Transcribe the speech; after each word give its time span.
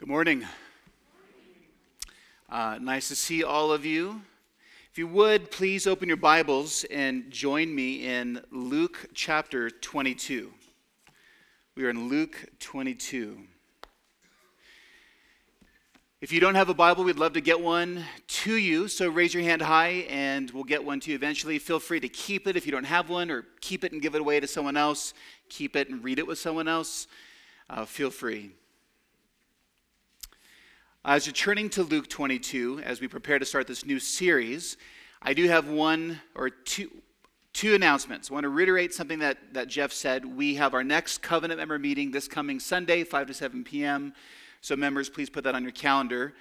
Good 0.00 0.08
morning. 0.08 0.46
Uh, 2.48 2.78
nice 2.80 3.08
to 3.08 3.14
see 3.14 3.44
all 3.44 3.70
of 3.70 3.84
you. 3.84 4.22
If 4.90 4.96
you 4.96 5.06
would, 5.06 5.50
please 5.50 5.86
open 5.86 6.08
your 6.08 6.16
Bibles 6.16 6.84
and 6.84 7.30
join 7.30 7.74
me 7.74 8.06
in 8.06 8.40
Luke 8.50 9.10
chapter 9.12 9.68
22. 9.68 10.50
We 11.76 11.84
are 11.84 11.90
in 11.90 12.08
Luke 12.08 12.46
22. 12.60 13.40
If 16.22 16.32
you 16.32 16.40
don't 16.40 16.54
have 16.54 16.70
a 16.70 16.74
Bible, 16.74 17.04
we'd 17.04 17.18
love 17.18 17.34
to 17.34 17.42
get 17.42 17.60
one 17.60 18.02
to 18.26 18.54
you. 18.54 18.88
So 18.88 19.10
raise 19.10 19.34
your 19.34 19.42
hand 19.42 19.60
high 19.60 20.06
and 20.08 20.50
we'll 20.52 20.64
get 20.64 20.82
one 20.82 21.00
to 21.00 21.10
you 21.10 21.14
eventually. 21.14 21.58
Feel 21.58 21.78
free 21.78 22.00
to 22.00 22.08
keep 22.08 22.46
it 22.46 22.56
if 22.56 22.64
you 22.64 22.72
don't 22.72 22.84
have 22.84 23.10
one, 23.10 23.30
or 23.30 23.44
keep 23.60 23.84
it 23.84 23.92
and 23.92 24.00
give 24.00 24.14
it 24.14 24.22
away 24.22 24.40
to 24.40 24.46
someone 24.46 24.78
else. 24.78 25.12
Keep 25.50 25.76
it 25.76 25.90
and 25.90 26.02
read 26.02 26.18
it 26.18 26.26
with 26.26 26.38
someone 26.38 26.68
else. 26.68 27.06
Uh, 27.68 27.84
feel 27.84 28.08
free. 28.08 28.52
As 31.02 31.24
you're 31.24 31.32
turning 31.32 31.70
to 31.70 31.82
Luke 31.82 32.10
22, 32.10 32.82
as 32.84 33.00
we 33.00 33.08
prepare 33.08 33.38
to 33.38 33.46
start 33.46 33.66
this 33.66 33.86
new 33.86 33.98
series, 33.98 34.76
I 35.22 35.32
do 35.32 35.48
have 35.48 35.66
one 35.66 36.20
or 36.34 36.50
two, 36.50 36.90
two 37.54 37.74
announcements. 37.74 38.30
I 38.30 38.34
want 38.34 38.44
to 38.44 38.50
reiterate 38.50 38.92
something 38.92 39.20
that, 39.20 39.38
that 39.54 39.68
Jeff 39.68 39.92
said. 39.92 40.26
We 40.26 40.56
have 40.56 40.74
our 40.74 40.84
next 40.84 41.22
covenant 41.22 41.58
member 41.58 41.78
meeting 41.78 42.10
this 42.10 42.28
coming 42.28 42.60
Sunday, 42.60 43.02
5 43.02 43.28
to 43.28 43.32
7 43.32 43.64
p.m. 43.64 44.12
So, 44.60 44.76
members, 44.76 45.08
please 45.08 45.30
put 45.30 45.42
that 45.44 45.54
on 45.54 45.62
your 45.62 45.72
calendar. 45.72 46.34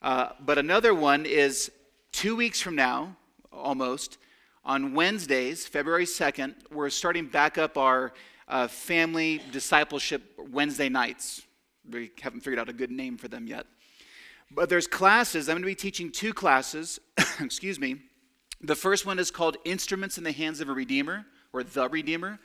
Uh, 0.00 0.28
but 0.38 0.56
another 0.56 0.94
one 0.94 1.26
is 1.26 1.72
two 2.12 2.36
weeks 2.36 2.60
from 2.60 2.76
now, 2.76 3.16
almost, 3.52 4.18
on 4.64 4.94
Wednesdays, 4.94 5.66
February 5.66 6.04
2nd, 6.04 6.54
we're 6.70 6.90
starting 6.90 7.26
back 7.26 7.58
up 7.58 7.76
our 7.76 8.12
uh, 8.46 8.68
family 8.68 9.42
discipleship 9.50 10.22
Wednesday 10.38 10.88
nights. 10.88 11.42
We 11.90 12.12
haven't 12.20 12.42
figured 12.42 12.60
out 12.60 12.68
a 12.68 12.72
good 12.72 12.92
name 12.92 13.16
for 13.16 13.26
them 13.26 13.48
yet. 13.48 13.66
But 14.50 14.68
there's 14.68 14.86
classes. 14.86 15.48
I'm 15.48 15.54
going 15.54 15.62
to 15.62 15.66
be 15.66 15.74
teaching 15.74 16.10
two 16.10 16.32
classes. 16.32 16.98
Excuse 17.40 17.78
me. 17.78 17.96
The 18.60 18.74
first 18.74 19.04
one 19.04 19.18
is 19.18 19.30
called 19.30 19.56
Instruments 19.64 20.18
in 20.18 20.24
the 20.24 20.32
Hands 20.32 20.60
of 20.60 20.68
a 20.68 20.72
Redeemer, 20.72 21.26
or 21.52 21.62
The 21.62 21.88
Redeemer. 21.88 22.38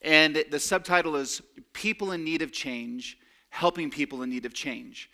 And 0.00 0.44
the 0.50 0.58
subtitle 0.58 1.16
is 1.16 1.42
People 1.72 2.12
in 2.12 2.24
Need 2.24 2.42
of 2.42 2.52
Change, 2.52 3.18
Helping 3.50 3.90
People 3.90 4.22
in 4.22 4.30
Need 4.30 4.46
of 4.46 4.54
Change. 4.54 5.10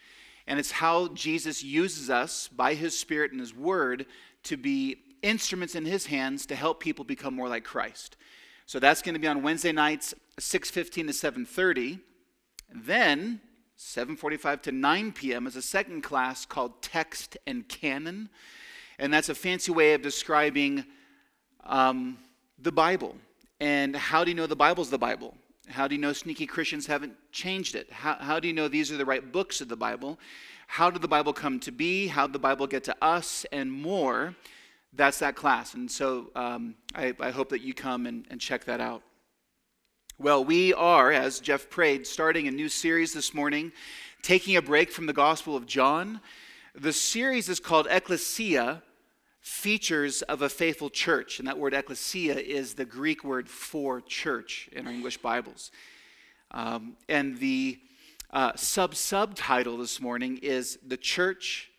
And 0.47 0.59
it's 0.59 0.71
how 0.71 1.09
Jesus 1.09 1.63
uses 1.63 2.09
us 2.09 2.49
by 2.49 2.75
his 2.75 2.99
Spirit 2.99 3.33
and 3.33 3.41
his 3.41 3.55
Word 3.55 4.07
to 4.45 4.57
be 4.57 4.97
instruments 5.23 5.75
in 5.75 5.85
his 5.85 6.07
hands 6.07 6.47
to 6.47 6.55
help 6.55 6.81
people 6.81 7.05
become 7.05 7.35
more 7.35 7.49
like 7.49 7.65
Christ. 7.65 8.17
So 8.67 8.79
that's 8.79 9.03
going 9.03 9.15
to 9.15 9.21
be 9.21 9.27
on 9.27 9.43
Wednesday 9.43 9.73
nights, 9.73 10.15
6.15 10.39 10.93
to 10.93 11.03
7.30. 11.05 12.01
Then 12.75 13.41
7:45 13.79 14.63
to 14.63 14.73
9 14.73 15.13
p.m. 15.13 15.47
is 15.47 15.55
a 15.55 15.63
second 15.63 16.03
class 16.03 16.45
called 16.45 16.83
Text 16.83 17.37
and 17.47 17.69
Canon, 17.69 18.29
and 18.99 19.15
that's 19.15 19.29
a 19.29 19.35
fancy 19.37 19.71
way 19.71 19.95
of 19.95 20.03
describing 20.03 20.85
um, 21.65 22.19
the 22.59 22.73
Bible. 22.73 23.15
And 23.61 23.95
how 23.95 24.25
do 24.25 24.31
you 24.31 24.35
know 24.35 24.49
the 24.49 24.57
Bible's 24.57 24.91
the 24.91 24.99
Bible? 24.99 25.35
How 25.69 25.87
do 25.87 25.95
you 25.95 26.01
know 26.01 26.13
sneaky 26.13 26.45
Christians 26.45 26.87
haven't 26.87 27.15
changed 27.31 27.77
it? 27.77 27.91
How, 27.93 28.15
how 28.15 28.41
do 28.41 28.49
you 28.49 28.55
know 28.55 28.67
these 28.67 28.91
are 28.91 28.97
the 28.97 29.05
right 29.05 29.33
books 29.33 29.61
of 29.61 29.69
the 29.69 29.77
Bible? 29.77 30.19
How 30.67 30.91
did 30.91 31.03
the 31.03 31.09
Bible 31.09 31.33
come 31.33 31.61
to 31.61 31.71
be? 31.71 32.09
How 32.09 32.27
did 32.27 32.33
the 32.33 32.41
Bible 32.41 32.67
get 32.67 32.83
to 32.85 32.97
us? 33.01 33.47
And 33.53 33.71
more. 33.71 34.35
That's 34.93 35.19
that 35.19 35.37
class. 35.37 35.75
And 35.75 35.89
so 35.91 36.31
um, 36.35 36.75
I, 36.95 37.15
I, 37.21 37.31
hope 37.31 37.51
that 37.51 37.61
you 37.61 37.75
come 37.75 38.07
and, 38.07 38.27
and 38.31 38.41
check 38.41 38.65
that 38.65 38.81
out. 38.81 39.03
Well, 40.21 40.45
we 40.45 40.75
are, 40.75 41.13
as 41.13 41.39
Jeff 41.39 41.71
prayed, 41.71 42.05
starting 42.05 42.49
a 42.49 42.51
new 42.51 42.69
series 42.69 43.13
this 43.13 43.33
morning, 43.33 43.71
taking 44.21 44.57
a 44.57 44.63
break 44.63 44.91
from 44.91 45.07
the 45.07 45.13
Gospel 45.13 45.55
of 45.55 45.65
John. 45.65 46.21
The 46.75 46.93
series 46.93 47.49
is 47.49 47.61
called 47.61 47.87
Ecclesia 47.89 48.83
Features 49.39 50.23
of 50.23 50.43
a 50.43 50.49
Faithful 50.49 50.91
Church. 50.91 51.39
And 51.39 51.47
that 51.47 51.57
word 51.57 51.73
ecclesia 51.73 52.35
is 52.35 52.75
the 52.75 52.85
Greek 52.85 53.23
word 53.23 53.49
for 53.49 54.01
church 54.01 54.69
in 54.73 54.89
our 54.89 54.93
English 54.93 55.19
Bibles. 55.19 55.71
Um, 56.51 56.97
and 57.09 57.39
the 57.39 57.79
uh, 58.33 58.57
sub 58.57 58.97
subtitle 58.97 59.79
this 59.79 60.01
morning 60.01 60.41
is 60.43 60.81
The 60.85 60.97
Church 60.97 61.71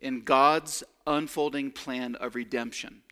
in 0.00 0.22
God's 0.22 0.82
Unfolding 1.06 1.70
Plan 1.70 2.16
of 2.16 2.34
Redemption. 2.34 3.02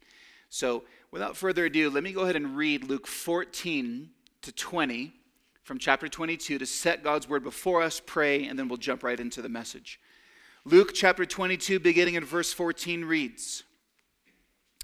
So, 0.48 0.82
without 1.12 1.36
further 1.36 1.66
ado, 1.66 1.90
let 1.90 2.02
me 2.02 2.12
go 2.12 2.22
ahead 2.22 2.34
and 2.34 2.56
read 2.56 2.82
Luke 2.82 3.06
14 3.06 4.10
to 4.44 4.52
20 4.52 5.12
from 5.62 5.78
chapter 5.78 6.08
22 6.08 6.58
to 6.58 6.66
set 6.66 7.02
God's 7.02 7.28
word 7.28 7.42
before 7.42 7.82
us, 7.82 8.00
pray, 8.04 8.46
and 8.46 8.58
then 8.58 8.68
we'll 8.68 8.78
jump 8.78 9.02
right 9.02 9.18
into 9.18 9.42
the 9.42 9.48
message. 9.48 9.98
Luke 10.64 10.92
chapter 10.94 11.26
22, 11.26 11.80
beginning 11.80 12.14
in 12.14 12.24
verse 12.24 12.52
14, 12.52 13.04
reads 13.04 13.64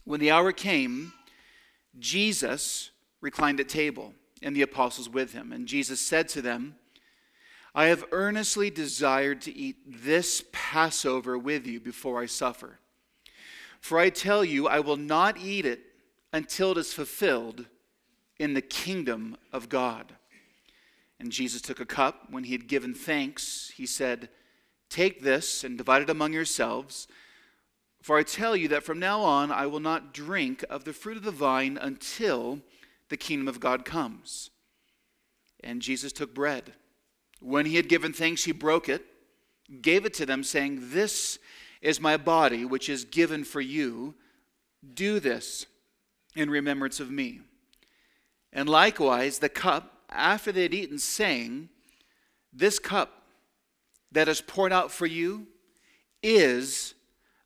When 0.04 0.20
the 0.20 0.30
hour 0.30 0.52
came, 0.52 1.12
Jesus 1.98 2.90
reclined 3.20 3.60
at 3.60 3.68
table, 3.68 4.14
and 4.42 4.56
the 4.56 4.62
apostles 4.62 5.08
with 5.08 5.32
him. 5.32 5.52
And 5.52 5.66
Jesus 5.66 6.00
said 6.00 6.28
to 6.30 6.42
them, 6.42 6.76
I 7.74 7.86
have 7.86 8.04
earnestly 8.10 8.70
desired 8.70 9.42
to 9.42 9.54
eat 9.54 9.76
this 9.86 10.42
Passover 10.52 11.38
with 11.38 11.66
you 11.66 11.78
before 11.78 12.20
I 12.20 12.26
suffer. 12.26 12.78
For 13.80 13.98
I 13.98 14.10
tell 14.10 14.44
you, 14.44 14.66
I 14.66 14.80
will 14.80 14.96
not 14.96 15.38
eat 15.38 15.64
it 15.64 15.80
until 16.32 16.72
it 16.72 16.78
is 16.78 16.92
fulfilled 16.92 17.66
in 18.40 18.54
the 18.54 18.62
kingdom 18.62 19.36
of 19.52 19.68
God. 19.68 20.14
And 21.20 21.30
Jesus 21.30 21.60
took 21.60 21.78
a 21.78 21.84
cup. 21.84 22.30
When 22.30 22.44
he 22.44 22.52
had 22.52 22.66
given 22.66 22.94
thanks, 22.94 23.70
he 23.76 23.84
said, 23.84 24.30
Take 24.88 25.22
this 25.22 25.62
and 25.62 25.76
divide 25.76 26.02
it 26.02 26.10
among 26.10 26.32
yourselves. 26.32 27.06
For 28.00 28.16
I 28.16 28.22
tell 28.22 28.56
you 28.56 28.66
that 28.68 28.82
from 28.82 28.98
now 28.98 29.20
on 29.20 29.52
I 29.52 29.66
will 29.66 29.78
not 29.78 30.14
drink 30.14 30.64
of 30.70 30.84
the 30.84 30.94
fruit 30.94 31.18
of 31.18 31.22
the 31.22 31.30
vine 31.30 31.78
until 31.80 32.60
the 33.10 33.18
kingdom 33.18 33.46
of 33.46 33.60
God 33.60 33.84
comes. 33.84 34.48
And 35.62 35.82
Jesus 35.82 36.10
took 36.10 36.34
bread. 36.34 36.72
When 37.40 37.66
he 37.66 37.76
had 37.76 37.90
given 37.90 38.14
thanks, 38.14 38.44
he 38.44 38.52
broke 38.52 38.88
it, 38.88 39.04
gave 39.82 40.06
it 40.06 40.14
to 40.14 40.24
them, 40.24 40.42
saying, 40.42 40.92
This 40.92 41.38
is 41.82 42.00
my 42.00 42.16
body, 42.16 42.64
which 42.64 42.88
is 42.88 43.04
given 43.04 43.44
for 43.44 43.60
you. 43.60 44.14
Do 44.94 45.20
this 45.20 45.66
in 46.34 46.48
remembrance 46.48 47.00
of 47.00 47.10
me. 47.10 47.40
And 48.52 48.68
likewise, 48.68 49.38
the 49.38 49.48
cup, 49.48 49.92
after 50.08 50.50
they 50.52 50.62
had 50.62 50.74
eaten, 50.74 50.98
saying, 50.98 51.68
This 52.52 52.78
cup 52.78 53.22
that 54.12 54.28
is 54.28 54.40
poured 54.40 54.72
out 54.72 54.90
for 54.90 55.06
you 55.06 55.46
is 56.22 56.94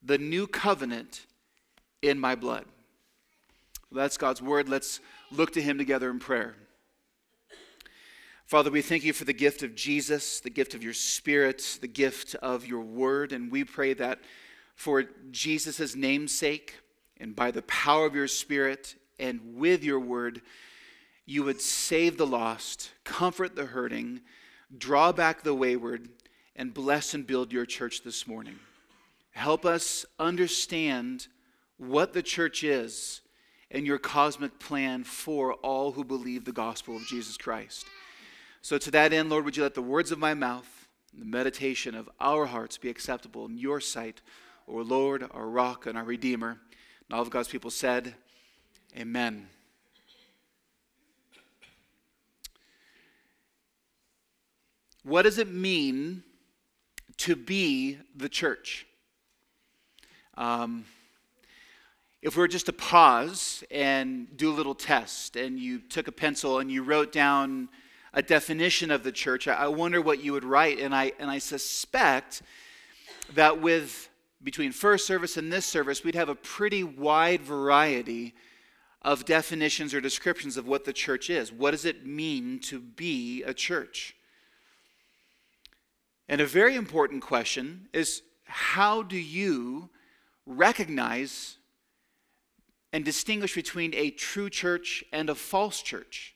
the 0.02 0.18
new 0.18 0.46
covenant 0.46 1.26
in 2.02 2.18
my 2.18 2.34
blood. 2.34 2.64
That's 3.92 4.16
God's 4.16 4.42
word. 4.42 4.68
Let's 4.68 5.00
look 5.30 5.52
to 5.52 5.62
Him 5.62 5.78
together 5.78 6.10
in 6.10 6.18
prayer. 6.18 6.56
Father, 8.46 8.70
we 8.70 8.82
thank 8.82 9.04
you 9.04 9.12
for 9.12 9.24
the 9.24 9.32
gift 9.32 9.62
of 9.62 9.74
Jesus, 9.74 10.40
the 10.40 10.50
gift 10.50 10.74
of 10.74 10.82
your 10.82 10.92
Spirit, 10.92 11.78
the 11.80 11.88
gift 11.88 12.34
of 12.36 12.66
your 12.66 12.82
word, 12.82 13.32
and 13.32 13.50
we 13.50 13.64
pray 13.64 13.94
that 13.94 14.20
for 14.74 15.04
Jesus' 15.30 15.94
namesake 15.94 16.74
and 17.18 17.34
by 17.34 17.50
the 17.50 17.62
power 17.62 18.04
of 18.04 18.14
your 18.14 18.28
Spirit 18.28 18.96
and 19.18 19.40
with 19.56 19.82
your 19.82 20.00
word, 20.00 20.42
you 21.26 21.42
would 21.42 21.60
save 21.60 22.16
the 22.16 22.26
lost, 22.26 22.92
comfort 23.04 23.56
the 23.56 23.66
hurting, 23.66 24.20
draw 24.76 25.12
back 25.12 25.42
the 25.42 25.54
wayward, 25.54 26.08
and 26.56 26.74
bless 26.74 27.14
and 27.14 27.26
build 27.26 27.52
your 27.52 27.66
church 27.66 28.02
this 28.02 28.26
morning. 28.26 28.58
Help 29.32 29.64
us 29.64 30.06
understand 30.18 31.26
what 31.76 32.12
the 32.12 32.22
church 32.22 32.62
is 32.62 33.20
and 33.70 33.86
your 33.86 33.98
cosmic 33.98 34.58
plan 34.58 35.02
for 35.02 35.54
all 35.54 35.92
who 35.92 36.04
believe 36.04 36.44
the 36.44 36.52
gospel 36.52 36.96
of 36.96 37.06
Jesus 37.06 37.36
Christ. 37.36 37.86
So, 38.62 38.78
to 38.78 38.90
that 38.92 39.12
end, 39.12 39.30
Lord, 39.30 39.44
would 39.44 39.56
you 39.56 39.62
let 39.62 39.74
the 39.74 39.82
words 39.82 40.12
of 40.12 40.18
my 40.18 40.34
mouth 40.34 40.88
and 41.12 41.20
the 41.20 41.26
meditation 41.26 41.94
of 41.94 42.08
our 42.20 42.46
hearts 42.46 42.78
be 42.78 42.88
acceptable 42.88 43.46
in 43.46 43.58
your 43.58 43.80
sight, 43.80 44.20
O 44.68 44.76
Lord, 44.76 45.26
our 45.32 45.46
rock 45.46 45.86
and 45.86 45.98
our 45.98 46.04
redeemer. 46.04 46.60
And 47.08 47.14
all 47.14 47.22
of 47.22 47.30
God's 47.30 47.48
people 47.48 47.70
said, 47.70 48.14
Amen. 48.96 49.48
What 55.04 55.22
does 55.22 55.36
it 55.36 55.52
mean 55.52 56.22
to 57.18 57.36
be 57.36 57.98
the 58.16 58.28
church? 58.28 58.86
Um, 60.38 60.86
if 62.22 62.36
we 62.36 62.40
were 62.40 62.48
just 62.48 62.64
to 62.66 62.72
pause 62.72 63.62
and 63.70 64.34
do 64.34 64.50
a 64.50 64.54
little 64.54 64.74
test, 64.74 65.36
and 65.36 65.58
you 65.58 65.78
took 65.78 66.08
a 66.08 66.12
pencil 66.12 66.58
and 66.58 66.72
you 66.72 66.82
wrote 66.82 67.12
down 67.12 67.68
a 68.14 68.22
definition 68.22 68.90
of 68.90 69.04
the 69.04 69.12
church, 69.12 69.46
I 69.46 69.68
wonder 69.68 70.00
what 70.00 70.24
you 70.24 70.32
would 70.32 70.44
write. 70.44 70.78
And 70.78 70.94
I, 70.94 71.12
and 71.18 71.30
I 71.30 71.38
suspect 71.38 72.40
that 73.34 73.60
with 73.60 74.08
between 74.42 74.72
first 74.72 75.06
service 75.06 75.36
and 75.36 75.52
this 75.52 75.66
service, 75.66 76.02
we'd 76.02 76.14
have 76.14 76.30
a 76.30 76.34
pretty 76.34 76.82
wide 76.82 77.42
variety 77.42 78.34
of 79.02 79.26
definitions 79.26 79.92
or 79.92 80.00
descriptions 80.00 80.56
of 80.56 80.66
what 80.66 80.86
the 80.86 80.94
church 80.94 81.28
is. 81.28 81.52
What 81.52 81.72
does 81.72 81.84
it 81.84 82.06
mean 82.06 82.58
to 82.60 82.80
be 82.80 83.42
a 83.42 83.52
church? 83.52 84.16
And 86.28 86.40
a 86.40 86.46
very 86.46 86.74
important 86.74 87.22
question 87.22 87.88
is 87.92 88.22
how 88.44 89.02
do 89.02 89.16
you 89.18 89.90
recognize 90.46 91.56
and 92.92 93.04
distinguish 93.04 93.54
between 93.54 93.94
a 93.94 94.10
true 94.10 94.48
church 94.48 95.04
and 95.12 95.28
a 95.28 95.34
false 95.34 95.82
church? 95.82 96.34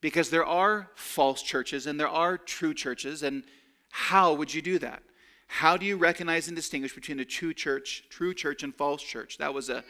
Because 0.00 0.30
there 0.30 0.44
are 0.44 0.90
false 0.94 1.42
churches 1.42 1.86
and 1.86 2.00
there 2.00 2.08
are 2.08 2.38
true 2.38 2.74
churches, 2.74 3.22
and 3.22 3.44
how 3.90 4.34
would 4.34 4.52
you 4.52 4.62
do 4.62 4.78
that? 4.78 5.02
How 5.46 5.76
do 5.76 5.84
you 5.84 5.96
recognize 5.96 6.46
and 6.46 6.56
distinguish 6.56 6.94
between 6.94 7.20
a 7.20 7.24
true 7.24 7.52
church, 7.52 8.04
true 8.08 8.34
church 8.34 8.62
and 8.62 8.74
false 8.74 9.02
church? 9.02 9.38
That 9.38 9.52
was 9.52 9.68
a 9.68 9.84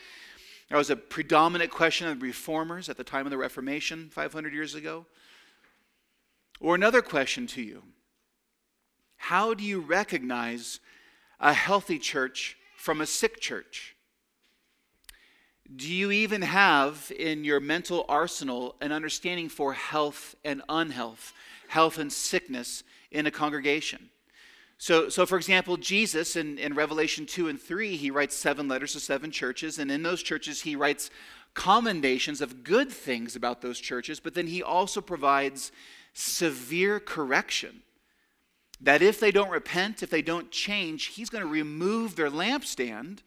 that 0.71 0.77
was 0.77 0.89
a 0.89 0.97
predominant 0.97 1.71
question 1.71 2.07
of 2.07 2.23
reformers 2.23 2.89
at 2.89 2.97
the 2.97 3.05
time 3.05 3.27
of 3.27 3.31
the 3.31 3.37
Reformation 3.37 4.09
500 4.09 4.55
years 4.55 4.77
ago. 4.77 5.05
Or 6.61 6.77
another 6.77 7.03
question 7.03 7.49
to 7.49 7.63
you 7.63 7.83
How 9.21 9.53
do 9.53 9.63
you 9.63 9.81
recognize 9.81 10.81
a 11.39 11.53
healthy 11.53 11.99
church 11.99 12.57
from 12.77 13.03
a 13.03 13.07
sick 13.07 13.39
church? 13.39 13.95
Do 15.77 15.93
you 15.93 16.11
even 16.11 16.41
have 16.41 17.13
in 17.17 17.45
your 17.45 17.61
mental 17.61 18.07
arsenal 18.09 18.77
an 18.81 18.93
understanding 18.93 19.51
for 19.51 19.75
health 19.75 20.35
and 20.43 20.63
unhealth, 20.71 21.35
health 21.69 21.99
and 21.99 22.11
sickness 22.11 22.83
in 23.11 23.27
a 23.27 23.31
congregation? 23.31 24.09
So, 24.79 25.11
so 25.11 25.27
for 25.27 25.37
example, 25.37 25.77
Jesus 25.77 26.35
in, 26.35 26.57
in 26.57 26.75
Revelation 26.75 27.27
2 27.27 27.49
and 27.49 27.61
3, 27.61 27.97
he 27.97 28.11
writes 28.11 28.35
seven 28.35 28.69
letters 28.69 28.95
to 28.95 29.01
seven 29.01 29.31
churches, 29.31 29.79
and 29.79 29.91
in 29.93 30.03
those 30.03 30.23
churches, 30.23 30.63
he 30.63 30.75
writes 30.75 31.11
commendations 31.53 32.41
of 32.41 32.65
good 32.65 32.91
things 32.91 33.37
about 33.37 33.61
those 33.61 33.79
churches, 33.79 34.19
but 34.19 34.33
then 34.33 34.47
he 34.47 34.63
also 34.63 35.03
provides 35.03 35.73
severe 36.15 36.99
correction 36.99 37.83
that 38.81 39.03
if 39.03 39.21
they 39.21 39.31
don't 39.31 39.51
repent, 39.51 40.03
if 40.03 40.11
they 40.11 40.23
don't 40.23 40.51
change, 40.51 41.07
he's 41.07 41.31
going 41.31 41.45
to 41.45 41.51
remove 41.51 42.17
their 42.17 42.31
lampstand 42.31 43.19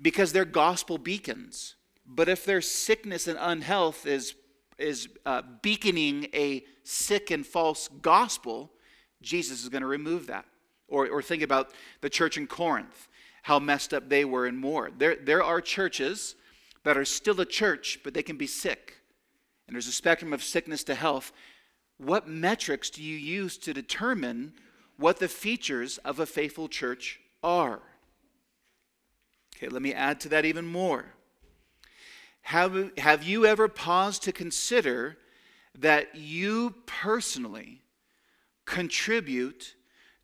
because 0.00 0.32
they're 0.32 0.44
gospel 0.44 0.98
beacons. 0.98 1.76
But 2.06 2.28
if 2.28 2.44
their 2.44 2.60
sickness 2.60 3.28
and 3.28 3.38
unhealth 3.40 4.06
is, 4.06 4.34
is 4.78 5.08
uh, 5.24 5.42
beaconing 5.62 6.28
a 6.34 6.64
sick 6.82 7.30
and 7.30 7.46
false 7.46 7.88
gospel, 8.00 8.72
Jesus 9.22 9.62
is 9.62 9.68
going 9.68 9.82
to 9.82 9.88
remove 9.88 10.26
that. 10.26 10.44
Or, 10.88 11.08
or 11.08 11.22
think 11.22 11.42
about 11.42 11.70
the 12.00 12.10
church 12.10 12.36
in 12.36 12.46
Corinth, 12.46 13.08
how 13.42 13.58
messed 13.58 13.94
up 13.94 14.08
they 14.08 14.24
were 14.24 14.46
and 14.46 14.58
more. 14.58 14.90
There, 14.96 15.16
there 15.16 15.42
are 15.42 15.60
churches 15.60 16.34
that 16.84 16.98
are 16.98 17.04
still 17.04 17.40
a 17.40 17.46
church, 17.46 18.00
but 18.02 18.12
they 18.12 18.22
can 18.22 18.36
be 18.36 18.48
sick. 18.48 18.96
And 19.66 19.74
there's 19.74 19.86
a 19.86 19.92
spectrum 19.92 20.32
of 20.32 20.42
sickness 20.42 20.82
to 20.84 20.94
health. 20.94 21.32
What 21.98 22.28
metrics 22.28 22.90
do 22.90 23.02
you 23.02 23.16
use 23.16 23.56
to 23.58 23.72
determine 23.72 24.52
what 24.96 25.18
the 25.18 25.28
features 25.28 25.98
of 25.98 26.20
a 26.20 26.26
faithful 26.26 26.68
church 26.68 27.20
are. 27.42 27.80
Okay, 29.56 29.68
let 29.68 29.82
me 29.82 29.92
add 29.92 30.20
to 30.20 30.28
that 30.30 30.44
even 30.44 30.66
more. 30.66 31.14
Have, 32.42 32.90
have 32.98 33.22
you 33.22 33.46
ever 33.46 33.68
paused 33.68 34.24
to 34.24 34.32
consider 34.32 35.16
that 35.78 36.14
you 36.16 36.74
personally 36.86 37.82
contribute 38.64 39.74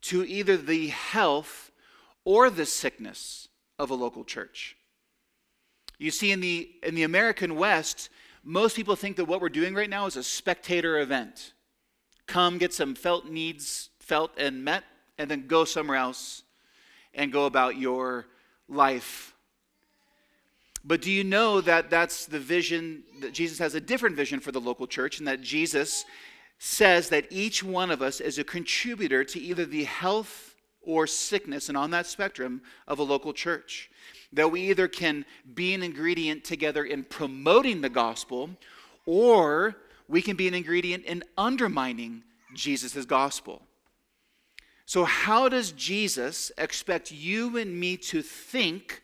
to 0.01 0.23
either 0.25 0.57
the 0.57 0.87
health 0.87 1.71
or 2.25 2.49
the 2.49 2.65
sickness 2.65 3.47
of 3.77 3.89
a 3.89 3.95
local 3.95 4.23
church? 4.23 4.75
You 5.97 6.11
see, 6.11 6.31
in 6.31 6.39
the, 6.39 6.69
in 6.83 6.95
the 6.95 7.03
American 7.03 7.55
West, 7.55 8.09
most 8.43 8.75
people 8.75 8.95
think 8.95 9.17
that 9.17 9.25
what 9.25 9.41
we're 9.41 9.49
doing 9.49 9.73
right 9.73 9.89
now 9.89 10.05
is 10.05 10.15
a 10.15 10.23
spectator 10.23 10.99
event. 10.99 11.53
Come 12.25 12.57
get 12.57 12.73
some 12.73 12.95
felt 12.95 13.25
needs 13.25 13.89
felt 14.09 14.31
and 14.37 14.65
met, 14.65 14.83
and 15.19 15.29
then 15.29 15.45
go 15.47 15.63
somewhere 15.65 15.97
else 15.97 16.43
and 17.13 17.31
go 17.31 17.45
about 17.45 17.77
your 17.77 18.25
life. 18.67 19.33
But 20.83 21.01
do 21.01 21.11
you 21.11 21.23
know 21.23 21.61
that 21.61 21.89
that's 21.89 22.25
the 22.25 22.39
vision, 22.39 23.03
that 23.21 23.33
Jesus 23.33 23.59
has 23.59 23.75
a 23.75 23.81
different 23.81 24.15
vision 24.15 24.39
for 24.39 24.51
the 24.51 24.61
local 24.61 24.87
church, 24.87 25.19
and 25.19 25.27
that 25.27 25.41
Jesus 25.41 26.05
says 26.57 27.09
that 27.09 27.27
each 27.29 27.63
one 27.63 27.91
of 27.91 28.01
us 28.01 28.19
is 28.19 28.39
a 28.39 28.43
contributor 28.43 29.23
to 29.23 29.39
either 29.39 29.65
the 29.65 29.83
health 29.83 30.55
or 30.81 31.05
sickness, 31.05 31.69
and 31.69 31.77
on 31.77 31.91
that 31.91 32.07
spectrum, 32.07 32.61
of 32.87 32.97
a 32.97 33.03
local 33.03 33.33
church? 33.33 33.91
That 34.33 34.51
we 34.51 34.69
either 34.69 34.87
can 34.87 35.25
be 35.53 35.73
an 35.73 35.83
ingredient 35.83 36.43
together 36.43 36.83
in 36.83 37.03
promoting 37.03 37.81
the 37.81 37.89
gospel, 37.89 38.49
or 39.05 39.75
we 40.07 40.21
can 40.21 40.35
be 40.35 40.47
an 40.47 40.55
ingredient 40.55 41.03
in 41.05 41.23
undermining 41.37 42.23
Jesus' 42.55 43.05
gospel. 43.05 43.61
So, 44.89 45.05
how 45.05 45.49
does 45.49 45.71
Jesus 45.73 46.51
expect 46.57 47.11
you 47.11 47.57
and 47.57 47.79
me 47.79 47.95
to 47.97 48.23
think 48.23 49.03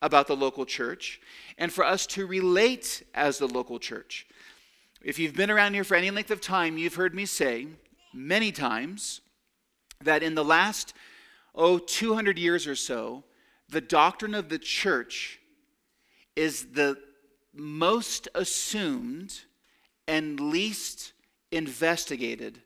about 0.00 0.26
the 0.26 0.34
local 0.34 0.64
church 0.64 1.20
and 1.58 1.70
for 1.70 1.84
us 1.84 2.06
to 2.06 2.26
relate 2.26 3.02
as 3.12 3.36
the 3.36 3.46
local 3.46 3.78
church? 3.78 4.26
If 5.02 5.18
you've 5.18 5.36
been 5.36 5.50
around 5.50 5.74
here 5.74 5.84
for 5.84 5.96
any 5.96 6.10
length 6.10 6.30
of 6.30 6.40
time, 6.40 6.78
you've 6.78 6.94
heard 6.94 7.14
me 7.14 7.26
say 7.26 7.66
many 8.14 8.52
times 8.52 9.20
that 10.02 10.22
in 10.22 10.34
the 10.34 10.42
last, 10.42 10.94
oh, 11.54 11.76
200 11.76 12.38
years 12.38 12.66
or 12.66 12.74
so, 12.74 13.22
the 13.68 13.82
doctrine 13.82 14.34
of 14.34 14.48
the 14.48 14.58
church 14.58 15.40
is 16.36 16.68
the 16.72 16.96
most 17.52 18.28
assumed 18.34 19.40
and 20.06 20.40
least 20.40 21.12
investigated 21.52 22.62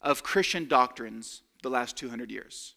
of 0.00 0.22
Christian 0.22 0.66
doctrines 0.66 1.42
the 1.62 1.70
last 1.70 1.96
200 1.96 2.30
years. 2.30 2.74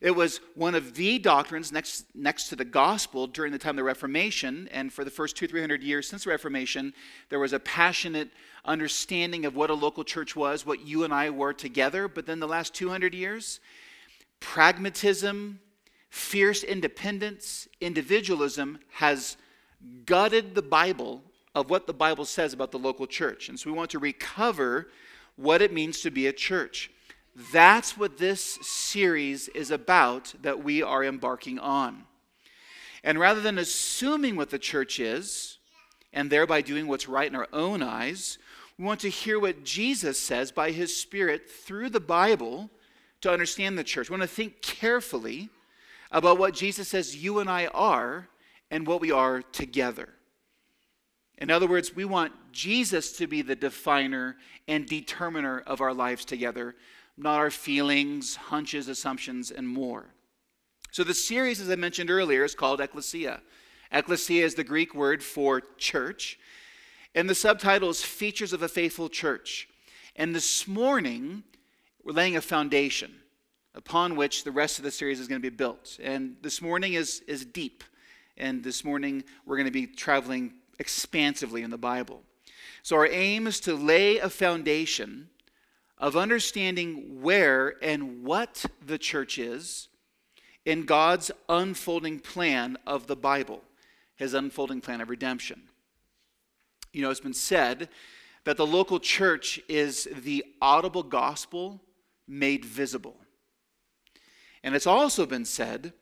It 0.00 0.10
was 0.12 0.40
one 0.54 0.74
of 0.74 0.94
the 0.94 1.18
doctrines 1.18 1.72
next, 1.72 2.06
next 2.14 2.48
to 2.48 2.56
the 2.56 2.64
gospel 2.64 3.26
during 3.26 3.52
the 3.52 3.58
time 3.58 3.70
of 3.70 3.76
the 3.76 3.84
Reformation. 3.84 4.68
And 4.72 4.92
for 4.92 5.04
the 5.04 5.10
first 5.10 5.36
two, 5.36 5.46
three 5.46 5.60
hundred 5.60 5.82
years 5.82 6.08
since 6.08 6.24
the 6.24 6.30
Reformation, 6.30 6.94
there 7.28 7.38
was 7.38 7.52
a 7.52 7.60
passionate 7.60 8.30
understanding 8.64 9.44
of 9.44 9.54
what 9.54 9.70
a 9.70 9.74
local 9.74 10.04
church 10.04 10.34
was, 10.34 10.66
what 10.66 10.86
you 10.86 11.04
and 11.04 11.14
I 11.14 11.30
were 11.30 11.52
together. 11.52 12.08
But 12.08 12.26
then 12.26 12.40
the 12.40 12.48
last 12.48 12.74
200 12.74 13.14
years, 13.14 13.60
pragmatism, 14.40 15.60
fierce 16.08 16.62
independence, 16.62 17.68
individualism 17.80 18.78
has 18.94 19.36
gutted 20.04 20.54
the 20.54 20.62
Bible 20.62 21.22
of 21.54 21.70
what 21.70 21.86
the 21.86 21.92
Bible 21.92 22.24
says 22.24 22.52
about 22.52 22.70
the 22.70 22.78
local 22.78 23.06
church. 23.06 23.48
And 23.48 23.58
so 23.58 23.70
we 23.70 23.76
want 23.76 23.90
to 23.90 23.98
recover 23.98 24.88
what 25.36 25.62
it 25.62 25.72
means 25.72 26.00
to 26.02 26.10
be 26.10 26.26
a 26.26 26.32
church. 26.32 26.90
That's 27.52 27.96
what 27.96 28.18
this 28.18 28.58
series 28.62 29.48
is 29.48 29.70
about 29.70 30.34
that 30.42 30.62
we 30.62 30.82
are 30.82 31.04
embarking 31.04 31.58
on. 31.58 32.04
And 33.02 33.18
rather 33.18 33.40
than 33.40 33.58
assuming 33.58 34.36
what 34.36 34.50
the 34.50 34.58
church 34.58 35.00
is, 35.00 35.58
and 36.12 36.30
thereby 36.30 36.60
doing 36.60 36.86
what's 36.86 37.08
right 37.08 37.28
in 37.28 37.36
our 37.36 37.48
own 37.52 37.82
eyes, 37.82 38.38
we 38.78 38.84
want 38.84 39.00
to 39.00 39.08
hear 39.08 39.38
what 39.38 39.64
Jesus 39.64 40.18
says 40.18 40.50
by 40.50 40.70
his 40.70 40.96
Spirit 40.96 41.50
through 41.50 41.90
the 41.90 42.00
Bible 42.00 42.70
to 43.20 43.32
understand 43.32 43.78
the 43.78 43.84
church. 43.84 44.08
We 44.08 44.16
want 44.16 44.28
to 44.28 44.34
think 44.34 44.62
carefully 44.62 45.50
about 46.10 46.38
what 46.38 46.54
Jesus 46.54 46.88
says 46.88 47.16
you 47.16 47.38
and 47.38 47.48
I 47.48 47.66
are 47.66 48.28
and 48.70 48.86
what 48.86 49.00
we 49.00 49.12
are 49.12 49.42
together. 49.42 50.08
In 51.38 51.50
other 51.50 51.66
words, 51.66 51.94
we 51.94 52.04
want 52.04 52.32
Jesus 52.52 53.12
to 53.18 53.26
be 53.26 53.42
the 53.42 53.56
definer 53.56 54.36
and 54.66 54.86
determiner 54.86 55.60
of 55.60 55.80
our 55.80 55.94
lives 55.94 56.24
together, 56.24 56.74
not 57.16 57.38
our 57.38 57.50
feelings, 57.50 58.36
hunches, 58.36 58.88
assumptions, 58.88 59.50
and 59.50 59.68
more. 59.68 60.06
So, 60.92 61.04
the 61.04 61.14
series, 61.14 61.60
as 61.60 61.70
I 61.70 61.76
mentioned 61.76 62.10
earlier, 62.10 62.44
is 62.44 62.54
called 62.54 62.80
Ecclesia. 62.80 63.40
Ecclesia 63.92 64.44
is 64.44 64.54
the 64.54 64.64
Greek 64.64 64.94
word 64.94 65.22
for 65.22 65.62
church, 65.78 66.38
and 67.14 67.28
the 67.28 67.34
subtitle 67.34 67.90
is 67.90 68.02
Features 68.02 68.52
of 68.52 68.62
a 68.62 68.68
Faithful 68.68 69.08
Church. 69.08 69.68
And 70.16 70.34
this 70.34 70.66
morning, 70.66 71.44
we're 72.04 72.12
laying 72.12 72.36
a 72.36 72.40
foundation 72.40 73.14
upon 73.74 74.16
which 74.16 74.44
the 74.44 74.50
rest 74.50 74.78
of 74.78 74.84
the 74.84 74.90
series 74.90 75.20
is 75.20 75.28
going 75.28 75.40
to 75.40 75.50
be 75.50 75.54
built. 75.54 75.98
And 76.02 76.36
this 76.42 76.60
morning 76.60 76.94
is, 76.94 77.20
is 77.28 77.44
deep. 77.44 77.84
And 78.36 78.64
this 78.64 78.84
morning, 78.84 79.22
we're 79.46 79.56
going 79.56 79.66
to 79.66 79.72
be 79.72 79.86
traveling 79.86 80.54
expansively 80.78 81.62
in 81.62 81.70
the 81.70 81.78
Bible. 81.78 82.22
So, 82.82 82.96
our 82.96 83.06
aim 83.06 83.46
is 83.46 83.60
to 83.60 83.74
lay 83.74 84.18
a 84.18 84.30
foundation 84.30 85.28
of 86.00 86.16
understanding 86.16 87.20
where 87.20 87.76
and 87.82 88.24
what 88.24 88.64
the 88.84 88.98
church 88.98 89.38
is 89.38 89.88
in 90.64 90.84
God's 90.84 91.30
unfolding 91.48 92.18
plan 92.18 92.78
of 92.86 93.06
the 93.06 93.16
Bible, 93.16 93.62
his 94.16 94.32
unfolding 94.34 94.80
plan 94.80 95.02
of 95.02 95.10
redemption. 95.10 95.62
You 96.92 97.02
know, 97.02 97.10
it's 97.10 97.20
been 97.20 97.34
said 97.34 97.90
that 98.44 98.56
the 98.56 98.66
local 98.66 98.98
church 98.98 99.60
is 99.68 100.08
the 100.24 100.44
audible 100.62 101.02
gospel 101.02 101.82
made 102.26 102.64
visible. 102.64 103.16
And 104.62 104.74
it's 104.74 104.86
also 104.86 105.26
been 105.26 105.44
said 105.44 105.92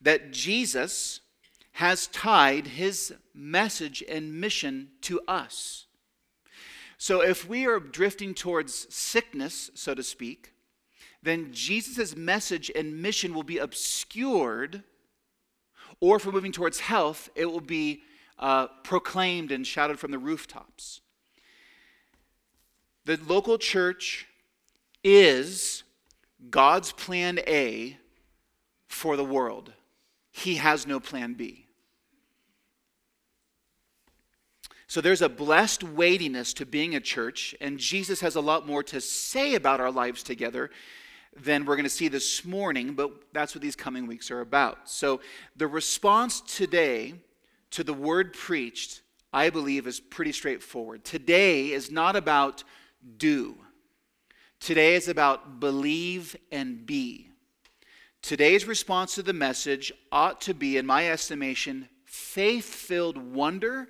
that 0.00 0.30
Jesus 0.30 1.20
has 1.72 2.06
tied 2.08 2.68
his 2.68 3.12
message 3.34 4.04
and 4.08 4.40
mission 4.40 4.90
to 5.02 5.20
us. 5.26 5.86
So 6.98 7.22
if 7.22 7.48
we 7.48 7.64
are 7.66 7.78
drifting 7.78 8.34
towards 8.34 8.92
sickness, 8.92 9.70
so 9.74 9.94
to 9.94 10.02
speak, 10.02 10.52
then 11.22 11.52
Jesus' 11.52 12.16
message 12.16 12.70
and 12.74 13.00
mission 13.00 13.34
will 13.34 13.44
be 13.44 13.58
obscured, 13.58 14.82
or 16.00 16.16
if 16.16 16.26
we're 16.26 16.32
moving 16.32 16.52
towards 16.52 16.80
health, 16.80 17.30
it 17.36 17.46
will 17.46 17.60
be 17.60 18.02
uh, 18.38 18.66
proclaimed 18.82 19.52
and 19.52 19.64
shouted 19.64 19.98
from 19.98 20.10
the 20.10 20.18
rooftops. 20.18 21.00
The 23.04 23.18
local 23.26 23.58
church 23.58 24.26
is 25.04 25.84
God's 26.50 26.92
plan 26.92 27.38
A 27.46 27.96
for 28.88 29.16
the 29.16 29.24
world. 29.24 29.72
He 30.32 30.56
has 30.56 30.86
no 30.86 30.98
plan 30.98 31.34
B. 31.34 31.67
So 34.88 35.02
there's 35.02 35.20
a 35.20 35.28
blessed 35.28 35.84
weightiness 35.84 36.54
to 36.54 36.64
being 36.64 36.94
a 36.94 37.00
church, 37.00 37.54
and 37.60 37.78
Jesus 37.78 38.20
has 38.20 38.36
a 38.36 38.40
lot 38.40 38.66
more 38.66 38.82
to 38.84 39.02
say 39.02 39.54
about 39.54 39.80
our 39.80 39.90
lives 39.90 40.22
together 40.22 40.70
than 41.36 41.66
we're 41.66 41.76
going 41.76 41.84
to 41.84 41.90
see 41.90 42.08
this 42.08 42.42
morning, 42.42 42.94
but 42.94 43.12
that's 43.34 43.54
what 43.54 43.60
these 43.60 43.76
coming 43.76 44.06
weeks 44.06 44.30
are 44.30 44.40
about. 44.40 44.88
So 44.88 45.20
the 45.54 45.66
response 45.66 46.40
today 46.40 47.14
to 47.72 47.84
the 47.84 47.92
word 47.92 48.32
preached, 48.32 49.02
I 49.30 49.50
believe, 49.50 49.86
is 49.86 50.00
pretty 50.00 50.32
straightforward. 50.32 51.04
Today 51.04 51.70
is 51.72 51.90
not 51.90 52.16
about 52.16 52.64
do, 53.18 53.56
today 54.58 54.94
is 54.94 55.06
about 55.06 55.60
believe 55.60 56.34
and 56.50 56.86
be. 56.86 57.28
Today's 58.22 58.66
response 58.66 59.14
to 59.16 59.22
the 59.22 59.34
message 59.34 59.92
ought 60.10 60.40
to 60.40 60.54
be, 60.54 60.78
in 60.78 60.86
my 60.86 61.10
estimation, 61.10 61.90
faith 62.06 62.64
filled 62.64 63.18
wonder 63.18 63.88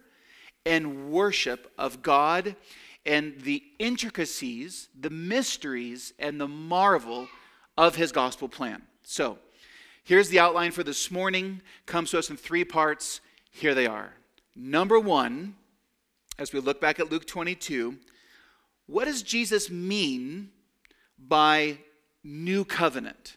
and 0.64 1.10
worship 1.10 1.72
of 1.78 2.02
God 2.02 2.56
and 3.06 3.40
the 3.40 3.62
intricacies, 3.78 4.88
the 4.98 5.10
mysteries, 5.10 6.12
and 6.18 6.40
the 6.40 6.48
marvel 6.48 7.28
of 7.76 7.96
his 7.96 8.12
gospel 8.12 8.48
plan. 8.48 8.82
So, 9.02 9.38
here's 10.04 10.28
the 10.28 10.40
outline 10.40 10.72
for 10.72 10.82
this 10.82 11.10
morning. 11.10 11.62
Comes 11.86 12.10
to 12.10 12.18
us 12.18 12.28
in 12.28 12.36
three 12.36 12.64
parts. 12.64 13.20
Here 13.50 13.74
they 13.74 13.86
are. 13.86 14.12
Number 14.54 15.00
one, 15.00 15.56
as 16.38 16.52
we 16.52 16.60
look 16.60 16.80
back 16.80 17.00
at 17.00 17.10
Luke 17.10 17.26
22, 17.26 17.96
what 18.86 19.06
does 19.06 19.22
Jesus 19.22 19.70
mean 19.70 20.50
by 21.18 21.78
new 22.22 22.64
covenant? 22.64 23.36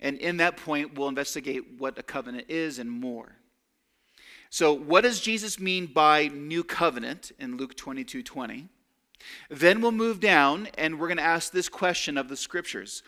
And 0.00 0.18
in 0.18 0.38
that 0.38 0.56
point, 0.56 0.98
we'll 0.98 1.08
investigate 1.08 1.78
what 1.78 1.98
a 1.98 2.02
covenant 2.02 2.46
is 2.48 2.78
and 2.80 2.90
more. 2.90 3.36
So, 4.52 4.74
what 4.74 5.00
does 5.00 5.22
Jesus 5.22 5.58
mean 5.58 5.86
by 5.86 6.28
new 6.28 6.62
covenant 6.62 7.32
in 7.38 7.56
Luke 7.56 7.74
22 7.74 8.22
20? 8.22 8.68
Then 9.48 9.80
we'll 9.80 9.92
move 9.92 10.20
down 10.20 10.68
and 10.76 11.00
we're 11.00 11.08
going 11.08 11.16
to 11.16 11.22
ask 11.22 11.50
this 11.52 11.70
question 11.70 12.18
of 12.18 12.28
the 12.28 12.36
scriptures 12.36 13.02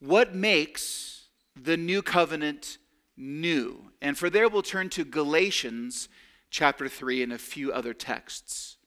What 0.00 0.34
makes 0.34 1.26
the 1.54 1.76
new 1.76 2.00
covenant 2.00 2.78
new? 3.14 3.90
And 4.00 4.16
for 4.16 4.30
there, 4.30 4.48
we'll 4.48 4.62
turn 4.62 4.88
to 4.88 5.04
Galatians 5.04 6.08
chapter 6.48 6.88
3 6.88 7.24
and 7.24 7.32
a 7.34 7.38
few 7.38 7.70
other 7.74 7.92
texts. 7.92 8.78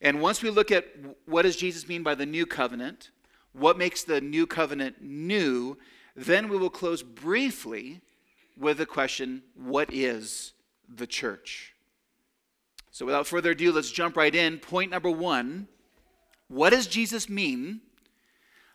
And 0.00 0.22
once 0.22 0.44
we 0.44 0.50
look 0.50 0.70
at 0.70 0.86
what 1.24 1.42
does 1.42 1.56
Jesus 1.56 1.88
mean 1.88 2.04
by 2.04 2.14
the 2.14 2.24
new 2.24 2.46
covenant, 2.46 3.10
what 3.52 3.76
makes 3.76 4.04
the 4.04 4.20
new 4.20 4.46
covenant 4.46 5.02
new, 5.02 5.76
then 6.14 6.48
we 6.48 6.56
will 6.56 6.70
close 6.70 7.02
briefly 7.02 8.00
with 8.56 8.78
the 8.78 8.86
question 8.86 9.42
what 9.56 9.92
is 9.92 10.52
the 10.88 11.06
church? 11.06 11.74
So 12.90 13.04
without 13.04 13.26
further 13.26 13.50
ado, 13.50 13.72
let's 13.72 13.90
jump 13.90 14.16
right 14.16 14.34
in. 14.34 14.58
Point 14.58 14.90
number 14.90 15.10
one 15.10 15.68
what 16.48 16.70
does 16.70 16.86
Jesus 16.86 17.28
mean 17.28 17.80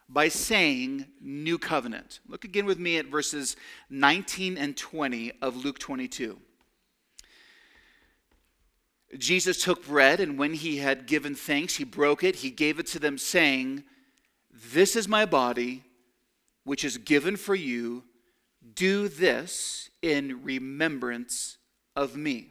by 0.09 0.27
saying 0.27 1.05
new 1.21 1.57
covenant? 1.57 2.19
Look 2.27 2.43
again 2.43 2.65
with 2.65 2.79
me 2.79 2.97
at 2.97 3.05
verses 3.05 3.55
19 3.89 4.57
and 4.57 4.75
20 4.75 5.31
of 5.41 5.63
Luke 5.63 5.79
22. 5.79 6.37
Jesus 9.17 9.61
took 9.63 9.85
bread, 9.85 10.19
and 10.19 10.37
when 10.37 10.53
he 10.53 10.77
had 10.77 11.05
given 11.05 11.35
thanks, 11.35 11.75
he 11.75 11.83
broke 11.83 12.23
it. 12.23 12.37
He 12.37 12.49
gave 12.49 12.79
it 12.79 12.87
to 12.87 12.99
them, 12.99 13.17
saying, 13.17 13.83
This 14.51 14.95
is 14.95 15.07
my 15.07 15.25
body, 15.25 15.83
which 16.63 16.85
is 16.85 16.97
given 16.97 17.35
for 17.35 17.55
you. 17.55 18.03
Do 18.73 19.07
this 19.07 19.89
in 20.01 20.43
remembrance 20.43 21.57
of 21.95 22.15
me. 22.15 22.47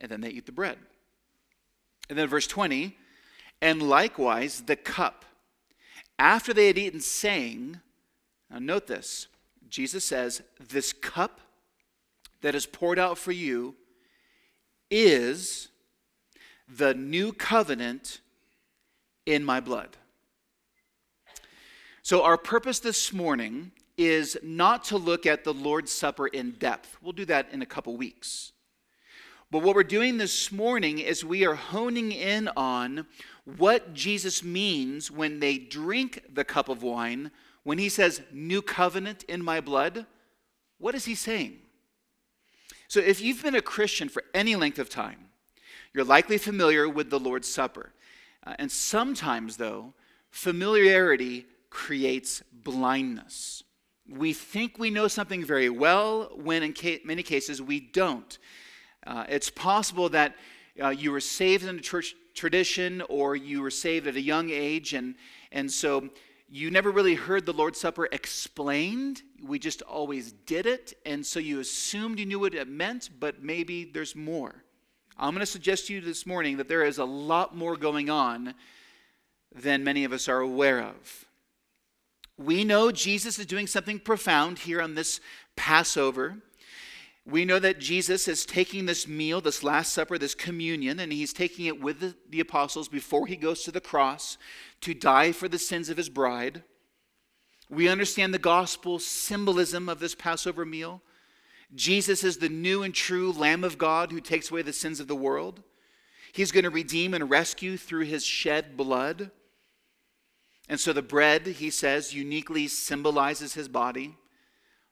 And 0.00 0.10
then 0.10 0.20
they 0.20 0.30
eat 0.30 0.46
the 0.46 0.52
bread. 0.52 0.78
And 2.08 2.18
then 2.18 2.28
verse 2.28 2.46
20, 2.46 2.96
and 3.62 3.82
likewise 3.82 4.62
the 4.62 4.76
cup. 4.76 5.24
After 6.18 6.52
they 6.52 6.66
had 6.66 6.78
eaten, 6.78 7.00
saying, 7.00 7.80
now 8.50 8.58
note 8.58 8.86
this, 8.86 9.28
Jesus 9.68 10.04
says, 10.04 10.42
This 10.58 10.92
cup 10.92 11.40
that 12.40 12.54
is 12.54 12.66
poured 12.66 12.98
out 12.98 13.16
for 13.16 13.32
you 13.32 13.76
is 14.90 15.68
the 16.68 16.94
new 16.94 17.32
covenant 17.32 18.20
in 19.24 19.44
my 19.44 19.60
blood. 19.60 19.96
So, 22.02 22.24
our 22.24 22.36
purpose 22.36 22.80
this 22.80 23.12
morning 23.12 23.72
is 23.96 24.36
not 24.42 24.84
to 24.84 24.96
look 24.96 25.26
at 25.26 25.44
the 25.44 25.54
Lord's 25.54 25.92
Supper 25.92 26.26
in 26.26 26.52
depth. 26.52 26.96
We'll 27.02 27.12
do 27.12 27.24
that 27.26 27.48
in 27.52 27.62
a 27.62 27.66
couple 27.66 27.96
weeks. 27.96 28.52
But 29.50 29.62
what 29.62 29.74
we're 29.74 29.82
doing 29.82 30.16
this 30.16 30.52
morning 30.52 31.00
is 31.00 31.24
we 31.24 31.44
are 31.44 31.56
honing 31.56 32.12
in 32.12 32.48
on 32.56 33.06
what 33.44 33.94
Jesus 33.94 34.44
means 34.44 35.10
when 35.10 35.40
they 35.40 35.58
drink 35.58 36.22
the 36.32 36.44
cup 36.44 36.68
of 36.68 36.82
wine, 36.82 37.32
when 37.64 37.78
he 37.78 37.88
says, 37.88 38.22
New 38.32 38.62
covenant 38.62 39.24
in 39.24 39.42
my 39.42 39.60
blood. 39.60 40.06
What 40.78 40.94
is 40.94 41.04
he 41.04 41.14
saying? 41.14 41.58
So, 42.86 43.00
if 43.00 43.20
you've 43.20 43.42
been 43.42 43.54
a 43.54 43.62
Christian 43.62 44.08
for 44.08 44.22
any 44.34 44.56
length 44.56 44.78
of 44.78 44.88
time, 44.88 45.30
you're 45.92 46.04
likely 46.04 46.38
familiar 46.38 46.88
with 46.88 47.10
the 47.10 47.20
Lord's 47.20 47.48
Supper. 47.48 47.92
Uh, 48.46 48.54
and 48.58 48.70
sometimes, 48.70 49.56
though, 49.56 49.94
familiarity 50.30 51.46
creates 51.70 52.42
blindness. 52.52 53.64
We 54.10 54.32
think 54.32 54.76
we 54.76 54.90
know 54.90 55.06
something 55.06 55.44
very 55.44 55.70
well 55.70 56.32
when, 56.34 56.64
in 56.64 56.74
ca- 56.76 57.00
many 57.04 57.22
cases, 57.22 57.62
we 57.62 57.78
don't. 57.78 58.38
Uh, 59.06 59.24
it's 59.28 59.50
possible 59.50 60.08
that 60.08 60.34
uh, 60.82 60.88
you 60.88 61.12
were 61.12 61.20
saved 61.20 61.64
in 61.64 61.78
a 61.78 61.80
church 61.80 62.16
tradition 62.34 63.02
or 63.08 63.36
you 63.36 63.62
were 63.62 63.70
saved 63.70 64.08
at 64.08 64.16
a 64.16 64.20
young 64.20 64.50
age, 64.50 64.94
and, 64.94 65.14
and 65.52 65.70
so 65.70 66.08
you 66.48 66.72
never 66.72 66.90
really 66.90 67.14
heard 67.14 67.46
the 67.46 67.52
Lord's 67.52 67.78
Supper 67.78 68.08
explained. 68.10 69.22
We 69.40 69.60
just 69.60 69.82
always 69.82 70.32
did 70.32 70.66
it, 70.66 70.94
and 71.06 71.24
so 71.24 71.38
you 71.38 71.60
assumed 71.60 72.18
you 72.18 72.26
knew 72.26 72.40
what 72.40 72.54
it 72.54 72.66
meant, 72.66 73.10
but 73.20 73.42
maybe 73.42 73.84
there's 73.84 74.16
more. 74.16 74.64
I'm 75.16 75.34
going 75.34 75.40
to 75.40 75.46
suggest 75.46 75.86
to 75.86 75.94
you 75.94 76.00
this 76.00 76.26
morning 76.26 76.56
that 76.56 76.66
there 76.66 76.82
is 76.82 76.98
a 76.98 77.04
lot 77.04 77.54
more 77.54 77.76
going 77.76 78.10
on 78.10 78.54
than 79.54 79.84
many 79.84 80.02
of 80.04 80.12
us 80.12 80.28
are 80.28 80.40
aware 80.40 80.80
of. 80.80 81.26
We 82.40 82.64
know 82.64 82.90
Jesus 82.90 83.38
is 83.38 83.44
doing 83.44 83.66
something 83.66 83.98
profound 83.98 84.60
here 84.60 84.80
on 84.80 84.94
this 84.94 85.20
Passover. 85.56 86.38
We 87.26 87.44
know 87.44 87.58
that 87.58 87.80
Jesus 87.80 88.26
is 88.28 88.46
taking 88.46 88.86
this 88.86 89.06
meal, 89.06 89.42
this 89.42 89.62
Last 89.62 89.92
Supper, 89.92 90.16
this 90.16 90.34
communion, 90.34 90.98
and 91.00 91.12
he's 91.12 91.34
taking 91.34 91.66
it 91.66 91.82
with 91.82 92.16
the, 92.30 92.40
apostles 92.40 92.88
before 92.88 93.26
he 93.26 93.36
goes 93.36 93.62
to 93.64 93.70
the 93.70 93.80
cross 93.80 94.38
to 94.80 94.94
die 94.94 95.32
for 95.32 95.48
the 95.48 95.58
sins 95.58 95.90
of 95.90 95.98
his 95.98 96.08
bride. 96.08 96.62
We 97.68 97.90
understand 97.90 98.32
the 98.32 98.38
gospel 98.38 98.98
symbolism 98.98 99.90
of 99.90 100.00
this 100.00 100.14
Passover 100.14 100.64
meal. 100.64 101.02
Jesus 101.74 102.24
is 102.24 102.38
the 102.38 102.48
new 102.48 102.82
and 102.82 102.94
true 102.94 103.32
Lamb 103.32 103.64
of 103.64 103.76
God 103.76 104.12
who 104.12 104.20
takes 104.20 104.50
away 104.50 104.62
the 104.62 104.72
sins 104.72 104.98
of 104.98 105.08
the 105.08 105.14
world. 105.14 105.62
He's 106.32 106.52
going 106.52 106.64
to 106.64 106.70
redeem 106.70 107.12
and 107.12 107.28
rescue 107.28 107.76
through 107.76 108.06
his 108.06 108.24
shed 108.24 108.78
blood. 108.78 109.30
And 110.70 110.78
so 110.78 110.92
the 110.92 111.02
bread, 111.02 111.48
he 111.48 111.68
says, 111.68 112.14
uniquely 112.14 112.68
symbolizes 112.68 113.54
his 113.54 113.66
body. 113.66 114.14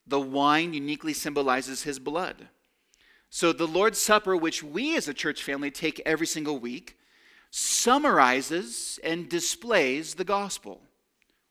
The 0.08 0.18
wine 0.18 0.74
uniquely 0.74 1.12
symbolizes 1.12 1.84
his 1.84 2.00
blood. 2.00 2.48
So 3.30 3.52
the 3.52 3.68
Lord's 3.68 4.00
Supper, 4.00 4.36
which 4.36 4.60
we 4.60 4.96
as 4.96 5.06
a 5.06 5.14
church 5.14 5.40
family 5.40 5.70
take 5.70 6.02
every 6.04 6.26
single 6.26 6.58
week, 6.58 6.98
summarizes 7.52 8.98
and 9.04 9.28
displays 9.28 10.14
the 10.14 10.24
gospel. 10.24 10.80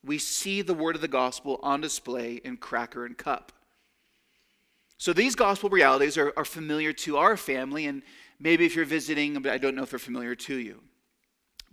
We 0.03 0.17
see 0.17 0.62
the 0.62 0.74
word 0.74 0.96
of 0.96 1.01
the 1.01 1.07
gospel 1.07 1.62
on 1.63 1.79
display 1.79 2.41
in 2.43 2.57
cracker 2.57 3.05
and 3.05 3.17
cup. 3.17 3.53
So 4.98 5.13
these 5.13 5.36
gospel 5.36 5.69
realities 5.69 6.17
are, 6.17 6.34
are 6.36 6.43
familiar 6.43 6.91
to 6.91 7.15
our 7.15 7.38
family, 7.38 7.86
and 7.86 8.03
maybe 8.41 8.65
if 8.65 8.75
you're 8.75 8.84
visiting, 8.84 9.48
I 9.48 9.57
don't 9.57 9.74
know 9.74 9.84
if 9.84 9.91
they're 9.91 10.00
familiar 10.00 10.36
to 10.36 10.55
you. 10.57 10.81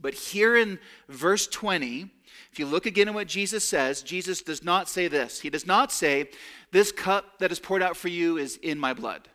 But 0.05 0.13
here 0.13 0.55
in 0.55 0.79
verse 1.09 1.47
20, 1.47 2.11
if 2.53 2.59
you 2.59 2.67
look 2.67 2.85
again 2.85 3.09
at 3.09 3.15
what 3.15 3.27
Jesus 3.27 3.67
says, 3.67 4.03
Jesus 4.03 4.43
does 4.43 4.63
not 4.63 4.87
say 4.87 5.09
this. 5.09 5.41
He 5.41 5.49
does 5.49 5.67
not 5.67 5.91
say, 5.91 6.29
This 6.73 6.93
cup 6.93 7.39
that 7.39 7.51
is 7.51 7.59
poured 7.59 7.83
out 7.83 7.97
for 7.97 8.09
you 8.09 8.37
is 8.37 8.59
in 8.59 8.79
my 8.79 8.93
blood. 8.93 9.31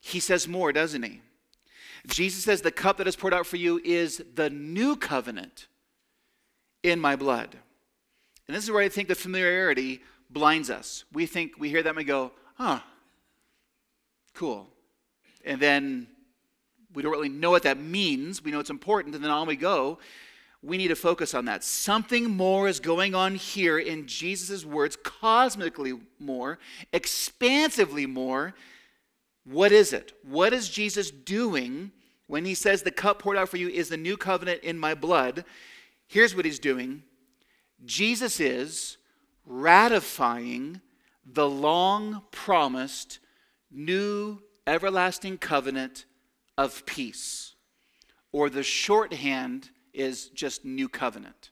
He 0.00 0.20
says 0.20 0.46
more, 0.46 0.70
doesn't 0.70 1.02
he? 1.02 1.22
Jesus 2.08 2.44
says, 2.44 2.60
The 2.60 2.70
cup 2.70 2.98
that 2.98 3.08
is 3.08 3.16
poured 3.16 3.32
out 3.32 3.46
for 3.46 3.56
you 3.56 3.80
is 3.82 4.22
the 4.34 4.50
new 4.50 4.96
covenant 4.96 5.66
in 6.82 7.00
my 7.00 7.16
blood. 7.16 7.56
And 8.48 8.54
this 8.54 8.64
is 8.64 8.70
where 8.70 8.82
I 8.82 8.90
think 8.90 9.08
the 9.08 9.14
familiarity 9.14 10.02
blinds 10.28 10.68
us. 10.68 11.06
We 11.10 11.24
think, 11.24 11.52
we 11.58 11.70
hear 11.70 11.82
that 11.82 11.88
and 11.88 11.96
we 11.96 12.04
go, 12.04 12.32
huh, 12.56 12.80
cool. 14.34 14.68
And 15.42 15.58
then 15.58 16.06
we 16.94 17.02
don't 17.02 17.12
really 17.12 17.28
know 17.28 17.50
what 17.50 17.62
that 17.62 17.78
means. 17.78 18.42
We 18.42 18.50
know 18.50 18.60
it's 18.60 18.70
important, 18.70 19.14
and 19.14 19.22
then 19.22 19.30
on 19.30 19.46
we 19.46 19.56
go. 19.56 19.98
We 20.62 20.76
need 20.76 20.88
to 20.88 20.96
focus 20.96 21.34
on 21.34 21.46
that. 21.46 21.64
Something 21.64 22.30
more 22.30 22.68
is 22.68 22.80
going 22.80 23.14
on 23.14 23.34
here 23.34 23.78
in 23.78 24.06
Jesus' 24.06 24.64
words, 24.64 24.96
cosmically 25.02 25.98
more, 26.18 26.58
expansively 26.92 28.06
more. 28.06 28.54
What 29.44 29.72
is 29.72 29.92
it? 29.92 30.12
What 30.22 30.52
is 30.52 30.68
Jesus 30.68 31.10
doing 31.10 31.92
when 32.26 32.44
he 32.44 32.54
says, 32.54 32.82
The 32.82 32.90
cup 32.90 33.20
poured 33.20 33.38
out 33.38 33.48
for 33.48 33.56
you 33.56 33.68
is 33.68 33.88
the 33.88 33.96
new 33.96 34.16
covenant 34.16 34.62
in 34.62 34.78
my 34.78 34.94
blood? 34.94 35.44
Here's 36.06 36.34
what 36.34 36.44
he's 36.44 36.58
doing 36.58 37.04
Jesus 37.84 38.38
is 38.38 38.98
ratifying 39.46 40.80
the 41.24 41.48
long 41.48 42.22
promised 42.30 43.18
new 43.70 44.42
everlasting 44.66 45.38
covenant 45.38 46.04
of 46.60 46.84
peace. 46.84 47.54
Or 48.32 48.50
the 48.50 48.62
shorthand 48.62 49.70
is 49.94 50.28
just 50.28 50.62
new 50.62 50.90
covenant. 50.90 51.50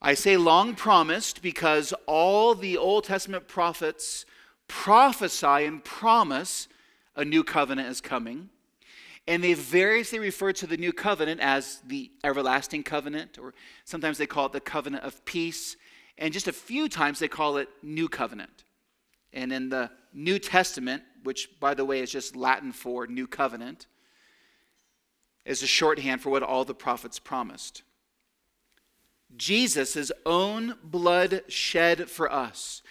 I 0.00 0.12
say 0.12 0.36
long 0.36 0.74
promised 0.74 1.40
because 1.40 1.94
all 2.06 2.54
the 2.54 2.76
Old 2.76 3.04
Testament 3.04 3.48
prophets 3.48 4.26
prophesy 4.68 5.64
and 5.64 5.82
promise 5.82 6.68
a 7.16 7.24
new 7.24 7.42
covenant 7.42 7.88
is 7.88 8.02
coming. 8.02 8.50
And 9.26 9.42
they 9.42 9.54
variously 9.54 10.18
refer 10.18 10.52
to 10.52 10.66
the 10.66 10.76
new 10.76 10.92
covenant 10.92 11.40
as 11.40 11.80
the 11.86 12.10
everlasting 12.22 12.82
covenant, 12.82 13.38
or 13.38 13.54
sometimes 13.84 14.18
they 14.18 14.26
call 14.26 14.46
it 14.46 14.52
the 14.52 14.60
covenant 14.60 15.02
of 15.02 15.24
peace. 15.24 15.76
And 16.18 16.32
just 16.32 16.46
a 16.46 16.52
few 16.52 16.90
times 16.90 17.20
they 17.20 17.28
call 17.28 17.56
it 17.56 17.68
new 17.82 18.08
covenant. 18.08 18.64
And 19.32 19.50
in 19.50 19.70
the 19.70 19.90
New 20.12 20.38
Testament, 20.38 21.02
which 21.24 21.50
by 21.60 21.74
the 21.74 21.84
way 21.84 22.00
is 22.00 22.10
just 22.10 22.36
Latin 22.36 22.72
for 22.72 23.06
new 23.06 23.26
covenant, 23.26 23.86
is 25.44 25.62
a 25.62 25.66
shorthand 25.66 26.20
for 26.20 26.30
what 26.30 26.42
all 26.42 26.64
the 26.64 26.74
prophets 26.74 27.18
promised. 27.18 27.82
Jesus' 29.36 30.10
own 30.26 30.74
blood 30.82 31.42
shed 31.48 32.08
for 32.10 32.32
us. 32.32 32.82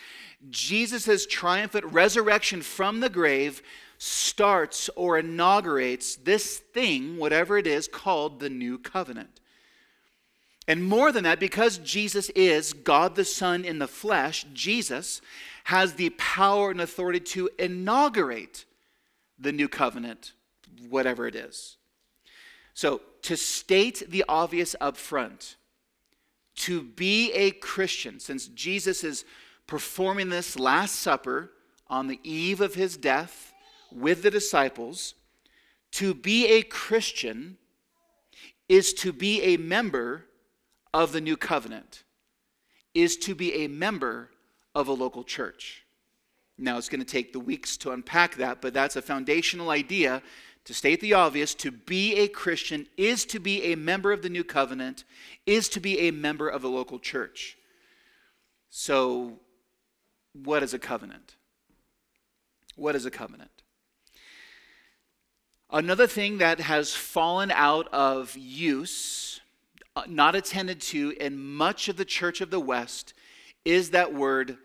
Jesus' 0.50 1.26
triumphant 1.26 1.86
resurrection 1.86 2.62
from 2.62 3.00
the 3.00 3.10
grave 3.10 3.62
starts 3.98 4.90
or 4.96 5.18
inaugurates 5.18 6.16
this 6.16 6.58
thing, 6.58 7.18
whatever 7.18 7.58
it 7.58 7.66
is, 7.66 7.88
called 7.88 8.40
the 8.40 8.50
new 8.50 8.78
covenant. 8.78 9.40
And 10.68 10.84
more 10.84 11.12
than 11.12 11.24
that, 11.24 11.40
because 11.40 11.78
Jesus 11.80 12.30
is 12.32 12.74
God 12.74 13.16
the 13.16 13.26
Son 13.26 13.64
in 13.64 13.80
the 13.80 13.88
flesh, 13.88 14.46
Jesus 14.54 15.22
has 15.68 15.96
the 15.96 16.10
power 16.12 16.72
and 16.72 16.80
authority 16.80 17.20
to 17.20 17.50
inaugurate 17.60 18.64
the 19.38 19.52
new 19.52 19.68
covenant, 19.68 20.32
whatever 20.88 21.28
it 21.28 21.36
is. 21.36 21.76
So, 22.74 23.02
to 23.24 23.36
state 23.36 24.10
the 24.10 24.24
obvious 24.30 24.78
up 24.80 24.96
front, 24.96 25.58
to 26.56 26.82
be 26.82 27.34
a 27.34 27.52
Christian, 27.52 28.22
since 28.22 28.48
Jesus 28.48 29.04
is 29.04 29.26
performing 29.68 30.30
this 30.30 30.58
Last 30.58 30.96
Supper 30.96 31.52
on 31.88 32.08
the 32.08 32.22
eve 32.24 32.62
of 32.62 32.76
his 32.76 32.96
death 32.96 33.52
with 33.92 34.24
the 34.24 34.32
disciples, 34.32 35.16
to 35.92 36.14
be 36.14 36.48
a 36.48 36.62
Christian 36.62 37.58
is 38.70 38.94
to 38.94 39.12
be 39.12 39.42
a 39.42 39.58
member 39.58 40.28
of 40.94 41.12
the 41.12 41.20
new 41.20 41.36
covenant, 41.36 42.06
is 42.94 43.18
to 43.18 43.36
be 43.36 43.66
a 43.66 43.68
member 43.68 44.30
of 44.78 44.88
a 44.88 44.94
local 44.94 45.24
church. 45.24 45.84
Now, 46.56 46.78
it's 46.78 46.88
going 46.88 47.00
to 47.00 47.06
take 47.06 47.34
the 47.34 47.40
weeks 47.40 47.78
to 47.78 47.92
unpack 47.92 48.36
that, 48.36 48.62
but 48.62 48.76
that's 48.76 48.96
a 48.96 49.02
foundational 49.02 49.72
idea. 49.72 50.22
To 50.66 50.74
state 50.74 51.02
the 51.02 51.16
obvious, 51.16 51.56
to 51.56 51.72
be 51.72 52.16
a 52.18 52.28
Christian 52.28 52.86
is 52.96 53.26
to 53.26 53.40
be 53.40 53.64
a 53.72 53.76
member 53.76 54.12
of 54.12 54.22
the 54.22 54.30
new 54.30 54.44
covenant, 54.44 55.04
is 55.48 55.68
to 55.70 55.80
be 55.80 56.02
a 56.02 56.12
member 56.12 56.48
of 56.48 56.64
a 56.64 56.68
local 56.68 57.00
church. 57.00 57.58
So, 58.70 59.40
what 60.34 60.62
is 60.62 60.76
a 60.76 60.80
covenant? 60.80 61.36
What 62.76 62.96
is 62.96 63.08
a 63.08 63.12
covenant? 63.12 63.64
Another 65.72 66.06
thing 66.06 66.38
that 66.38 66.60
has 66.60 66.94
fallen 66.94 67.50
out 67.50 67.88
of 67.92 68.38
use, 68.38 69.40
uh, 69.96 70.04
not 70.08 70.36
attended 70.36 70.82
to 70.82 71.16
in 71.20 71.40
much 71.40 71.90
of 71.90 71.98
the 71.98 72.06
church 72.06 72.42
of 72.42 72.52
the 72.52 72.60
West, 72.60 73.16
is 73.66 73.90
that 73.90 74.14
word 74.14 74.58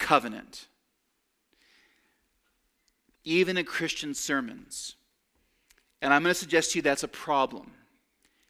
covenant. 0.00 0.66
Even 3.22 3.56
in 3.56 3.64
Christian 3.64 4.14
sermons. 4.14 4.96
And 6.02 6.12
I'm 6.12 6.22
going 6.22 6.34
to 6.34 6.40
suggest 6.40 6.72
to 6.72 6.78
you 6.78 6.82
that's 6.82 7.04
a 7.04 7.08
problem. 7.08 7.70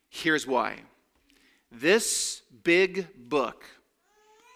Here's 0.08 0.46
why. 0.46 0.76
This 1.70 2.40
big 2.64 3.06
book, 3.28 3.64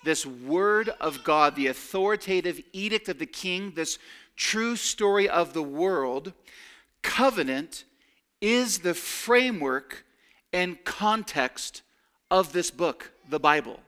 this 0.04 0.24
word 0.24 0.88
of 1.00 1.22
God, 1.24 1.56
the 1.56 1.66
authoritative 1.66 2.60
edict 2.72 3.08
of 3.08 3.18
the 3.18 3.26
king, 3.26 3.72
this 3.74 3.98
true 4.36 4.76
story 4.76 5.28
of 5.28 5.52
the 5.52 5.62
world, 5.62 6.32
covenant 7.02 7.84
is 8.40 8.78
the 8.78 8.94
framework 8.94 10.04
and 10.52 10.82
context 10.84 11.82
of 12.30 12.52
this 12.52 12.70
book, 12.70 13.12
the 13.28 13.40
Bible. 13.40 13.80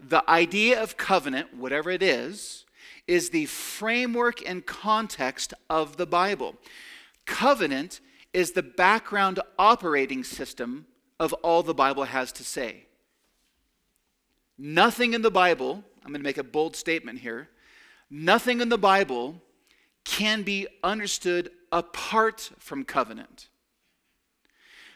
The 0.00 0.28
idea 0.28 0.82
of 0.82 0.96
covenant, 0.96 1.54
whatever 1.54 1.90
it 1.90 2.02
is, 2.02 2.64
is 3.06 3.30
the 3.30 3.46
framework 3.46 4.46
and 4.46 4.64
context 4.64 5.54
of 5.68 5.96
the 5.96 6.06
Bible. 6.06 6.56
Covenant 7.24 8.00
is 8.32 8.52
the 8.52 8.62
background 8.62 9.40
operating 9.58 10.22
system 10.22 10.86
of 11.18 11.32
all 11.34 11.62
the 11.62 11.74
Bible 11.74 12.04
has 12.04 12.30
to 12.32 12.44
say. 12.44 12.86
Nothing 14.56 15.14
in 15.14 15.22
the 15.22 15.30
Bible, 15.30 15.84
I'm 16.04 16.12
going 16.12 16.20
to 16.20 16.24
make 16.24 16.38
a 16.38 16.44
bold 16.44 16.76
statement 16.76 17.20
here, 17.20 17.48
nothing 18.10 18.60
in 18.60 18.68
the 18.68 18.78
Bible 18.78 19.40
can 20.04 20.42
be 20.42 20.66
understood 20.82 21.50
apart 21.70 22.50
from 22.58 22.84
covenant. 22.84 23.48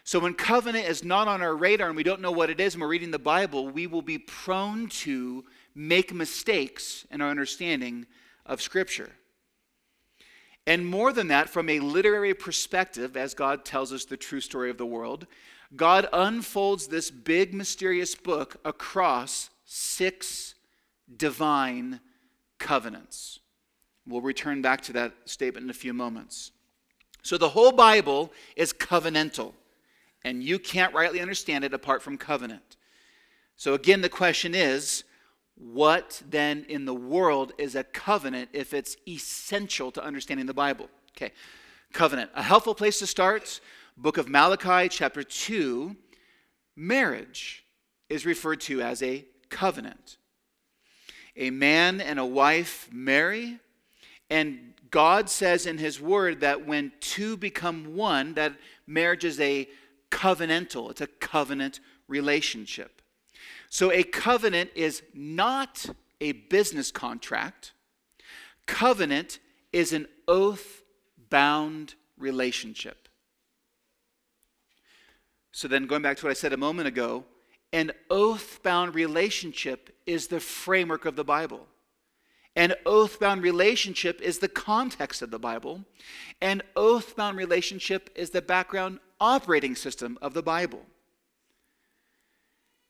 So 0.05 0.19
when 0.19 0.35
covenant 0.35 0.87
is 0.87 1.05
not 1.05 1.29
on 1.29 1.43
our 1.43 1.55
radar 1.55 1.87
and 1.87 1.97
we 1.97 2.03
don't 2.03 2.21
know 2.21 2.33
what 2.33 2.51
it 2.51 2.61
is 2.61 2.75
and 2.75 2.83
we're 2.83 2.88
reading 2.88 3.12
the 3.12 3.19
Bible, 3.19 3.69
we 3.69 3.87
will 3.87 4.03
be 4.03 4.19
prone 4.19 4.88
to 4.88 5.45
make 5.75 6.12
mistakes 6.12 7.07
in 7.11 7.21
our 7.21 7.31
understanding 7.31 8.07
of 8.45 8.61
Scripture. 8.61 9.11
And 10.67 10.87
more 10.87 11.12
than 11.12 11.29
that, 11.29 11.49
from 11.49 11.69
a 11.69 11.81
literary 11.81 12.35
perspective, 12.35 13.17
as 13.17 13.35
God 13.35 13.65
tells 13.65 13.93
us 13.93 14.05
the 14.05 14.17
true 14.17 14.41
story 14.41 14.71
of 14.71 14.79
the 14.79 14.87
world, 14.87 15.27
God 15.75 16.09
unfolds 16.12 16.87
this 16.87 17.11
big, 17.11 17.55
mysterious 17.55 18.15
book 18.15 18.57
across 18.65 19.51
six 19.65 20.55
divine 21.17 22.01
covenants. 22.59 23.41
We'll 24.07 24.21
return 24.21 24.62
back 24.62 24.83
to 24.83 24.93
that 24.95 25.12
statement 25.25 25.65
in 25.65 25.71
a 25.71 25.75
few 25.75 25.93
moments. 25.93 26.53
So 27.23 27.38
the 27.38 27.49
whole 27.49 27.73
Bible 27.73 28.33
is 28.57 28.73
covenantal, 28.73 29.55
and 30.24 30.42
you 30.42 30.58
can't 30.58 30.94
rightly 30.94 31.20
understand 31.20 31.64
it 31.64 31.74
apart 31.74 32.02
from 32.02 32.16
covenant. 32.16 32.76
So 33.56 33.74
again, 33.74 34.00
the 34.00 34.08
question 34.08 34.54
is 34.54 35.04
what 35.56 36.22
then 36.28 36.64
in 36.68 36.85
the 36.85 36.94
world 36.94 37.52
is 37.58 37.74
a 37.74 37.85
covenant 37.85 38.48
if 38.52 38.74
it's 38.74 38.96
essential 39.06 39.92
to 39.92 40.02
understanding 40.02 40.46
the 40.46 40.54
Bible? 40.54 40.88
Okay, 41.16 41.32
covenant. 41.92 42.30
A 42.35 42.42
helpful 42.42 42.74
place 42.74 42.98
to 43.00 43.06
start 43.06 43.61
book 43.96 44.16
of 44.16 44.28
Malachi, 44.28 44.88
chapter 44.88 45.22
2, 45.22 45.94
marriage 46.76 47.64
is 48.08 48.26
referred 48.26 48.61
to 48.62 48.80
as 48.80 49.02
a 49.02 49.24
covenant. 49.48 50.16
A 51.37 51.50
man 51.50 52.00
and 52.00 52.18
a 52.18 52.26
wife 52.26 52.88
marry, 52.92 53.58
and 54.28 54.74
God 54.90 55.30
says 55.30 55.66
in 55.66 55.78
His 55.78 56.00
Word 56.00 56.40
that 56.40 56.66
when 56.66 56.92
two 57.00 57.37
become 57.37 57.96
one, 57.96 58.35
that 58.35 58.54
marriage 58.87 59.24
is 59.24 59.40
a 59.40 59.68
covenantal, 60.12 60.90
it's 60.90 61.01
a 61.01 61.07
covenant 61.07 61.81
relationship. 62.07 63.01
So 63.70 63.90
a 63.90 64.03
covenant 64.03 64.70
is 64.75 65.03
not 65.14 65.87
a 66.20 66.33
business 66.33 66.90
contract, 66.92 67.72
covenant 68.66 69.40
is 69.72 69.92
an 69.92 70.07
oath 70.29 70.83
bound 71.31 71.94
relationship. 72.18 73.09
So 75.51 75.66
then, 75.68 75.87
going 75.87 76.03
back 76.03 76.18
to 76.18 76.27
what 76.27 76.31
I 76.31 76.35
said 76.35 76.53
a 76.53 76.59
moment 76.59 76.88
ago, 76.88 77.25
an 77.72 77.92
oath 78.11 78.62
bound 78.62 78.94
relationship 78.94 79.90
is 80.07 80.29
the 80.29 80.40
framework 80.40 81.05
of 81.07 81.16
the 81.16 81.25
Bible. 81.25 81.66
An 82.55 82.75
oath 82.85 83.18
bound 83.18 83.42
relationship 83.42 84.20
is 84.20 84.38
the 84.38 84.48
context 84.48 85.22
of 85.22 85.31
the 85.31 85.38
Bible. 85.38 85.85
An 86.42 86.62
oath 86.77 87.16
bound 87.16 87.38
relationship 87.38 88.11
is 88.14 88.31
the 88.31 88.42
background 88.42 88.98
operating 89.22 89.76
system 89.76 90.18
of 90.20 90.35
the 90.35 90.42
Bible. 90.42 90.82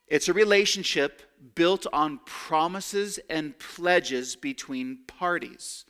It's 0.09 0.29
a 0.29 0.33
relationship 0.33 1.23
built 1.55 1.87
on 1.93 2.21
promises 2.25 3.21
and 3.29 3.57
pledges 3.59 4.35
between 4.35 5.01
parties. 5.07 5.85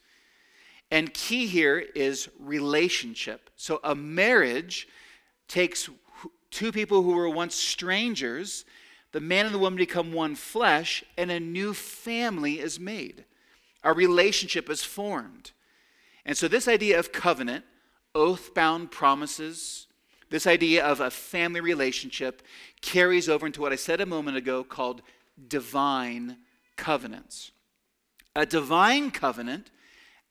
And 0.90 1.14
key 1.14 1.46
here 1.46 1.78
is 1.78 2.28
relationship. 2.38 3.50
So 3.56 3.80
a 3.84 3.94
marriage 3.94 4.88
takes 5.46 5.88
two 6.50 6.72
people 6.72 7.02
who 7.02 7.14
were 7.14 7.30
once 7.30 7.54
strangers, 7.54 8.64
the 9.12 9.20
man 9.20 9.46
and 9.46 9.54
the 9.54 9.60
woman 9.60 9.76
become 9.76 10.12
one 10.12 10.34
flesh, 10.34 11.04
and 11.16 11.30
a 11.30 11.38
new 11.38 11.72
family 11.72 12.58
is 12.58 12.80
made. 12.80 13.24
A 13.84 13.92
relationship 13.92 14.68
is 14.68 14.82
formed. 14.82 15.52
And 16.24 16.36
so, 16.36 16.46
this 16.46 16.68
idea 16.68 16.98
of 16.98 17.10
covenant, 17.10 17.64
oath 18.14 18.54
bound 18.54 18.90
promises, 18.90 19.88
this 20.32 20.46
idea 20.46 20.82
of 20.82 20.98
a 20.98 21.10
family 21.10 21.60
relationship 21.60 22.40
carries 22.80 23.28
over 23.28 23.44
into 23.44 23.60
what 23.60 23.70
I 23.70 23.76
said 23.76 24.00
a 24.00 24.06
moment 24.06 24.38
ago 24.38 24.64
called 24.64 25.02
divine 25.46 26.38
covenants. 26.76 27.52
A 28.34 28.46
divine 28.46 29.10
covenant, 29.10 29.70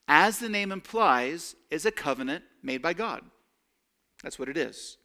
as 0.08 0.40
the 0.40 0.50
name 0.50 0.72
implies, 0.72 1.56
is 1.70 1.86
a 1.86 1.92
covenant 1.92 2.44
made 2.64 2.82
by 2.82 2.94
God. 2.94 3.24
That's 4.24 4.40
what 4.40 4.50
it 4.50 4.58
is. 4.58 4.98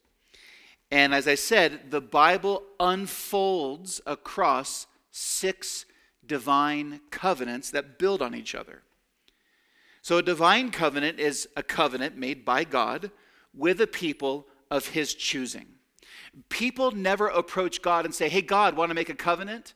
And 0.90 1.12
as 1.12 1.28
I 1.28 1.34
said, 1.34 1.90
the 1.90 2.00
Bible 2.00 2.62
unfolds 2.80 4.00
across 4.06 4.86
six 5.10 5.84
divine 6.26 7.02
covenants 7.10 7.70
that 7.72 7.98
build 7.98 8.22
on 8.22 8.34
each 8.34 8.54
other. 8.54 8.82
So, 10.00 10.16
a 10.16 10.22
divine 10.22 10.70
covenant 10.70 11.20
is 11.20 11.48
a 11.54 11.62
covenant 11.62 12.16
made 12.16 12.46
by 12.46 12.64
God 12.64 13.10
with 13.52 13.78
a 13.82 13.86
people 13.86 14.46
of 14.70 14.88
his 14.88 15.14
choosing. 15.14 15.66
People 16.48 16.90
never 16.90 17.28
approach 17.28 17.82
God 17.82 18.04
and 18.04 18.14
say, 18.14 18.28
Hey, 18.28 18.42
God, 18.42 18.76
want 18.76 18.90
to 18.90 18.94
make 18.94 19.08
a 19.08 19.14
covenant? 19.14 19.74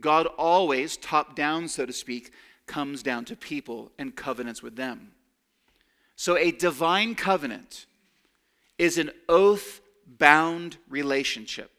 God 0.00 0.26
always, 0.38 0.96
top 0.96 1.36
down, 1.36 1.68
so 1.68 1.86
to 1.86 1.92
speak, 1.92 2.32
comes 2.66 3.02
down 3.02 3.24
to 3.26 3.36
people 3.36 3.92
and 3.98 4.14
covenants 4.14 4.62
with 4.62 4.76
them. 4.76 5.12
So, 6.16 6.36
a 6.36 6.52
divine 6.52 7.14
covenant 7.14 7.86
is 8.78 8.98
an 8.98 9.10
oath 9.28 9.80
bound 10.06 10.76
relationship. 10.88 11.70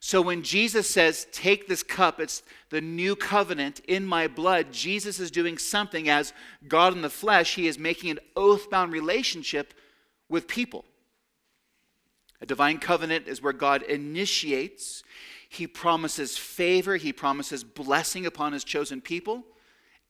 So 0.00 0.22
when 0.22 0.42
Jesus 0.42 0.88
says, 0.88 1.26
Take 1.30 1.68
this 1.68 1.82
cup, 1.82 2.20
it's 2.20 2.42
the 2.70 2.80
new 2.80 3.14
covenant 3.14 3.80
in 3.80 4.06
my 4.06 4.26
blood, 4.26 4.72
Jesus 4.72 5.20
is 5.20 5.30
doing 5.30 5.58
something 5.58 6.08
as 6.08 6.32
God 6.66 6.94
in 6.94 7.02
the 7.02 7.10
flesh. 7.10 7.54
He 7.54 7.68
is 7.68 7.78
making 7.78 8.10
an 8.10 8.18
oath 8.34 8.70
bound 8.70 8.92
relationship 8.92 9.74
with 10.28 10.48
people. 10.48 10.84
A 12.40 12.46
divine 12.46 12.78
covenant 12.78 13.28
is 13.28 13.42
where 13.42 13.52
God 13.52 13.82
initiates, 13.82 15.02
He 15.48 15.66
promises 15.66 16.38
favor, 16.38 16.96
He 16.96 17.12
promises 17.12 17.64
blessing 17.64 18.24
upon 18.26 18.52
His 18.52 18.64
chosen 18.64 19.00
people, 19.00 19.44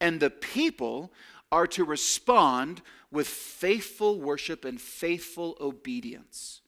and 0.01 0.21
the 0.21 0.31
people 0.31 1.13
are 1.51 1.67
to 1.67 1.85
respond 1.85 2.83
with 3.11 3.27
faithful 3.27 4.21
worship 4.21 4.65
and 4.65 4.81
faithful 4.81 5.57
obedience. 5.61 6.61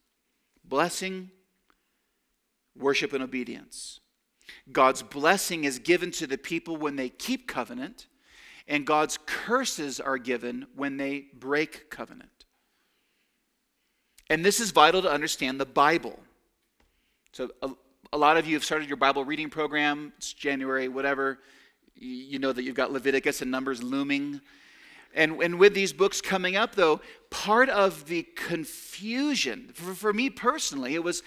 Blessing, 0.65 1.31
worship, 2.77 3.13
and 3.13 3.23
obedience. 3.23 4.01
God's 4.71 5.03
blessing 5.03 5.65
is 5.65 5.79
given 5.79 6.11
to 6.13 6.27
the 6.27 6.39
people 6.39 6.77
when 6.77 6.97
they 6.97 7.09
keep 7.09 7.47
covenant, 7.47 8.09
and 8.67 8.87
God's 8.87 9.19
curses 9.27 10.01
are 10.01 10.19
given 10.19 10.67
when 10.75 10.97
they 10.97 11.27
break 11.35 11.91
covenant. 11.91 12.32
And 14.33 14.43
this 14.43 14.61
is 14.61 14.71
vital 14.71 15.03
to 15.03 15.11
understand 15.11 15.61
the 15.61 15.67
Bible. 15.67 16.19
So, 17.33 17.51
a, 17.61 17.69
a 18.15 18.17
lot 18.17 18.39
of 18.39 18.47
you 18.47 18.55
have 18.55 18.65
started 18.65 18.89
your 18.89 18.97
Bible 18.97 19.27
reading 19.27 19.51
program. 19.51 20.15
It's 20.17 20.33
January, 20.33 20.89
whatever. 20.89 21.39
You 21.97 22.39
know 22.39 22.51
that 22.51 22.63
you've 22.63 22.75
got 22.75 22.91
Leviticus 22.91 23.43
and 23.43 23.51
Numbers 23.51 23.83
looming. 23.83 24.41
And, 25.15 25.33
and 25.43 25.59
with 25.59 25.75
these 25.75 25.93
books 25.93 26.23
coming 26.23 26.57
up, 26.57 26.77
though, 26.77 27.03
part 27.29 27.69
of 27.69 28.07
the 28.07 28.23
confusion, 28.35 29.69
for, 29.75 29.93
for 29.93 30.15
me 30.15 30.31
personally, 30.31 30.95
it 30.95 31.05
was 31.05 31.23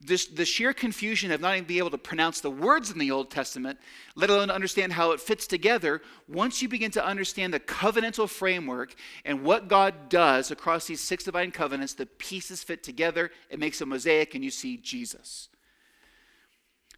this, 0.00 0.26
the 0.26 0.44
sheer 0.44 0.72
confusion 0.72 1.32
of 1.32 1.40
not 1.40 1.54
even 1.54 1.66
being 1.66 1.78
able 1.78 1.90
to 1.90 1.98
pronounce 1.98 2.40
the 2.40 2.50
words 2.50 2.90
in 2.90 2.98
the 2.98 3.10
Old 3.10 3.30
Testament, 3.30 3.78
let 4.14 4.28
alone 4.28 4.50
understand 4.50 4.92
how 4.92 5.12
it 5.12 5.20
fits 5.20 5.46
together. 5.46 6.02
Once 6.28 6.60
you 6.60 6.68
begin 6.68 6.90
to 6.92 7.04
understand 7.04 7.54
the 7.54 7.60
covenantal 7.60 8.28
framework 8.28 8.94
and 9.24 9.42
what 9.42 9.68
God 9.68 10.08
does 10.08 10.50
across 10.50 10.86
these 10.86 11.00
six 11.00 11.24
divine 11.24 11.50
covenants, 11.50 11.94
the 11.94 12.06
pieces 12.06 12.62
fit 12.62 12.82
together, 12.82 13.30
it 13.48 13.58
makes 13.58 13.80
a 13.80 13.86
mosaic, 13.86 14.34
and 14.34 14.44
you 14.44 14.50
see 14.50 14.76
Jesus. 14.76 15.48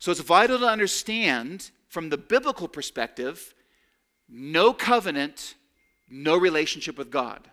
So 0.01 0.11
it's 0.11 0.21
vital 0.21 0.59
to 0.59 0.67
understand 0.67 1.71
from 1.89 2.11
the 2.11 2.19
biblical 2.19 2.69
perspective 2.69 3.55
no 4.29 4.73
covenant 4.73 5.55
no 6.11 6.37
relationship 6.37 6.97
with 6.97 7.11
God. 7.11 7.51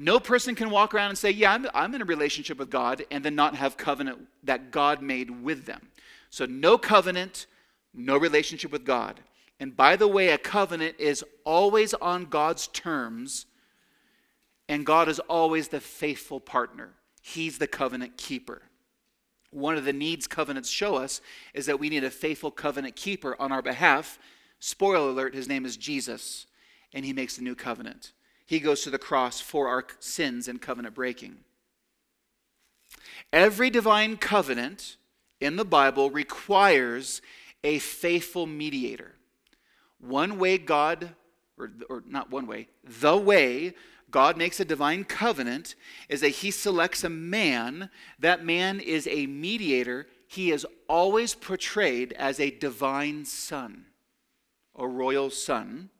No 0.00 0.20
person 0.20 0.54
can 0.54 0.70
walk 0.70 0.94
around 0.94 1.08
and 1.08 1.18
say, 1.18 1.32
Yeah, 1.32 1.52
I'm, 1.52 1.66
I'm 1.74 1.92
in 1.92 2.02
a 2.02 2.04
relationship 2.04 2.56
with 2.56 2.70
God, 2.70 3.04
and 3.10 3.24
then 3.24 3.34
not 3.34 3.56
have 3.56 3.76
covenant 3.76 4.28
that 4.44 4.70
God 4.70 5.02
made 5.02 5.42
with 5.42 5.66
them. 5.66 5.88
So, 6.30 6.46
no 6.46 6.78
covenant, 6.78 7.46
no 7.92 8.16
relationship 8.16 8.70
with 8.70 8.84
God. 8.84 9.18
And 9.58 9.76
by 9.76 9.96
the 9.96 10.06
way, 10.06 10.28
a 10.28 10.38
covenant 10.38 10.94
is 11.00 11.24
always 11.44 11.94
on 11.94 12.26
God's 12.26 12.68
terms, 12.68 13.46
and 14.68 14.86
God 14.86 15.08
is 15.08 15.18
always 15.18 15.66
the 15.66 15.80
faithful 15.80 16.38
partner. 16.38 16.90
He's 17.20 17.58
the 17.58 17.66
covenant 17.66 18.16
keeper. 18.16 18.62
One 19.50 19.76
of 19.76 19.84
the 19.84 19.92
needs 19.92 20.28
covenants 20.28 20.70
show 20.70 20.94
us 20.94 21.20
is 21.54 21.66
that 21.66 21.80
we 21.80 21.88
need 21.88 22.04
a 22.04 22.10
faithful 22.10 22.52
covenant 22.52 22.94
keeper 22.94 23.34
on 23.40 23.50
our 23.50 23.62
behalf. 23.62 24.20
Spoiler 24.60 25.08
alert, 25.08 25.34
his 25.34 25.48
name 25.48 25.66
is 25.66 25.76
Jesus 25.76 26.46
and 26.92 27.04
he 27.04 27.12
makes 27.12 27.38
a 27.38 27.42
new 27.42 27.54
covenant. 27.54 28.12
He 28.48 28.60
goes 28.60 28.80
to 28.80 28.90
the 28.90 28.98
cross 28.98 29.42
for 29.42 29.68
our 29.68 29.84
sins 30.00 30.48
and 30.48 30.58
covenant 30.58 30.94
breaking. 30.94 31.36
Every 33.30 33.68
divine 33.68 34.16
covenant 34.16 34.96
in 35.38 35.56
the 35.56 35.66
Bible 35.66 36.10
requires 36.10 37.20
a 37.62 37.78
faithful 37.78 38.46
mediator. 38.46 39.12
One 40.00 40.38
way 40.38 40.56
God, 40.56 41.10
or, 41.58 41.70
or 41.90 42.02
not 42.06 42.30
one 42.30 42.46
way, 42.46 42.68
the 42.82 43.18
way 43.18 43.74
God 44.10 44.38
makes 44.38 44.58
a 44.58 44.64
divine 44.64 45.04
covenant 45.04 45.74
is 46.08 46.22
that 46.22 46.28
he 46.30 46.50
selects 46.50 47.04
a 47.04 47.10
man. 47.10 47.90
That 48.18 48.46
man 48.46 48.80
is 48.80 49.06
a 49.08 49.26
mediator. 49.26 50.06
He 50.26 50.52
is 50.52 50.66
always 50.88 51.34
portrayed 51.34 52.14
as 52.14 52.40
a 52.40 52.50
divine 52.50 53.26
son, 53.26 53.84
a 54.74 54.88
royal 54.88 55.28
son. 55.28 55.90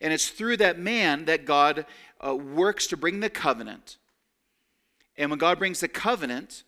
And 0.00 0.12
it's 0.12 0.28
through 0.28 0.58
that 0.58 0.78
man 0.78 1.24
that 1.26 1.44
God 1.44 1.86
uh, 2.24 2.34
works 2.34 2.86
to 2.88 2.96
bring 2.96 3.20
the 3.20 3.30
covenant. 3.30 3.98
And 5.16 5.30
when 5.30 5.38
God 5.38 5.58
brings 5.58 5.80
the 5.80 5.88
covenant, 5.88 6.64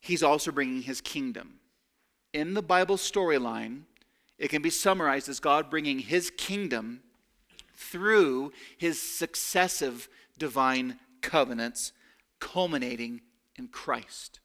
he's 0.00 0.22
also 0.22 0.52
bringing 0.52 0.82
his 0.82 1.00
kingdom. 1.00 1.60
In 2.32 2.54
the 2.54 2.62
Bible 2.62 2.96
storyline, 2.96 3.82
it 4.38 4.48
can 4.48 4.62
be 4.62 4.70
summarized 4.70 5.28
as 5.28 5.40
God 5.40 5.68
bringing 5.68 5.98
his 5.98 6.30
kingdom 6.30 7.02
through 7.74 8.52
his 8.78 9.00
successive 9.00 10.08
divine 10.38 10.98
covenants, 11.20 11.92
culminating 12.38 13.20
in 13.56 13.68
Christ. 13.68 14.40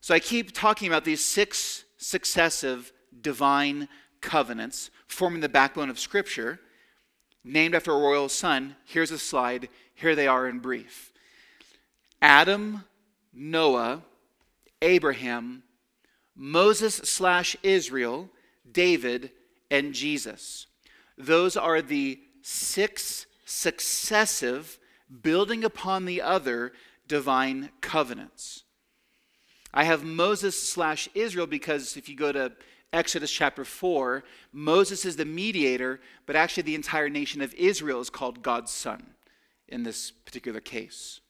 So 0.00 0.14
I 0.14 0.18
keep 0.18 0.52
talking 0.52 0.88
about 0.88 1.04
these 1.04 1.24
six 1.24 1.84
successive 1.98 2.92
divine 3.20 3.88
covenants 4.20 4.90
forming 5.06 5.40
the 5.40 5.48
backbone 5.48 5.90
of 5.90 5.98
Scripture, 5.98 6.60
named 7.44 7.74
after 7.74 7.92
a 7.92 7.98
royal 7.98 8.28
son. 8.28 8.76
Here's 8.84 9.10
a 9.10 9.18
slide. 9.18 9.68
Here 9.94 10.14
they 10.14 10.26
are 10.26 10.48
in 10.48 10.58
brief 10.58 11.12
Adam, 12.22 12.84
Noah, 13.32 14.02
Abraham, 14.82 15.62
Moses 16.34 16.96
slash 16.96 17.56
Israel, 17.62 18.30
David, 18.70 19.30
and 19.70 19.92
Jesus. 19.92 20.66
Those 21.16 21.56
are 21.56 21.82
the 21.82 22.20
six 22.42 23.26
successive, 23.44 24.78
building 25.22 25.64
upon 25.64 26.04
the 26.04 26.22
other 26.22 26.72
divine 27.08 27.70
covenants. 27.80 28.62
I 29.74 29.84
have 29.84 30.04
Moses 30.04 30.60
slash 30.60 31.08
Israel 31.14 31.46
because 31.46 31.96
if 31.96 32.08
you 32.08 32.16
go 32.16 32.32
to 32.32 32.52
Exodus 32.92 33.30
chapter 33.30 33.64
4, 33.64 34.24
Moses 34.52 35.04
is 35.04 35.16
the 35.16 35.24
mediator, 35.24 36.00
but 36.26 36.34
actually 36.34 36.64
the 36.64 36.74
entire 36.74 37.08
nation 37.08 37.40
of 37.40 37.54
Israel 37.54 38.00
is 38.00 38.10
called 38.10 38.42
God's 38.42 38.72
son 38.72 39.14
in 39.68 39.84
this 39.84 40.10
particular 40.10 40.60
case. 40.60 41.20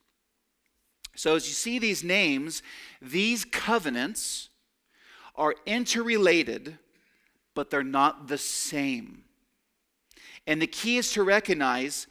So, 1.15 1.35
as 1.35 1.47
you 1.49 1.53
see 1.53 1.79
these 1.79 2.03
names, 2.03 2.63
these 3.03 3.45
covenants 3.45 4.49
are 5.35 5.55
interrelated, 5.67 6.79
but 7.55 7.69
they're 7.69 7.83
not 7.83 8.29
the 8.29 8.39
same. 8.39 9.25
And 10.47 10.63
the 10.63 10.67
key 10.67 10.97
is 10.97 11.13
to 11.13 11.23
recognize 11.23 12.07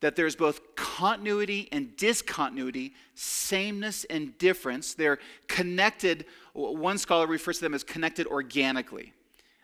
that 0.00 0.16
there's 0.16 0.36
both 0.36 0.76
continuity 0.76 1.68
and 1.72 1.96
discontinuity, 1.96 2.94
sameness 3.14 4.04
and 4.04 4.36
difference. 4.38 4.94
They're 4.94 5.18
connected, 5.48 6.26
one 6.52 6.98
scholar 6.98 7.26
refers 7.26 7.58
to 7.58 7.62
them 7.62 7.74
as 7.74 7.82
connected 7.82 8.26
organically. 8.26 9.12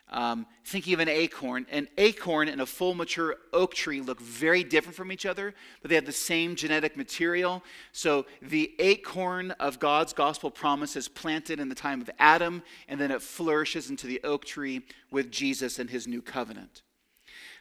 Um, 0.08 0.46
thinking 0.66 0.92
of 0.92 1.00
an 1.00 1.08
acorn, 1.08 1.64
an 1.70 1.88
acorn 1.96 2.48
and 2.48 2.60
a 2.60 2.66
full 2.66 2.94
mature 2.94 3.36
oak 3.54 3.72
tree 3.72 4.02
look 4.02 4.20
very 4.20 4.62
different 4.62 4.94
from 4.94 5.10
each 5.10 5.24
other, 5.24 5.54
but 5.80 5.88
they 5.88 5.94
have 5.94 6.04
the 6.04 6.12
same 6.12 6.54
genetic 6.54 6.98
material. 6.98 7.62
So 7.92 8.26
the 8.42 8.74
acorn 8.78 9.52
of 9.52 9.78
God's 9.78 10.12
gospel 10.12 10.50
promise 10.50 10.96
is 10.96 11.08
planted 11.08 11.60
in 11.60 11.70
the 11.70 11.74
time 11.74 12.02
of 12.02 12.10
Adam, 12.18 12.62
and 12.88 13.00
then 13.00 13.10
it 13.10 13.22
flourishes 13.22 13.88
into 13.88 14.06
the 14.06 14.20
oak 14.22 14.44
tree 14.44 14.82
with 15.10 15.30
Jesus 15.30 15.78
and 15.78 15.88
his 15.88 16.06
new 16.06 16.20
covenant. 16.20 16.82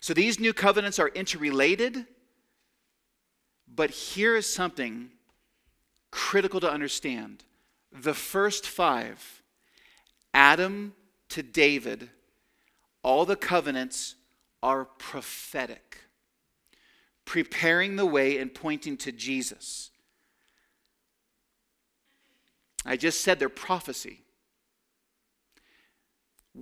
So 0.01 0.13
these 0.13 0.37
new 0.37 0.51
covenants 0.51 0.99
are 0.99 1.07
interrelated, 1.09 2.05
but 3.73 3.89
here 3.89 4.35
is 4.35 4.51
something 4.51 5.09
critical 6.11 6.59
to 6.59 6.69
understand. 6.69 7.43
The 7.91 8.13
first 8.13 8.67
five, 8.67 9.41
Adam 10.33 10.93
to 11.29 11.41
David, 11.41 12.09
all 13.03 13.25
the 13.25 13.35
covenants 13.35 14.15
are 14.61 14.85
prophetic, 14.85 15.99
preparing 17.25 17.95
the 17.95 18.05
way 18.05 18.37
and 18.37 18.53
pointing 18.53 18.97
to 18.97 19.11
Jesus. 19.11 19.91
I 22.85 22.97
just 22.97 23.21
said 23.21 23.39
they're 23.39 23.49
prophecy. 23.49 24.21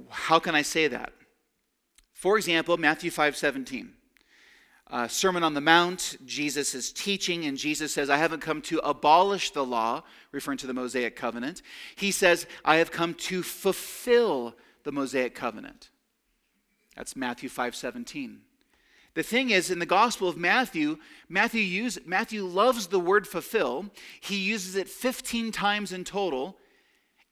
How 0.09 0.39
can 0.39 0.53
I 0.53 0.61
say 0.61 0.87
that? 0.87 1.13
For 2.13 2.37
example, 2.37 2.77
Matthew 2.77 3.09
5 3.09 3.35
17. 3.35 3.93
Uh, 4.89 5.07
Sermon 5.07 5.43
on 5.43 5.53
the 5.53 5.61
Mount, 5.61 6.17
Jesus 6.25 6.73
is 6.73 6.91
teaching, 6.91 7.45
and 7.45 7.57
Jesus 7.57 7.93
says, 7.93 8.09
I 8.09 8.17
haven't 8.17 8.41
come 8.41 8.59
to 8.63 8.79
abolish 8.79 9.51
the 9.51 9.63
law, 9.63 10.01
referring 10.31 10.57
to 10.59 10.67
the 10.67 10.73
Mosaic 10.73 11.15
covenant. 11.15 11.61
He 11.95 12.09
says, 12.09 12.47
I 12.65 12.77
have 12.77 12.89
come 12.89 13.13
to 13.15 13.43
fulfill 13.43 14.55
the 14.83 14.91
Mosaic 14.91 15.35
covenant. 15.35 15.89
That's 16.95 17.15
Matthew 17.15 17.49
5 17.49 17.75
17. 17.75 18.41
The 19.13 19.23
thing 19.23 19.51
is, 19.51 19.69
in 19.69 19.79
the 19.79 19.85
Gospel 19.85 20.27
of 20.27 20.37
Matthew, 20.37 20.97
Matthew, 21.27 21.61
use, 21.61 21.99
Matthew 22.05 22.45
loves 22.45 22.87
the 22.87 22.99
word 22.99 23.27
fulfill. 23.27 23.85
He 24.21 24.37
uses 24.37 24.75
it 24.75 24.89
15 24.89 25.51
times 25.51 25.91
in 25.91 26.03
total, 26.03 26.57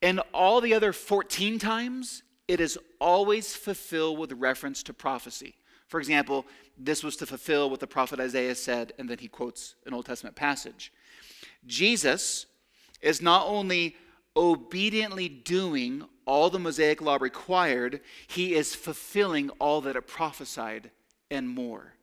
and 0.02 0.22
all 0.32 0.62
the 0.62 0.76
other 0.76 0.94
14 0.94 1.58
times, 1.58 2.22
it 2.48 2.62
is 2.62 2.78
always 3.00 3.56
fulfill 3.56 4.16
with 4.16 4.32
reference 4.34 4.84
to 4.84 4.94
prophecy. 4.94 5.56
For 5.88 6.00
example, 6.00 6.46
this 6.78 7.04
was 7.04 7.16
to 7.18 7.26
fulfill 7.26 7.70
what 7.70 7.80
the 7.80 7.88
prophet 7.88 8.20
Isaiah 8.20 8.56
said, 8.56 8.94
and 8.98 9.10
then 9.10 9.20
he 9.20 9.28
quotes 9.28 9.76
an 9.86 9.94
Old 9.94 10.06
Testament 10.06 10.36
passage. 10.36 10.92
Jesus 11.66 12.46
is 13.02 13.22
not 13.22 13.48
only 13.48 13.96
obediently 14.36 15.28
doing 15.28 16.06
all 16.26 16.50
the 16.50 16.60
Mosaic 16.60 17.02
law 17.02 17.18
required, 17.20 18.02
he 18.28 18.54
is 18.54 18.76
fulfilling 18.76 19.50
all 19.60 19.82
that 19.82 19.96
it 19.96 20.08
prophesied 20.08 20.92
and 21.32 21.48
more. 21.50 21.94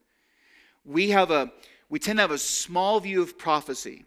We 0.85 1.11
have 1.11 1.31
a 1.31 1.53
we 1.91 1.99
tend 1.99 2.17
to 2.17 2.23
have 2.23 2.31
a 2.31 2.39
small 2.39 2.99
view 2.99 3.23
of 3.23 3.39
prophecy. 3.39 4.05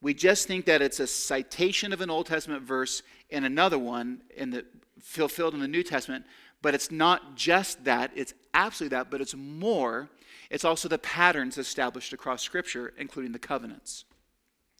We 0.00 0.14
just 0.14 0.48
think 0.48 0.64
that 0.64 0.82
it's 0.82 0.98
a 0.98 1.06
citation 1.06 1.92
of 1.92 2.00
an 2.00 2.10
Old 2.10 2.26
Testament 2.26 2.62
verse 2.62 3.02
and 3.30 3.44
another 3.44 3.78
one 3.78 4.22
in 4.34 4.50
the 4.50 4.64
fulfilled 5.00 5.54
in 5.54 5.60
the 5.60 5.68
New 5.68 5.82
Testament, 5.82 6.24
but 6.62 6.74
it's 6.74 6.90
not 6.90 7.36
just 7.36 7.84
that, 7.84 8.10
it's 8.14 8.34
absolutely 8.54 8.96
that, 8.96 9.10
but 9.10 9.20
it's 9.20 9.34
more. 9.34 10.08
It's 10.50 10.64
also 10.64 10.88
the 10.88 10.98
patterns 10.98 11.58
established 11.58 12.12
across 12.12 12.42
Scripture, 12.42 12.92
including 12.98 13.32
the 13.32 13.38
covenants. 13.38 14.04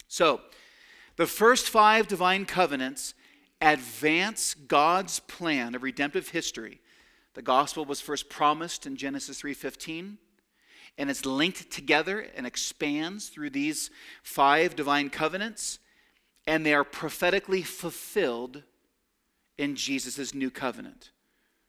So, 0.09 0.41
the 1.17 1.27
first 1.27 1.69
five 1.69 2.07
divine 2.07 2.47
covenants 2.47 3.15
advance 3.61 4.55
God's 4.55 5.19
plan 5.21 5.75
of 5.75 5.83
redemptive 5.83 6.29
history. 6.29 6.81
The 7.35 7.43
gospel 7.43 7.85
was 7.85 8.01
first 8.01 8.29
promised 8.29 8.87
in 8.87 8.97
Genesis 8.97 9.41
3:15 9.41 10.19
and 10.97 11.11
it's 11.11 11.25
linked 11.25 11.71
together 11.71 12.21
and 12.35 12.47
expands 12.47 13.29
through 13.29 13.51
these 13.51 13.91
five 14.23 14.75
divine 14.75 15.11
covenants 15.11 15.79
and 16.47 16.65
they 16.65 16.75
are 16.75 16.85
prophetically 16.85 17.63
fulfilled 17.63 18.63
in 19.59 19.77
Jesus' 19.77 20.35
new 20.35 20.51
covenant. 20.51 21.11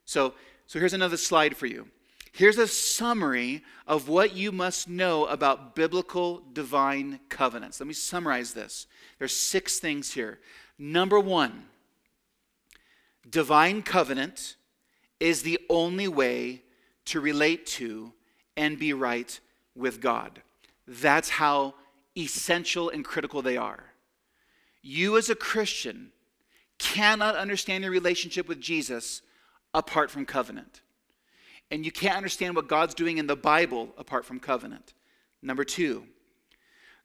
So, 0.09 0.33
so 0.65 0.79
here's 0.79 0.93
another 0.93 1.17
slide 1.17 1.55
for 1.55 1.67
you. 1.67 1.87
Here's 2.31 2.57
a 2.57 2.67
summary 2.67 3.61
of 3.85 4.09
what 4.09 4.35
you 4.35 4.51
must 4.51 4.89
know 4.89 5.27
about 5.27 5.75
biblical 5.75 6.41
divine 6.51 7.19
covenants. 7.29 7.79
Let 7.79 7.85
me 7.85 7.93
summarize 7.93 8.55
this. 8.55 8.87
There's 9.19 9.35
six 9.35 9.77
things 9.77 10.11
here. 10.11 10.39
Number 10.79 11.19
one, 11.19 11.65
divine 13.29 13.83
covenant 13.83 14.55
is 15.19 15.43
the 15.43 15.59
only 15.69 16.07
way 16.07 16.63
to 17.05 17.21
relate 17.21 17.67
to 17.67 18.11
and 18.57 18.79
be 18.79 18.93
right 18.93 19.39
with 19.75 20.01
God. 20.01 20.41
That's 20.87 21.29
how 21.29 21.75
essential 22.17 22.89
and 22.89 23.05
critical 23.05 23.43
they 23.43 23.57
are. 23.57 23.83
You, 24.81 25.19
as 25.19 25.29
a 25.29 25.35
Christian, 25.35 26.13
cannot 26.79 27.35
understand 27.35 27.83
your 27.83 27.91
relationship 27.91 28.47
with 28.47 28.59
Jesus 28.59 29.21
apart 29.73 30.11
from 30.11 30.25
covenant. 30.25 30.81
And 31.71 31.85
you 31.85 31.91
can't 31.91 32.17
understand 32.17 32.55
what 32.55 32.67
God's 32.67 32.95
doing 32.95 33.17
in 33.17 33.27
the 33.27 33.35
Bible 33.35 33.89
apart 33.97 34.25
from 34.25 34.39
covenant. 34.39 34.93
Number 35.41 35.63
two, 35.63 36.05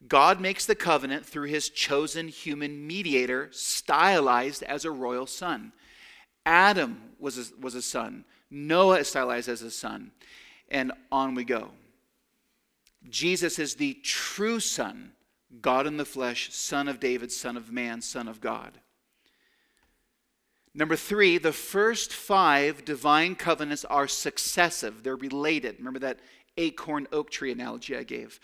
God 0.09 0.41
makes 0.41 0.67
the 0.67 0.75
covenant 0.75 1.25
through 1.25 1.49
his 1.49 1.69
chosen 1.69 2.29
human 2.29 2.87
mediator, 2.87 3.49
stylized 3.53 4.63
as 4.63 4.85
a 4.85 4.91
royal 4.91 5.27
son. 5.27 5.73
Adam 6.47 7.01
was 7.19 7.39
a, 7.39 7.61
was 7.61 7.75
a 7.75 7.83
son, 7.83 8.25
Noah 8.51 9.01
is 9.01 9.09
stylized 9.09 9.49
as 9.49 9.63
a 9.63 9.71
son, 9.71 10.13
and 10.69 10.93
on 11.11 11.35
we 11.35 11.45
go. 11.45 11.71
Jesus 13.09 13.59
is 13.59 13.75
the 13.75 13.95
true 14.03 14.61
Son, 14.61 15.13
God 15.61 15.87
in 15.87 15.97
the 15.97 16.05
flesh, 16.05 16.53
Son 16.53 16.89
of 16.89 17.01
David, 17.01 17.31
Son 17.31 17.57
of 17.57 17.71
man, 17.71 18.01
Son 18.01 18.29
of 18.29 18.41
God. 18.41 18.81
Number 20.75 20.97
three, 20.97 21.39
the 21.39 21.53
first 21.53 22.13
five 22.13 22.85
divine 22.85 23.37
covenants 23.37 23.85
are 23.85 24.09
successive, 24.09 25.03
they're 25.03 25.17
related. 25.17 25.77
Remember 25.79 26.01
that 26.01 26.19
acorn 26.57 27.07
oak 27.13 27.31
tree 27.31 27.53
analogy 27.53 27.97
I 27.97 28.03
gave. 28.03 28.41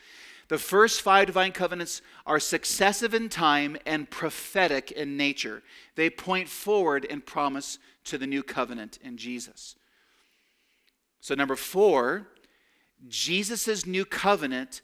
The 0.49 0.59
first 0.59 1.03
five 1.03 1.27
divine 1.27 1.53
covenants 1.53 2.03
are 2.27 2.41
successive 2.41 3.15
in 3.15 3.29
time 3.29 3.77
and 3.87 4.11
prophetic 4.11 4.91
in 4.91 5.17
nature. 5.17 5.63
They 5.95 6.11
point 6.11 6.49
forward 6.49 7.07
and 7.09 7.25
promise 7.25 7.79
to 8.05 8.19
the 8.19 8.27
new 8.27 8.43
covenant 8.43 8.99
in 9.03 9.17
Jesus. 9.17 9.77
So, 11.21 11.35
number 11.35 11.55
four, 11.55 12.27
Jesus' 13.09 13.87
new 13.87 14.05
covenant 14.05 14.81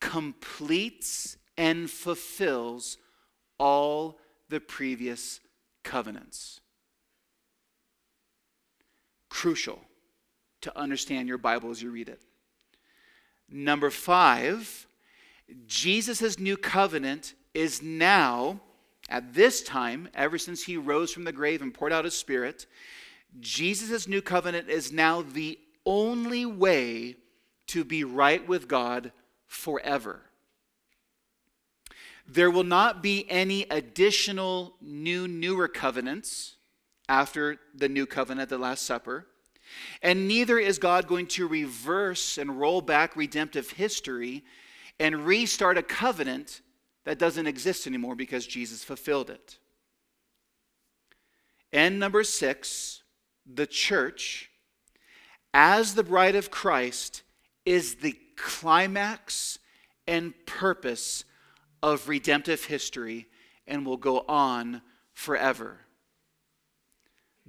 completes 0.00 1.36
and 1.56 1.90
fulfills 1.90 2.98
all 3.58 4.18
the 4.48 4.60
previous 4.60 5.40
covenants. 5.84 6.60
Crucial 9.28 9.80
to 10.60 10.78
understand 10.78 11.28
your 11.28 11.38
Bible 11.38 11.70
as 11.70 11.82
you 11.82 11.90
read 11.90 12.08
it. 12.08 12.20
Number 13.48 13.90
five, 13.90 14.86
Jesus' 15.66 16.38
new 16.38 16.56
covenant 16.56 17.34
is 17.54 17.82
now, 17.82 18.60
at 19.08 19.34
this 19.34 19.62
time, 19.62 20.08
ever 20.14 20.38
since 20.38 20.64
he 20.64 20.76
rose 20.76 21.12
from 21.12 21.24
the 21.24 21.32
grave 21.32 21.62
and 21.62 21.72
poured 21.72 21.92
out 21.92 22.04
his 22.04 22.16
spirit, 22.16 22.66
Jesus' 23.40 24.06
new 24.06 24.20
covenant 24.20 24.68
is 24.68 24.92
now 24.92 25.22
the 25.22 25.58
only 25.86 26.44
way 26.44 27.16
to 27.68 27.84
be 27.84 28.04
right 28.04 28.46
with 28.46 28.68
God 28.68 29.12
forever. 29.46 30.20
There 32.26 32.50
will 32.50 32.64
not 32.64 33.02
be 33.02 33.24
any 33.30 33.64
additional 33.70 34.74
new, 34.82 35.26
newer 35.26 35.68
covenants 35.68 36.56
after 37.08 37.58
the 37.74 37.88
new 37.88 38.06
covenant, 38.06 38.50
the 38.50 38.58
Last 38.58 38.84
Supper. 38.84 39.26
And 40.02 40.28
neither 40.28 40.58
is 40.58 40.78
God 40.78 41.06
going 41.06 41.26
to 41.28 41.46
reverse 41.46 42.38
and 42.38 42.58
roll 42.58 42.80
back 42.80 43.16
redemptive 43.16 43.70
history 43.70 44.44
and 44.98 45.26
restart 45.26 45.78
a 45.78 45.82
covenant 45.82 46.60
that 47.04 47.18
doesn't 47.18 47.46
exist 47.46 47.86
anymore 47.86 48.14
because 48.14 48.46
Jesus 48.46 48.84
fulfilled 48.84 49.30
it. 49.30 49.58
And 51.72 51.98
number 51.98 52.24
six, 52.24 53.02
the 53.46 53.66
church, 53.66 54.50
as 55.52 55.94
the 55.94 56.02
bride 56.02 56.34
of 56.34 56.50
Christ, 56.50 57.22
is 57.64 57.96
the 57.96 58.16
climax 58.36 59.58
and 60.06 60.32
purpose 60.46 61.24
of 61.82 62.08
redemptive 62.08 62.64
history 62.64 63.26
and 63.66 63.84
will 63.84 63.96
go 63.96 64.24
on 64.28 64.80
forever. 65.12 65.80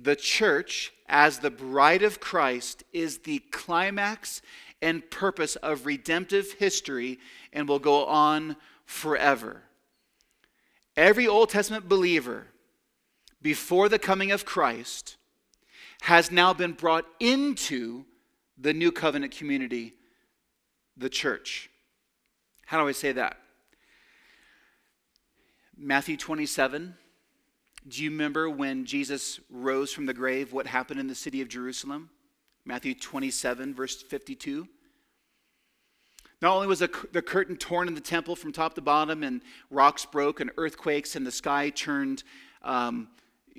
The 0.02 0.16
church, 0.16 0.94
as 1.10 1.40
the 1.40 1.52
bride 1.52 2.04
of 2.04 2.22
Christ, 2.22 2.84
is 2.94 3.20
the 3.20 3.40
climax 3.52 4.42
and 4.82 5.10
purpose 5.12 5.58
of 5.58 5.86
redemptive 5.86 6.54
history 6.54 7.20
and 7.52 7.68
will 7.68 7.80
go 7.80 8.06
on 8.06 8.56
forever. 8.86 9.64
Every 10.96 11.28
Old 11.28 11.50
Testament 11.50 11.90
believer 11.90 12.48
before 13.42 13.90
the 13.90 14.00
coming 14.00 14.32
of 14.32 14.46
Christ 14.46 15.18
has 16.02 16.32
now 16.32 16.54
been 16.54 16.74
brought 16.74 17.06
into 17.20 18.06
the 18.58 18.74
new 18.74 18.92
covenant 18.92 19.36
community, 19.36 19.94
the 20.96 21.10
church. 21.10 21.70
How 22.66 22.82
do 22.82 22.88
I 22.88 22.94
say 22.94 23.12
that? 23.12 23.38
Matthew 25.78 26.16
27. 26.16 26.96
Do 27.90 28.04
you 28.04 28.12
remember 28.12 28.48
when 28.52 28.86
Jesus 28.86 29.40
rose 29.50 29.92
from 29.92 30.06
the 30.06 30.14
grave, 30.14 30.54
what 30.54 30.68
happened 30.68 31.00
in 31.00 31.08
the 31.08 31.16
city 31.16 31.42
of 31.42 31.48
Jerusalem? 31.48 32.12
Matthew 32.64 32.94
27, 32.94 33.74
verse 33.74 34.00
52. 34.00 34.68
Not 36.40 36.54
only 36.54 36.68
was 36.68 36.80
the, 36.80 36.88
curtain 36.88 37.58
torn 37.58 37.88
in 37.88 37.96
the 37.96 38.02
temple 38.02 38.36
from 38.36 38.52
top 38.52 38.76
to 38.76 38.82
bottom, 38.82 39.24
and 39.24 39.42
rocks 39.72 40.06
broke, 40.06 40.40
and 40.40 40.52
earthquakes, 40.58 41.16
and 41.16 41.26
the 41.26 41.32
sky 41.32 41.72
turned 41.72 42.24
um, 42.62 43.08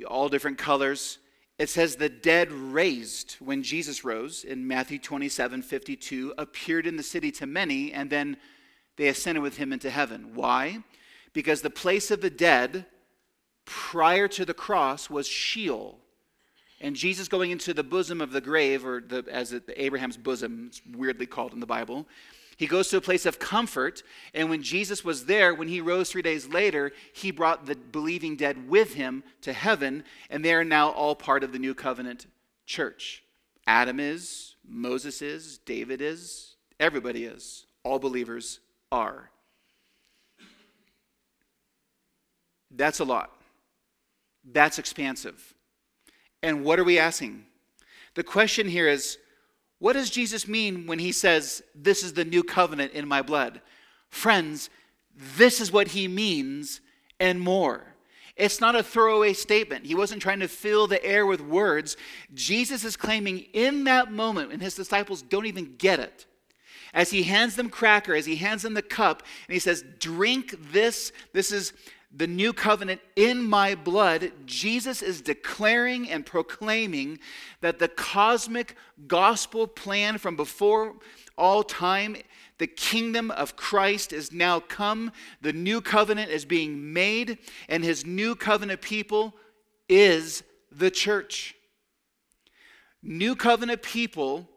all 0.07 0.29
different 0.29 0.59
colors, 0.59 1.19
it 1.59 1.69
says 1.69 1.97
the 1.97 2.09
dead 2.09 2.53
raised 2.53 3.33
when 3.41 3.65
Jesus 3.65 4.05
rose 4.05 4.45
in 4.45 4.67
Matthew 4.67 5.01
27 5.01 5.61
52, 5.61 6.35
appeared 6.39 6.87
in 6.87 6.97
the 6.97 7.03
city 7.03 7.33
to 7.33 7.47
many, 7.47 7.93
and 7.93 8.09
then 8.09 8.37
they 8.97 9.09
ascended 9.09 9.43
with 9.43 9.57
him 9.57 9.73
into 9.73 9.91
heaven. 9.91 10.35
Why? 10.35 10.85
Because 11.33 11.63
the 11.63 11.71
place 11.71 12.13
of 12.13 12.21
the 12.21 12.31
dead 12.31 12.87
prior 13.71 14.27
to 14.27 14.45
the 14.45 14.53
cross 14.53 15.09
was 15.09 15.29
Sheol. 15.29 16.01
And 16.81 16.97
Jesus 16.97 17.29
going 17.29 17.53
into 17.53 17.73
the 17.73 17.85
bosom 17.85 18.21
of 18.21 18.33
the 18.33 18.41
grave, 18.41 18.85
or 18.85 19.01
the, 19.01 19.25
as 19.31 19.53
it, 19.53 19.63
Abraham's 19.77 20.17
bosom, 20.17 20.67
it's 20.67 20.83
weirdly 20.93 21.27
called 21.27 21.53
in 21.53 21.61
the 21.61 21.67
Bible, 21.67 22.07
he 22.57 22.67
goes 22.67 22.89
to 22.89 22.97
a 22.97 23.01
place 23.01 23.27
of 23.27 23.39
comfort. 23.39 24.03
And 24.35 24.51
when 24.51 24.63
Jesus 24.63 25.05
was 25.05 25.27
there, 25.27 25.55
when 25.55 25.69
he 25.69 25.81
rose 25.81 26.11
three 26.11 26.21
days 26.21 26.49
later, 26.49 26.91
he 27.15 27.31
brought 27.31 27.67
the 27.67 27.77
believing 27.77 28.35
dead 28.35 28.69
with 28.69 28.95
him 28.95 29.23
to 29.43 29.53
heaven. 29.53 30.03
And 30.29 30.45
they 30.45 30.53
are 30.53 30.65
now 30.65 30.91
all 30.91 31.15
part 31.15 31.45
of 31.45 31.53
the 31.53 31.59
new 31.59 31.75
covenant 31.75 32.27
church. 32.67 33.23
Adam 33.67 34.01
is, 34.01 34.57
Moses 34.67 35.23
is, 35.23 35.59
David 35.59 36.01
is, 36.01 36.57
everybody 36.81 37.25
is. 37.25 37.67
All 37.85 37.99
believers 37.99 38.61
are. 38.91 39.31
That's 42.71 43.01
a 43.01 43.05
lot. 43.05 43.40
That's 44.45 44.79
expansive. 44.79 45.55
And 46.43 46.65
what 46.65 46.79
are 46.79 46.85
we 46.85 46.99
asking? 46.99 47.47
The 48.15 48.25
question 48.25 48.69
here 48.69 48.89
is 48.89 49.19
what 49.79 49.95
does 49.95 50.11
Jesus 50.11 50.47
mean 50.47 50.87
when 50.87 50.99
he 50.99 51.11
says, 51.11 51.63
This 51.75 52.03
is 52.03 52.13
the 52.13 52.25
new 52.25 52.43
covenant 52.43 52.93
in 52.93 53.09
my 53.09 53.23
blood? 53.23 53.61
Friends, 54.09 54.71
this 55.15 55.61
is 55.61 55.73
what 55.73 55.89
he 55.89 56.07
means 56.09 56.81
and 57.19 57.41
more. 57.41 57.87
It's 58.37 58.61
not 58.61 58.77
a 58.77 58.83
throwaway 58.83 59.33
statement. 59.33 59.87
He 59.87 59.95
wasn't 59.95 60.23
trying 60.23 60.41
to 60.41 60.49
fill 60.49 60.87
the 60.87 61.05
air 61.05 61.27
with 61.27 61.41
words. 61.41 61.97
Jesus 62.33 62.85
is 62.85 62.97
claiming 62.97 63.41
in 63.53 63.85
that 63.85 64.13
moment, 64.13 64.53
and 64.53 64.63
his 64.63 64.75
disciples 64.75 65.23
don't 65.23 65.47
even 65.47 65.77
get 65.77 66.01
it. 66.01 66.27
As 66.93 67.11
he 67.11 67.23
hands 67.23 67.57
them 67.57 67.71
cracker, 67.71 68.15
as 68.15 68.27
he 68.27 68.37
hands 68.37 68.63
them 68.63 68.75
the 68.75 68.83
cup, 68.83 69.23
and 69.47 69.53
he 69.53 69.61
says, 69.61 69.85
Drink 69.99 70.55
this. 70.73 71.13
This 71.33 71.53
is 71.53 71.73
the 72.15 72.27
new 72.27 72.53
covenant 72.53 73.01
in 73.15 73.43
my 73.43 73.75
blood, 73.75 74.33
Jesus 74.45 75.01
is 75.01 75.21
declaring 75.21 76.11
and 76.11 76.27
proclaiming 76.27 77.19
that 77.61 77.79
the 77.79 77.89
cosmic 77.89 78.77
gospel 79.07 79.69
plan 79.69 80.19
from 80.19 80.35
before 80.35 80.97
all 81.39 81.63
time, 81.63 82.17
the 82.59 82.67
kingdom 82.67 83.31
of 83.31 83.57
Christ 83.57 84.13
is 84.13 84.33
now 84.33 84.59
come. 84.59 85.13
The 85.41 85.53
new 85.53 85.81
covenant 85.81 86.31
is 86.31 86.45
being 86.45 86.93
made, 86.93 87.39
and 87.69 87.85
his 87.85 88.05
new 88.05 88.35
covenant 88.35 88.83
people 88.83 89.35
is 89.89 90.43
the 90.73 90.91
church. 90.91 91.55
New 93.03 93.37
covenant 93.37 93.83
people 93.83 94.49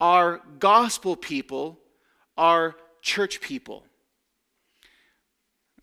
are 0.00 0.40
gospel 0.58 1.16
people, 1.16 1.78
are 2.36 2.76
church 3.02 3.40
people. 3.40 3.84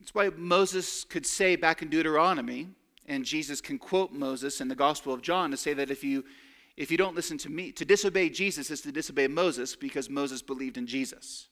That's 0.06 0.14
why 0.14 0.30
Moses 0.38 1.04
could 1.04 1.26
say 1.26 1.56
back 1.56 1.82
in 1.82 1.90
Deuteronomy, 1.90 2.68
and 3.08 3.26
Jesus 3.26 3.60
can 3.60 3.80
quote 3.80 4.12
Moses 4.12 4.62
in 4.62 4.68
the 4.68 4.76
Gospel 4.76 5.12
of 5.12 5.24
John 5.24 5.50
to 5.50 5.58
say 5.58 5.74
that 5.74 5.90
if 5.90 6.04
you 6.04 6.24
if 6.78 6.92
you 6.92 6.98
don't 6.98 7.16
listen 7.16 7.40
to 7.40 7.50
me, 7.50 7.72
to 7.72 7.84
disobey 7.86 8.30
Jesus 8.30 8.70
is 8.70 8.82
to 8.82 8.92
disobey 8.92 9.28
Moses 9.28 9.76
because 9.76 10.08
Moses 10.08 10.44
believed 10.44 10.78
in 10.78 10.86
Jesus. 10.86 11.48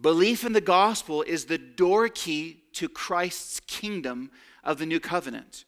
Belief 0.00 0.44
in 0.44 0.52
the 0.52 0.60
gospel 0.60 1.22
is 1.22 1.44
the 1.44 1.58
door 1.58 2.08
key 2.08 2.64
to 2.72 2.88
Christ's 2.88 3.60
kingdom 3.60 4.32
of 4.64 4.78
the 4.78 4.86
new 4.86 4.98
covenant. 4.98 5.64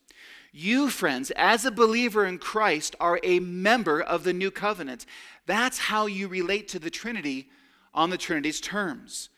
You, 0.52 0.90
friends, 0.90 1.30
as 1.36 1.64
a 1.64 1.70
believer 1.70 2.26
in 2.26 2.38
Christ, 2.38 2.96
are 2.98 3.20
a 3.22 3.38
member 3.38 4.00
of 4.00 4.24
the 4.24 4.32
new 4.32 4.50
covenant. 4.50 5.06
That's 5.46 5.78
how 5.78 6.06
you 6.06 6.26
relate 6.26 6.66
to 6.68 6.80
the 6.80 6.90
Trinity 6.90 7.48
on 7.92 8.10
the 8.10 8.18
Trinity's 8.18 8.60
terms. 8.60 9.28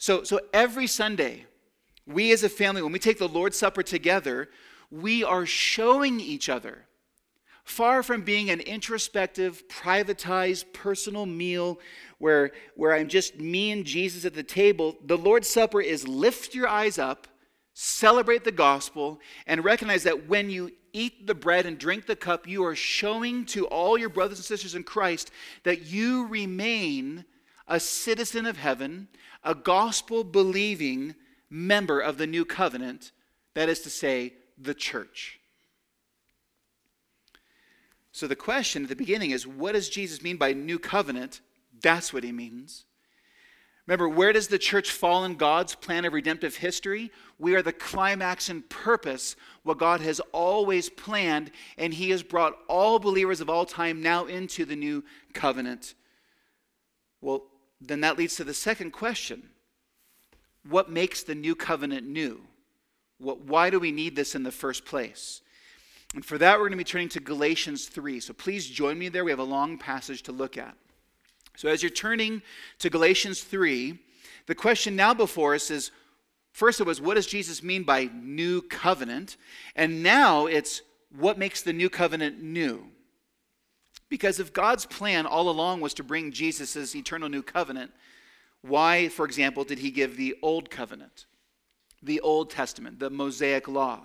So, 0.00 0.24
so 0.24 0.40
every 0.54 0.86
Sunday, 0.86 1.44
we 2.06 2.32
as 2.32 2.42
a 2.42 2.48
family, 2.48 2.80
when 2.80 2.90
we 2.90 2.98
take 2.98 3.18
the 3.18 3.28
Lord's 3.28 3.58
Supper 3.58 3.82
together, 3.82 4.48
we 4.90 5.22
are 5.22 5.44
showing 5.44 6.20
each 6.20 6.48
other, 6.48 6.86
far 7.64 8.02
from 8.02 8.22
being 8.22 8.48
an 8.48 8.60
introspective, 8.60 9.62
privatized, 9.68 10.72
personal 10.72 11.26
meal 11.26 11.78
where, 12.16 12.52
where 12.76 12.94
I'm 12.94 13.08
just 13.08 13.38
me 13.38 13.72
and 13.72 13.84
Jesus 13.84 14.24
at 14.24 14.32
the 14.32 14.42
table, 14.42 14.96
the 15.04 15.18
Lord's 15.18 15.50
Supper 15.50 15.82
is 15.82 16.08
lift 16.08 16.54
your 16.54 16.66
eyes 16.66 16.98
up, 16.98 17.28
celebrate 17.74 18.42
the 18.42 18.52
gospel, 18.52 19.20
and 19.46 19.62
recognize 19.62 20.04
that 20.04 20.26
when 20.26 20.48
you 20.48 20.72
eat 20.94 21.26
the 21.26 21.34
bread 21.34 21.66
and 21.66 21.78
drink 21.78 22.06
the 22.06 22.16
cup, 22.16 22.48
you 22.48 22.64
are 22.64 22.74
showing 22.74 23.44
to 23.44 23.66
all 23.66 23.98
your 23.98 24.08
brothers 24.08 24.38
and 24.38 24.46
sisters 24.46 24.74
in 24.74 24.82
Christ 24.82 25.30
that 25.64 25.82
you 25.82 26.26
remain 26.26 27.26
a 27.66 27.80
citizen 27.80 28.46
of 28.46 28.56
heaven, 28.56 29.08
a 29.44 29.54
gospel 29.54 30.24
believing 30.24 31.14
member 31.48 32.00
of 32.00 32.18
the 32.18 32.26
new 32.26 32.44
covenant, 32.44 33.12
that 33.54 33.68
is 33.68 33.80
to 33.80 33.90
say, 33.90 34.34
the 34.58 34.74
church. 34.74 35.40
So 38.12 38.26
the 38.26 38.36
question 38.36 38.82
at 38.82 38.88
the 38.88 38.96
beginning 38.96 39.30
is 39.30 39.46
what 39.46 39.72
does 39.72 39.88
Jesus 39.88 40.22
mean 40.22 40.36
by 40.36 40.52
new 40.52 40.78
covenant? 40.78 41.40
That's 41.80 42.12
what 42.12 42.24
he 42.24 42.32
means. 42.32 42.84
Remember, 43.86 44.08
where 44.08 44.32
does 44.32 44.46
the 44.46 44.58
church 44.58 44.92
fall 44.92 45.24
in 45.24 45.34
God's 45.34 45.74
plan 45.74 46.04
of 46.04 46.12
redemptive 46.12 46.54
history? 46.56 47.10
We 47.40 47.56
are 47.56 47.62
the 47.62 47.72
climax 47.72 48.48
and 48.48 48.68
purpose, 48.68 49.34
what 49.64 49.78
God 49.78 50.00
has 50.00 50.20
always 50.32 50.88
planned, 50.88 51.50
and 51.76 51.92
He 51.92 52.10
has 52.10 52.22
brought 52.22 52.56
all 52.68 53.00
believers 53.00 53.40
of 53.40 53.50
all 53.50 53.64
time 53.64 54.00
now 54.00 54.26
into 54.26 54.64
the 54.64 54.76
new 54.76 55.02
covenant. 55.32 55.94
Well, 57.20 57.46
then 57.80 58.00
that 58.02 58.18
leads 58.18 58.36
to 58.36 58.44
the 58.44 58.54
second 58.54 58.92
question 58.92 59.42
What 60.68 60.90
makes 60.90 61.22
the 61.22 61.34
new 61.34 61.54
covenant 61.54 62.06
new? 62.06 62.42
What, 63.18 63.42
why 63.42 63.70
do 63.70 63.78
we 63.78 63.92
need 63.92 64.16
this 64.16 64.34
in 64.34 64.42
the 64.42 64.52
first 64.52 64.84
place? 64.84 65.42
And 66.14 66.24
for 66.24 66.38
that, 66.38 66.54
we're 66.54 66.68
going 66.68 66.72
to 66.72 66.78
be 66.78 66.84
turning 66.84 67.08
to 67.10 67.20
Galatians 67.20 67.86
3. 67.86 68.18
So 68.20 68.32
please 68.32 68.66
join 68.66 68.98
me 68.98 69.08
there. 69.08 69.24
We 69.24 69.30
have 69.30 69.38
a 69.38 69.44
long 69.44 69.78
passage 69.78 70.22
to 70.24 70.32
look 70.32 70.58
at. 70.58 70.74
So 71.56 71.68
as 71.68 71.82
you're 71.82 71.90
turning 71.90 72.42
to 72.78 72.90
Galatians 72.90 73.42
3, 73.42 73.98
the 74.46 74.54
question 74.54 74.96
now 74.96 75.14
before 75.14 75.54
us 75.54 75.70
is 75.70 75.90
first 76.52 76.80
it 76.80 76.86
was, 76.86 77.00
what 77.00 77.14
does 77.14 77.26
Jesus 77.26 77.62
mean 77.62 77.84
by 77.84 78.10
new 78.14 78.62
covenant? 78.62 79.36
And 79.76 80.02
now 80.02 80.46
it's, 80.46 80.82
what 81.16 81.38
makes 81.38 81.62
the 81.62 81.72
new 81.72 81.90
covenant 81.90 82.42
new? 82.42 82.86
Because 84.10 84.40
if 84.40 84.52
God's 84.52 84.84
plan 84.84 85.24
all 85.24 85.48
along 85.48 85.80
was 85.80 85.94
to 85.94 86.04
bring 86.04 86.32
Jesus' 86.32 86.94
eternal 86.94 87.30
new 87.30 87.42
covenant, 87.42 87.92
why, 88.60 89.08
for 89.08 89.24
example, 89.24 89.64
did 89.64 89.78
he 89.78 89.90
give 89.90 90.16
the 90.16 90.36
old 90.42 90.68
covenant, 90.68 91.24
the 92.02 92.20
Old 92.20 92.50
Testament, 92.50 92.98
the 92.98 93.08
Mosaic 93.08 93.68
law? 93.68 94.00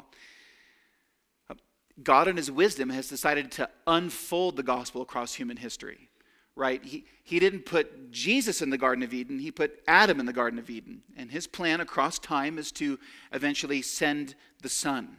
God, 2.03 2.27
in 2.27 2.38
his 2.38 2.51
wisdom, 2.51 2.89
has 2.89 3.07
decided 3.07 3.51
to 3.53 3.69
unfold 3.88 4.57
the 4.57 4.63
gospel 4.63 5.01
across 5.01 5.34
human 5.34 5.57
history, 5.57 6.09
right? 6.55 6.84
He, 6.84 7.05
he 7.23 7.39
didn't 7.39 7.65
put 7.65 8.11
Jesus 8.11 8.61
in 8.61 8.69
the 8.69 8.77
Garden 8.77 9.03
of 9.03 9.13
Eden, 9.13 9.39
he 9.39 9.51
put 9.51 9.82
Adam 9.88 10.19
in 10.19 10.25
the 10.25 10.34
Garden 10.34 10.59
of 10.59 10.69
Eden. 10.69 11.01
And 11.15 11.32
his 11.32 11.47
plan 11.47 11.79
across 11.79 12.19
time 12.19 12.57
is 12.57 12.71
to 12.73 12.99
eventually 13.32 13.82
send 13.82 14.36
the 14.61 14.69
Son. 14.69 15.17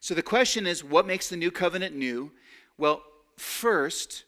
So 0.00 0.14
the 0.14 0.22
question 0.22 0.66
is 0.66 0.84
what 0.84 1.06
makes 1.06 1.28
the 1.28 1.36
new 1.36 1.50
covenant 1.50 1.96
new? 1.96 2.30
Well, 2.76 3.02
First, 3.38 4.24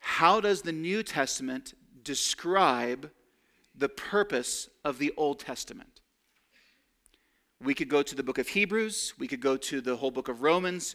how 0.00 0.40
does 0.40 0.60
the 0.60 0.72
New 0.72 1.02
Testament 1.02 1.72
describe 2.02 3.10
the 3.74 3.88
purpose 3.88 4.68
of 4.84 4.98
the 4.98 5.14
Old 5.16 5.40
Testament? 5.40 6.02
We 7.62 7.72
could 7.72 7.88
go 7.88 8.02
to 8.02 8.14
the 8.14 8.22
book 8.22 8.36
of 8.36 8.48
Hebrews, 8.48 9.14
we 9.18 9.28
could 9.28 9.40
go 9.40 9.56
to 9.56 9.80
the 9.80 9.96
whole 9.96 10.10
book 10.10 10.28
of 10.28 10.42
Romans, 10.42 10.94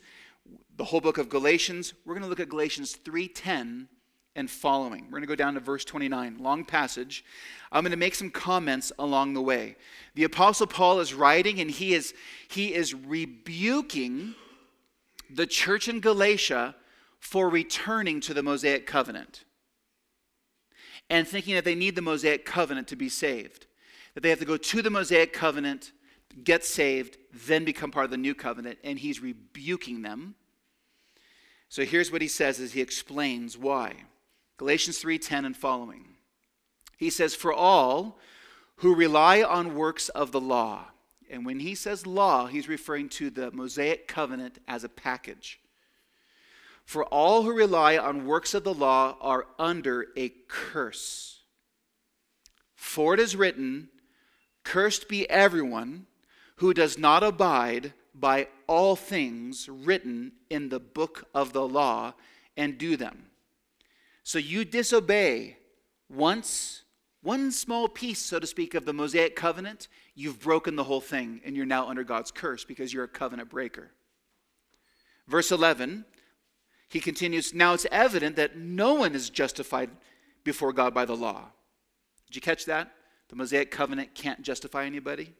the 0.77 0.84
whole 0.84 1.01
book 1.01 1.17
of 1.17 1.27
Galatians. 1.27 1.95
We're 2.05 2.13
going 2.13 2.23
to 2.23 2.29
look 2.29 2.39
at 2.39 2.49
Galatians 2.49 2.97
3:10 3.03 3.88
and 4.36 4.49
following. 4.49 5.05
We're 5.05 5.17
going 5.17 5.23
to 5.23 5.27
go 5.27 5.36
down 5.36 5.55
to 5.55 5.59
verse 5.59 5.84
29, 5.86 6.38
long 6.39 6.65
passage. 6.65 7.25
I'm 7.71 7.84
going 7.84 7.91
to 7.91 7.97
make 7.97 8.15
some 8.15 8.29
comments 8.29 8.91
along 8.99 9.34
the 9.34 9.41
way. 9.41 9.75
The 10.13 10.23
apostle 10.23 10.67
Paul 10.67 10.99
is 10.99 11.13
writing 11.15 11.59
and 11.59 11.71
he 11.71 11.95
is 11.95 12.13
he 12.47 12.75
is 12.75 12.93
rebuking 12.93 14.36
the 15.31 15.47
church 15.47 15.88
in 15.88 15.99
Galatia 15.99 16.75
for 17.24 17.49
returning 17.49 18.19
to 18.19 18.34
the 18.34 18.43
Mosaic 18.43 18.86
covenant 18.86 19.45
and 21.09 21.26
thinking 21.26 21.55
that 21.55 21.63
they 21.63 21.74
need 21.74 21.95
the 21.95 22.01
Mosaic 22.01 22.43
covenant 22.43 22.86
to 22.89 22.97
be 22.97 23.07
saved. 23.07 23.65
That 24.13 24.21
they 24.21 24.30
have 24.30 24.39
to 24.39 24.45
go 24.45 24.57
to 24.57 24.82
the 24.82 24.89
Mosaic 24.89 25.32
covenant, 25.32 25.93
get 26.43 26.65
saved, 26.65 27.17
then 27.32 27.63
become 27.63 27.91
part 27.91 28.03
of 28.03 28.11
the 28.11 28.17
new 28.17 28.36
covenant 28.36 28.78
and 28.84 28.99
he's 28.99 29.21
rebuking 29.21 30.01
them. 30.01 30.36
So 31.69 31.86
here's 31.86 32.11
what 32.11 32.21
he 32.21 32.28
says 32.28 32.59
as 32.59 32.74
he 32.74 32.82
explains 32.82 33.57
why. 33.57 34.03
Galatians 34.57 34.99
3:10 34.99 35.45
and 35.45 35.55
following. 35.55 36.17
He 36.97 37.09
says, 37.09 37.34
"For 37.34 37.53
all 37.53 38.19
who 38.78 38.93
rely 38.93 39.41
on 39.41 39.76
works 39.76 40.09
of 40.09 40.34
the 40.34 40.41
law." 40.41 40.91
And 41.30 41.45
when 41.45 41.61
he 41.61 41.74
says 41.74 42.05
law, 42.05 42.47
he's 42.47 42.67
referring 42.67 43.07
to 43.09 43.30
the 43.30 43.49
Mosaic 43.51 44.09
covenant 44.09 44.59
as 44.67 44.84
a 44.84 44.89
package. 44.89 45.61
For 46.86 47.05
all 47.05 47.43
who 47.43 47.53
rely 47.53 47.97
on 47.97 48.25
works 48.25 48.53
of 48.53 48.63
the 48.63 48.73
law 48.73 49.17
are 49.21 49.47
under 49.57 50.07
a 50.17 50.34
curse. 50.47 51.41
For 52.75 53.13
it 53.13 53.19
is 53.19 53.36
written, 53.36 53.89
Cursed 54.63 55.07
be 55.07 55.29
everyone 55.29 56.05
who 56.57 56.73
does 56.73 56.97
not 56.97 57.23
abide 57.23 57.93
by 58.13 58.47
all 58.67 58.95
things 58.95 59.67
written 59.67 60.34
in 60.49 60.69
the 60.69 60.79
book 60.79 61.27
of 61.34 61.53
the 61.53 61.67
law 61.67 62.13
and 62.55 62.77
do 62.77 62.95
them. 62.95 63.25
So 64.23 64.38
you 64.38 64.63
disobey 64.63 65.57
once, 66.09 66.84
one 67.21 67.51
small 67.51 67.88
piece, 67.88 68.19
so 68.19 68.39
to 68.39 68.47
speak, 68.47 68.73
of 68.73 68.86
the 68.86 68.93
Mosaic 68.93 69.36
covenant, 69.36 69.88
you've 70.15 70.39
broken 70.39 70.75
the 70.75 70.84
whole 70.84 71.01
thing 71.01 71.41
and 71.43 71.55
you're 71.55 71.65
now 71.65 71.89
under 71.89 72.03
God's 72.03 72.31
curse 72.31 72.63
because 72.63 72.93
you're 72.93 73.03
a 73.03 73.09
covenant 73.09 73.49
breaker. 73.49 73.91
Verse 75.27 75.51
11, 75.51 76.05
he 76.93 76.99
continues 76.99 77.55
Now 77.55 77.73
it's 77.73 77.87
evident 77.91 78.35
that 78.35 78.55
no 78.55 78.93
one 78.93 79.15
is 79.15 79.31
justified 79.31 79.89
before 80.43 80.71
God 80.71 80.93
by 80.93 81.05
the 81.05 81.15
law. 81.15 81.45
Did 82.27 82.35
you 82.35 82.41
catch 82.41 82.65
that? 82.65 82.91
The 83.29 83.35
Mosaic 83.35 83.71
covenant 83.71 84.13
can't 84.13 84.43
justify 84.43 84.85
anybody. 84.85 85.33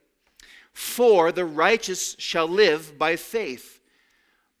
For 0.72 1.30
the 1.30 1.44
righteous 1.44 2.16
shall 2.18 2.48
live 2.48 2.98
by 2.98 3.14
faith. 3.14 3.78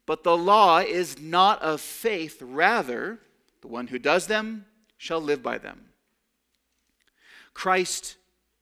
But 0.06 0.22
the 0.22 0.36
law 0.36 0.78
is 0.78 1.18
not 1.18 1.60
of 1.62 1.80
faith, 1.80 2.40
rather, 2.40 3.18
the 3.60 3.68
one 3.68 3.88
who 3.88 3.98
does 3.98 4.28
them 4.28 4.66
shall 4.96 5.20
live 5.20 5.42
by 5.42 5.58
them. 5.58 5.86
Christ 7.54 8.14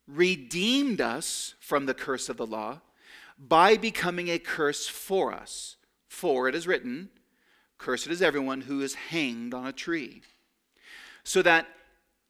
redeemed 0.08 1.02
us 1.02 1.52
from 1.60 1.84
the 1.84 1.92
curse 1.92 2.30
of 2.30 2.38
the 2.38 2.46
law 2.46 2.80
by 3.38 3.76
becoming 3.76 4.28
a 4.28 4.38
curse 4.38 4.88
for 4.88 5.34
us. 5.34 5.76
For 6.08 6.48
it 6.48 6.54
is 6.54 6.66
written, 6.66 7.10
Cursed 7.82 8.06
is 8.06 8.22
everyone 8.22 8.60
who 8.60 8.80
is 8.80 8.94
hanged 8.94 9.54
on 9.54 9.66
a 9.66 9.72
tree. 9.72 10.22
So 11.24 11.42
that 11.42 11.66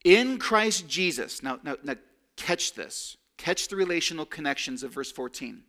in 0.03 0.39
Christ 0.39 0.87
Jesus, 0.87 1.43
now, 1.43 1.59
now, 1.63 1.75
now 1.83 1.95
catch 2.35 2.73
this, 2.73 3.17
catch 3.37 3.67
the 3.67 3.75
relational 3.75 4.25
connections 4.25 4.81
of 4.81 4.93
verse 4.93 5.11
14. 5.11 5.61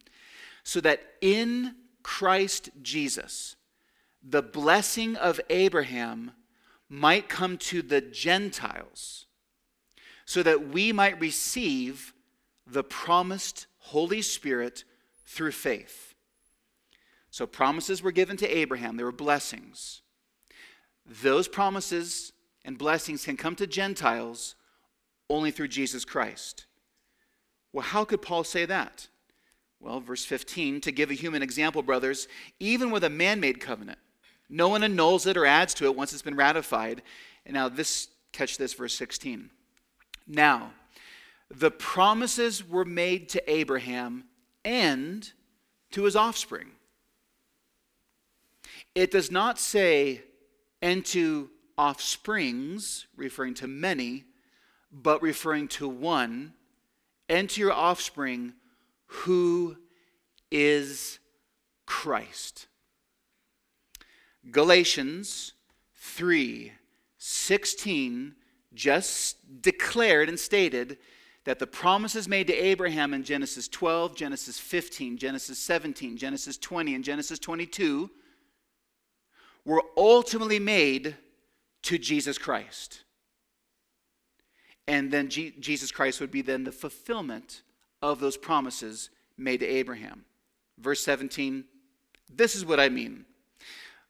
So 0.62 0.80
that 0.80 1.02
in 1.20 1.74
Christ 2.02 2.70
Jesus, 2.80 3.56
the 4.22 4.40
blessing 4.40 5.16
of 5.16 5.38
Abraham 5.50 6.30
might 6.88 7.28
come 7.28 7.58
to 7.58 7.82
the 7.82 8.00
Gentiles 8.00 9.26
so 10.24 10.42
that 10.42 10.68
we 10.68 10.92
might 10.92 11.20
receive 11.20 12.14
the 12.66 12.84
promised 12.84 13.66
Holy 13.78 14.22
Spirit 14.22 14.84
through 15.26 15.52
faith. 15.52 16.13
So, 17.34 17.48
promises 17.48 18.00
were 18.00 18.12
given 18.12 18.36
to 18.36 18.48
Abraham, 18.48 18.96
they 18.96 19.02
were 19.02 19.10
blessings. 19.10 20.02
Those 21.04 21.48
promises 21.48 22.32
and 22.64 22.78
blessings 22.78 23.24
can 23.24 23.36
come 23.36 23.56
to 23.56 23.66
Gentiles 23.66 24.54
only 25.28 25.50
through 25.50 25.66
Jesus 25.66 26.04
Christ. 26.04 26.66
Well, 27.72 27.82
how 27.82 28.04
could 28.04 28.22
Paul 28.22 28.44
say 28.44 28.66
that? 28.66 29.08
Well, 29.80 29.98
verse 29.98 30.24
15, 30.24 30.80
to 30.82 30.92
give 30.92 31.10
a 31.10 31.14
human 31.14 31.42
example, 31.42 31.82
brothers, 31.82 32.28
even 32.60 32.92
with 32.92 33.02
a 33.02 33.10
man 33.10 33.40
made 33.40 33.60
covenant, 33.60 33.98
no 34.48 34.68
one 34.68 34.84
annuls 34.84 35.26
it 35.26 35.36
or 35.36 35.44
adds 35.44 35.74
to 35.74 35.86
it 35.86 35.96
once 35.96 36.12
it's 36.12 36.22
been 36.22 36.36
ratified. 36.36 37.02
And 37.44 37.54
now, 37.54 37.68
this, 37.68 38.10
catch 38.30 38.58
this, 38.58 38.74
verse 38.74 38.94
16. 38.94 39.50
Now, 40.28 40.70
the 41.50 41.72
promises 41.72 42.64
were 42.64 42.84
made 42.84 43.28
to 43.30 43.50
Abraham 43.50 44.22
and 44.64 45.28
to 45.90 46.04
his 46.04 46.14
offspring. 46.14 46.68
It 48.94 49.10
does 49.10 49.30
not 49.30 49.58
say, 49.58 50.22
and 50.80 51.04
to 51.06 51.50
offsprings, 51.76 53.06
referring 53.16 53.54
to 53.54 53.66
many, 53.66 54.24
but 54.92 55.22
referring 55.22 55.68
to 55.68 55.88
one, 55.88 56.54
and 57.28 57.50
to 57.50 57.60
your 57.60 57.72
offspring, 57.72 58.54
who 59.06 59.76
is 60.50 61.18
Christ. 61.86 62.66
Galatians 64.50 65.52
3 65.96 66.72
16 67.16 68.34
just 68.74 69.62
declared 69.62 70.28
and 70.28 70.38
stated 70.38 70.98
that 71.44 71.58
the 71.58 71.66
promises 71.66 72.28
made 72.28 72.46
to 72.46 72.52
Abraham 72.52 73.14
in 73.14 73.24
Genesis 73.24 73.66
12, 73.68 74.14
Genesis 74.14 74.58
15, 74.58 75.16
Genesis 75.16 75.58
17, 75.58 76.18
Genesis 76.18 76.58
20, 76.58 76.94
and 76.94 77.02
Genesis 77.04 77.38
22 77.38 78.10
were 79.64 79.82
ultimately 79.96 80.58
made 80.58 81.16
to 81.82 81.98
Jesus 81.98 82.38
Christ. 82.38 83.04
And 84.86 85.10
then 85.10 85.28
G- 85.28 85.54
Jesus 85.58 85.90
Christ 85.90 86.20
would 86.20 86.30
be 86.30 86.42
then 86.42 86.64
the 86.64 86.72
fulfillment 86.72 87.62
of 88.02 88.20
those 88.20 88.36
promises 88.36 89.10
made 89.36 89.60
to 89.60 89.66
Abraham. 89.66 90.24
Verse 90.78 91.02
17, 91.02 91.64
this 92.32 92.54
is 92.54 92.64
what 92.64 92.80
I 92.80 92.88
mean. 92.88 93.24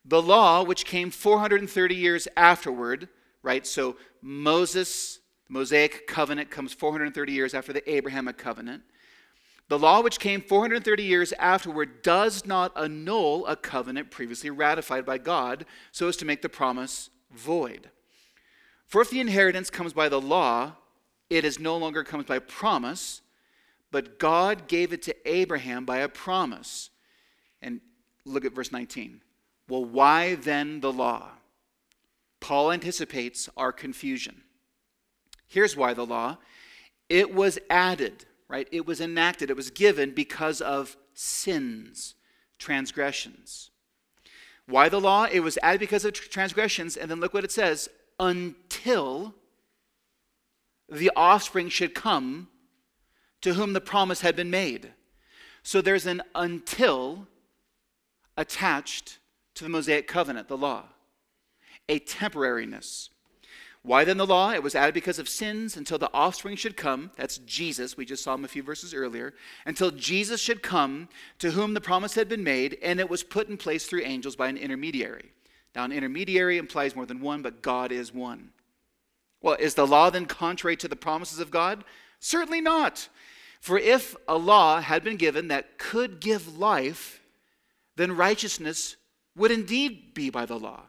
The 0.04 0.20
law, 0.20 0.62
which 0.62 0.84
came 0.84 1.10
430 1.10 1.94
years 1.94 2.28
afterward, 2.36 3.08
right? 3.42 3.66
So 3.66 3.96
Moses, 4.20 5.20
Mosaic 5.48 6.06
covenant 6.06 6.50
comes 6.50 6.72
430 6.72 7.32
years 7.32 7.54
after 7.54 7.72
the 7.72 7.88
Abrahamic 7.90 8.36
covenant. 8.36 8.82
The 9.68 9.78
law, 9.78 10.02
which 10.02 10.20
came 10.20 10.42
430 10.42 11.02
years 11.02 11.32
afterward, 11.38 12.02
does 12.02 12.44
not 12.44 12.76
annul 12.76 13.46
a 13.46 13.56
covenant 13.56 14.10
previously 14.10 14.50
ratified 14.50 15.06
by 15.06 15.18
God 15.18 15.64
so 15.90 16.08
as 16.08 16.16
to 16.18 16.26
make 16.26 16.42
the 16.42 16.48
promise 16.48 17.08
void. 17.30 17.90
For 18.86 19.00
if 19.00 19.10
the 19.10 19.20
inheritance 19.20 19.70
comes 19.70 19.92
by 19.92 20.08
the 20.08 20.20
law, 20.20 20.74
it 21.30 21.44
is 21.44 21.58
no 21.58 21.76
longer 21.76 22.04
comes 22.04 22.26
by 22.26 22.38
promise, 22.38 23.22
but 23.90 24.18
God 24.18 24.68
gave 24.68 24.92
it 24.92 25.02
to 25.02 25.16
Abraham 25.28 25.84
by 25.84 25.98
a 25.98 26.08
promise. 26.08 26.90
And 27.62 27.80
look 28.24 28.44
at 28.44 28.54
verse 28.54 28.70
19. 28.70 29.22
Well, 29.68 29.84
why 29.84 30.34
then 30.34 30.80
the 30.80 30.92
law? 30.92 31.30
Paul 32.40 32.72
anticipates 32.72 33.48
our 33.56 33.72
confusion. 33.72 34.42
Here's 35.46 35.76
why 35.76 35.94
the 35.94 36.04
law 36.04 36.36
it 37.08 37.34
was 37.34 37.58
added, 37.70 38.26
right? 38.48 38.68
It 38.70 38.86
was 38.86 39.00
enacted, 39.00 39.50
it 39.50 39.56
was 39.56 39.70
given 39.70 40.12
because 40.12 40.60
of 40.60 40.96
sins, 41.12 42.14
transgressions. 42.58 43.70
Why 44.66 44.88
the 44.88 45.00
law? 45.00 45.26
It 45.30 45.40
was 45.40 45.58
added 45.62 45.80
because 45.80 46.04
of 46.04 46.14
transgressions, 46.14 46.96
and 46.96 47.10
then 47.10 47.20
look 47.20 47.34
what 47.34 47.44
it 47.44 47.52
says 47.52 47.88
until 48.18 49.34
the 50.88 51.10
offspring 51.16 51.68
should 51.68 51.94
come 51.94 52.48
to 53.40 53.54
whom 53.54 53.72
the 53.72 53.80
promise 53.80 54.22
had 54.22 54.36
been 54.36 54.50
made. 54.50 54.92
So 55.62 55.80
there's 55.80 56.06
an 56.06 56.22
until 56.34 57.26
attached 58.36 59.18
to 59.54 59.64
the 59.64 59.70
Mosaic 59.70 60.08
covenant, 60.08 60.48
the 60.48 60.56
law, 60.56 60.84
a 61.88 62.00
temporariness. 62.00 63.10
Why 63.84 64.04
then 64.04 64.16
the 64.16 64.26
law? 64.26 64.50
It 64.50 64.62
was 64.62 64.74
added 64.74 64.94
because 64.94 65.18
of 65.18 65.28
sins 65.28 65.76
until 65.76 65.98
the 65.98 66.10
offspring 66.14 66.56
should 66.56 66.74
come. 66.74 67.10
That's 67.16 67.36
Jesus. 67.38 67.98
We 67.98 68.06
just 68.06 68.24
saw 68.24 68.32
him 68.32 68.46
a 68.46 68.48
few 68.48 68.62
verses 68.62 68.94
earlier. 68.94 69.34
Until 69.66 69.90
Jesus 69.90 70.40
should 70.40 70.62
come, 70.62 71.10
to 71.38 71.50
whom 71.50 71.74
the 71.74 71.82
promise 71.82 72.14
had 72.14 72.26
been 72.26 72.42
made, 72.42 72.78
and 72.82 72.98
it 72.98 73.10
was 73.10 73.22
put 73.22 73.50
in 73.50 73.58
place 73.58 73.84
through 73.84 74.00
angels 74.04 74.36
by 74.36 74.48
an 74.48 74.56
intermediary. 74.56 75.32
Now, 75.76 75.84
an 75.84 75.92
intermediary 75.92 76.56
implies 76.56 76.96
more 76.96 77.04
than 77.04 77.20
one, 77.20 77.42
but 77.42 77.60
God 77.60 77.92
is 77.92 78.14
one. 78.14 78.52
Well, 79.42 79.56
is 79.60 79.74
the 79.74 79.86
law 79.86 80.08
then 80.08 80.24
contrary 80.24 80.78
to 80.78 80.88
the 80.88 80.96
promises 80.96 81.38
of 81.38 81.50
God? 81.50 81.84
Certainly 82.20 82.62
not. 82.62 83.10
For 83.60 83.78
if 83.78 84.16
a 84.26 84.38
law 84.38 84.80
had 84.80 85.04
been 85.04 85.16
given 85.16 85.48
that 85.48 85.76
could 85.76 86.20
give 86.20 86.56
life, 86.56 87.20
then 87.96 88.16
righteousness 88.16 88.96
would 89.36 89.50
indeed 89.50 90.14
be 90.14 90.30
by 90.30 90.46
the 90.46 90.58
law. 90.58 90.84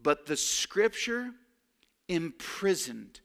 But 0.00 0.26
the 0.26 0.36
scripture 0.36 1.32
imprisoned 2.08 3.20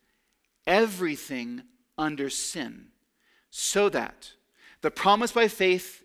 everything 0.66 1.64
under 1.98 2.30
sin, 2.30 2.88
so 3.50 3.90
that 3.90 4.32
the 4.82 4.92
promise 4.92 5.32
by 5.32 5.48
faith 5.48 6.04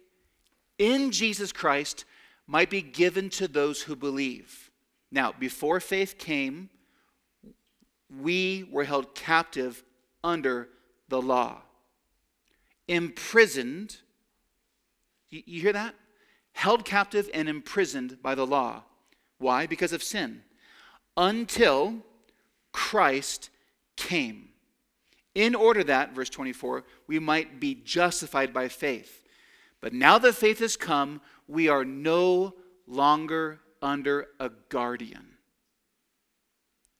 in 0.78 1.10
Jesus 1.10 1.52
Christ 1.52 2.04
might 2.46 2.70
be 2.70 2.82
given 2.82 3.30
to 3.30 3.48
those 3.48 3.82
who 3.82 3.96
believe. 3.96 4.70
Now, 5.10 5.32
before 5.38 5.80
faith 5.80 6.18
came, 6.18 6.68
we 8.20 8.68
were 8.70 8.84
held 8.84 9.14
captive 9.14 9.82
under 10.22 10.68
the 11.08 11.22
law, 11.22 11.62
imprisoned. 12.86 13.96
You 15.30 15.60
hear 15.60 15.72
that? 15.72 15.94
Held 16.52 16.84
captive 16.84 17.28
and 17.34 17.48
imprisoned 17.48 18.22
by 18.22 18.34
the 18.34 18.46
law. 18.46 18.82
Why? 19.38 19.66
Because 19.66 19.92
of 19.92 20.02
sin. 20.02 20.42
Until 21.16 21.96
Christ 22.76 23.48
came. 23.96 24.50
In 25.34 25.54
order 25.54 25.82
that, 25.84 26.14
verse 26.14 26.28
24, 26.28 26.84
we 27.06 27.18
might 27.18 27.58
be 27.58 27.74
justified 27.74 28.52
by 28.52 28.68
faith. 28.68 29.22
But 29.80 29.94
now 29.94 30.18
that 30.18 30.34
faith 30.34 30.58
has 30.58 30.76
come, 30.76 31.22
we 31.48 31.70
are 31.70 31.86
no 31.86 32.54
longer 32.86 33.60
under 33.80 34.28
a 34.38 34.50
guardian. 34.68 35.26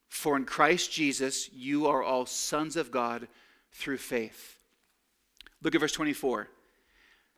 For 0.09 0.35
in 0.39 0.47
Christ 0.47 0.93
Jesus, 0.93 1.53
you 1.53 1.87
are 1.87 2.03
all 2.03 2.25
sons 2.25 2.77
of 2.77 2.91
God 2.91 3.29
through 3.71 3.99
faith. 3.99 4.59
Look 5.63 5.75
at 5.75 5.81
verse 5.83 5.93
24. 5.93 6.49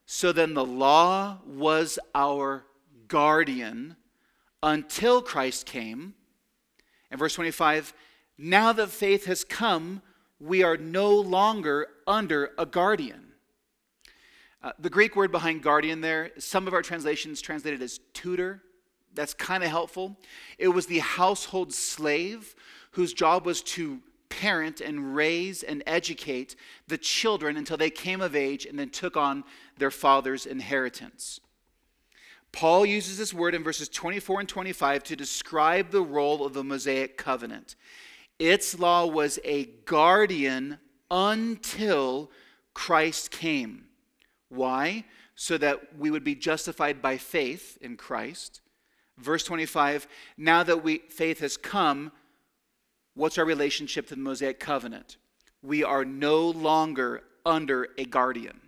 So 0.07 0.31
then 0.31 0.55
the 0.55 0.65
law 0.65 1.39
was 1.45 1.99
our 2.15 2.65
guardian 3.09 3.97
until 4.63 5.23
Christ 5.23 5.67
came. 5.67 6.15
And 7.11 7.19
verse 7.19 7.35
25, 7.35 7.93
now 8.39 8.73
that 8.73 8.89
faith 8.89 9.27
has 9.27 9.45
come, 9.45 10.01
we 10.41 10.63
are 10.63 10.77
no 10.77 11.15
longer 11.15 11.89
under 12.07 12.53
a 12.57 12.65
guardian. 12.65 13.33
Uh, 14.63 14.73
the 14.79 14.91
Greek 14.91 15.17
word 15.17 15.33
behind 15.33 15.63
guardian 15.63 16.01
there, 16.01 16.31
some 16.39 16.67
of 16.67 16.75
our 16.75 16.83
translations 16.83 17.41
translated 17.41 17.83
as 17.83 18.01
tutor. 18.13 18.63
That's 19.15 19.35
kind 19.35 19.65
of 19.65 19.71
helpful. 19.71 20.17
It 20.59 20.69
was 20.69 20.87
the 20.87 20.99
household 21.01 21.73
slave 21.73 22.55
whose 22.93 23.13
job 23.13 23.47
was 23.47 23.63
to 23.63 24.01
parent 24.29 24.81
and 24.81 25.15
raise 25.15 25.63
and 25.63 25.83
educate 25.87 26.55
the 26.87 26.99
children 26.99 27.57
until 27.57 27.77
they 27.77 27.91
came 27.91 28.21
of 28.21 28.37
age 28.37 28.67
and 28.67 28.79
then 28.79 28.91
took 28.91 29.17
on 29.17 29.45
their 29.79 29.91
father's 29.91 30.47
inheritance. 30.47 31.41
Paul 32.53 32.87
uses 32.87 33.19
this 33.19 33.35
word 33.35 33.55
in 33.55 33.63
verses 33.63 33.89
24 33.89 34.41
and 34.41 34.49
25 34.49 35.03
to 35.05 35.17
describe 35.17 35.91
the 35.91 36.03
role 36.03 36.45
of 36.45 36.55
the 36.55 36.65
Mosaic 36.65 37.17
covenant. 37.17 37.77
Its 38.39 38.79
law 38.79 39.07
was 39.07 39.39
a 39.45 39.67
guardian 39.85 40.79
until 41.11 42.31
Christ 42.75 43.31
came. 43.31 43.85
Why? 44.49 45.05
So 45.35 45.59
that 45.59 45.97
we 45.99 46.11
would 46.11 46.25
be 46.25 46.35
justified 46.35 47.03
by 47.03 47.17
faith 47.17 47.79
in 47.81 47.97
Christ. 47.97 48.61
Verse 49.19 49.43
25, 49.45 50.07
now 50.37 50.63
that 50.63 50.85
we, 50.85 50.99
faith 51.09 51.41
has 51.41 51.57
come, 51.57 52.13
what's 53.15 53.39
our 53.39 53.45
relationship 53.45 54.07
to 54.09 54.15
the 54.15 54.21
Mosaic 54.21 54.61
covenant? 54.61 55.17
We 55.63 55.83
are 55.83 56.05
no 56.05 56.49
longer 56.51 57.25
under 57.45 57.89
a 57.99 58.05
guardian. 58.05 58.61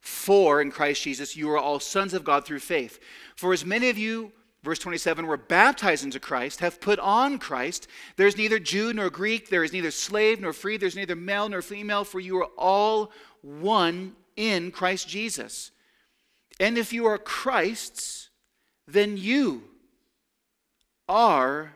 For 0.00 0.60
in 0.60 0.72
Christ 0.72 1.04
Jesus, 1.04 1.36
you 1.36 1.48
are 1.50 1.58
all 1.58 1.78
sons 1.78 2.12
of 2.14 2.24
God 2.24 2.44
through 2.44 2.58
faith. 2.58 2.98
For 3.36 3.52
as 3.52 3.64
many 3.64 3.88
of 3.88 3.96
you, 3.96 4.32
verse 4.62 4.78
27, 4.78 5.26
We're 5.26 5.36
baptized 5.36 6.04
into 6.04 6.20
Christ, 6.20 6.60
have 6.60 6.80
put 6.80 6.98
on 6.98 7.38
Christ, 7.38 7.88
there's 8.16 8.36
neither 8.36 8.58
Jew 8.58 8.92
nor 8.92 9.10
Greek, 9.10 9.48
there 9.48 9.64
is 9.64 9.72
neither 9.72 9.90
slave 9.90 10.40
nor 10.40 10.52
free, 10.52 10.76
there's 10.76 10.96
neither 10.96 11.16
male 11.16 11.48
nor 11.48 11.62
female, 11.62 12.04
for 12.04 12.20
you 12.20 12.38
are 12.38 12.50
all 12.56 13.12
one 13.42 14.12
in 14.36 14.70
Christ 14.70 15.08
Jesus. 15.08 15.70
And 16.60 16.78
if 16.78 16.92
you 16.92 17.06
are 17.06 17.18
Christ's, 17.18 18.30
then 18.86 19.16
you 19.16 19.64
are 21.08 21.74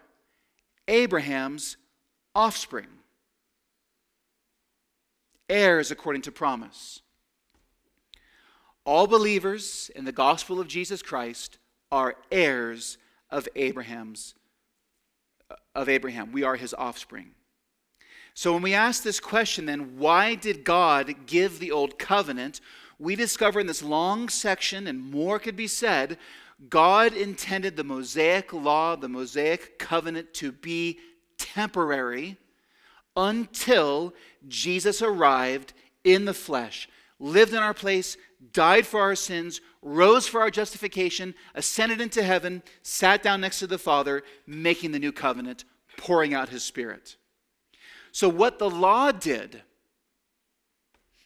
Abraham's 0.86 1.76
offspring, 2.34 2.86
heirs 5.48 5.90
according 5.90 6.22
to 6.22 6.32
promise. 6.32 7.00
All 8.84 9.08
believers 9.08 9.90
in 9.96 10.04
the 10.04 10.12
gospel 10.12 10.60
of 10.60 10.68
Jesus 10.68 11.02
Christ 11.02 11.58
are 11.90 12.16
heirs 12.30 12.98
of 13.30 13.48
Abraham's 13.56 14.34
uh, 15.50 15.54
of 15.74 15.88
Abraham. 15.88 16.32
We 16.32 16.42
are 16.42 16.56
his 16.56 16.74
offspring. 16.74 17.30
So 18.34 18.52
when 18.52 18.62
we 18.62 18.74
ask 18.74 19.02
this 19.02 19.20
question 19.20 19.66
then 19.66 19.98
why 19.98 20.34
did 20.34 20.64
God 20.64 21.14
give 21.26 21.58
the 21.58 21.72
old 21.72 21.98
covenant? 21.98 22.60
We 22.98 23.14
discover 23.14 23.60
in 23.60 23.66
this 23.66 23.82
long 23.82 24.28
section 24.28 24.86
and 24.86 25.00
more 25.00 25.38
could 25.38 25.56
be 25.56 25.66
said 25.66 26.18
God 26.70 27.12
intended 27.12 27.76
the 27.76 27.84
Mosaic 27.84 28.52
law, 28.52 28.96
the 28.96 29.08
Mosaic 29.08 29.78
covenant 29.78 30.32
to 30.34 30.52
be 30.52 30.98
temporary 31.38 32.38
until 33.14 34.14
Jesus 34.48 35.02
arrived 35.02 35.72
in 36.04 36.24
the 36.24 36.34
flesh, 36.34 36.88
lived 37.18 37.52
in 37.52 37.58
our 37.58 37.74
place, 37.74 38.16
died 38.52 38.86
for 38.86 39.00
our 39.00 39.14
sins, 39.14 39.60
rose 39.82 40.26
for 40.26 40.40
our 40.40 40.50
justification, 40.50 41.34
ascended 41.54 42.00
into 42.00 42.22
heaven, 42.22 42.62
sat 42.82 43.22
down 43.22 43.40
next 43.40 43.58
to 43.60 43.66
the 43.66 43.78
Father, 43.78 44.22
making 44.46 44.92
the 44.92 44.98
new 44.98 45.12
covenant, 45.12 45.64
pouring 45.96 46.34
out 46.34 46.48
his 46.48 46.64
Spirit. 46.64 47.16
So, 48.12 48.28
what 48.28 48.58
the 48.58 48.70
law 48.70 49.12
did, 49.12 49.62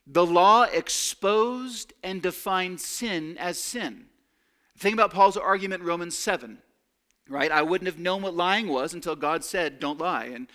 the 0.07 0.27
law 0.27 0.65
exposed 0.65 1.93
and 2.03 2.21
defined 2.21 2.81
sin 2.81 3.39
as 3.39 3.59
sin. 3.59 4.07
Think 4.77 4.95
about 4.95 5.13
Paul's 5.13 5.37
argument 5.37 5.83
in 5.83 5.89
Romans 5.89 6.17
7, 6.17 6.59
right? 7.29 7.53
I 7.53 7.63
wouldn't 7.63 7.87
have 7.87 7.99
known 7.99 8.23
what 8.23 8.35
lying 8.35 8.67
was 8.67 8.95
until 8.95 9.15
God 9.15 9.45
said, 9.45 9.79
don't 9.79 10.01
lie, 10.01 10.25
and 10.25 10.49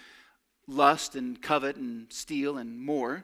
lust 0.67 1.15
and 1.15 1.41
covet 1.41 1.75
and 1.75 2.11
steal 2.11 2.57
and 2.57 2.79
more. 2.79 3.23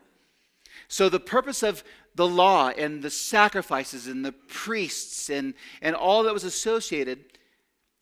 So, 0.88 1.10
the 1.10 1.20
purpose 1.20 1.64
of 1.64 1.84
the 2.16 2.28
law 2.28 2.70
and 2.70 3.01
the 3.01 3.09
sacrifices 3.09 4.07
and 4.07 4.26
the 4.26 4.32
priests 4.32 5.30
and, 5.30 5.53
and 5.82 5.95
all 5.95 6.24
that 6.24 6.34
was 6.34 6.43
associated, 6.43 7.20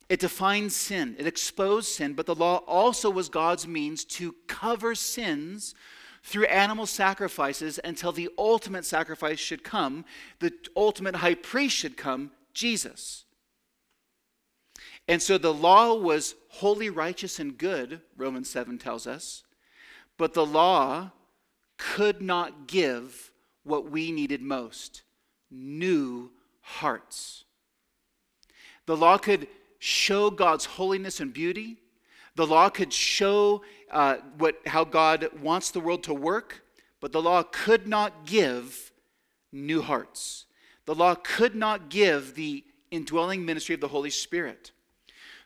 it 0.10 0.20
defined 0.20 0.72
sin, 0.72 1.16
it 1.20 1.28
exposed 1.28 1.90
sin, 1.90 2.14
but 2.14 2.26
the 2.26 2.36
law 2.36 2.58
also 2.68 3.10
was 3.10 3.30
God's 3.30 3.68
means 3.68 4.04
to 4.06 4.34
cover 4.48 4.96
sins 4.96 5.76
through 6.24 6.46
animal 6.46 6.86
sacrifices 6.86 7.80
until 7.84 8.12
the 8.12 8.30
ultimate 8.38 8.86
sacrifice 8.86 9.40
should 9.40 9.64
come, 9.64 10.04
the 10.40 10.52
ultimate 10.76 11.18
high 11.18 11.36
priest 11.36 11.76
should 11.76 11.96
come, 11.96 12.32
Jesus. 12.54 13.26
And 15.08 15.22
so 15.22 15.38
the 15.38 15.54
law 15.54 15.94
was 15.94 16.36
holy, 16.50 16.90
righteous, 16.90 17.40
and 17.40 17.58
good, 17.58 18.02
Romans 18.18 18.50
7 18.50 18.78
tells 18.78 19.08
us, 19.08 19.44
but 20.18 20.34
the 20.34 20.46
law 20.46 21.12
could 21.78 22.22
not 22.22 22.68
give 22.68 23.29
what 23.64 23.90
we 23.90 24.12
needed 24.12 24.42
most 24.42 25.04
new 25.52 26.32
hearts. 26.62 27.44
The 28.86 28.98
law 28.98 29.18
could 29.18 29.48
show 29.80 30.30
God's 30.30 30.66
holiness 30.66 31.20
and 31.20 31.34
beauty. 31.34 31.78
The 32.36 32.48
law 32.48 32.70
could 32.70 32.94
show 32.94 33.64
uh, 33.92 34.18
what, 34.38 34.56
how 34.66 34.84
God 34.84 35.30
wants 35.42 35.72
the 35.72 35.80
world 35.80 36.04
to 36.04 36.14
work, 36.14 36.64
but 37.00 37.12
the 37.12 37.22
law 37.22 37.44
could 37.44 37.88
not 37.88 38.26
give 38.26 38.92
new 39.52 39.82
hearts. 39.82 40.46
The 40.86 40.96
law 40.96 41.16
could 41.16 41.56
not 41.56 41.90
give 41.90 42.36
the 42.36 42.64
indwelling 42.92 43.46
ministry 43.46 43.76
of 43.76 43.82
the 43.82 43.88
Holy 43.88 44.10
Spirit. 44.10 44.72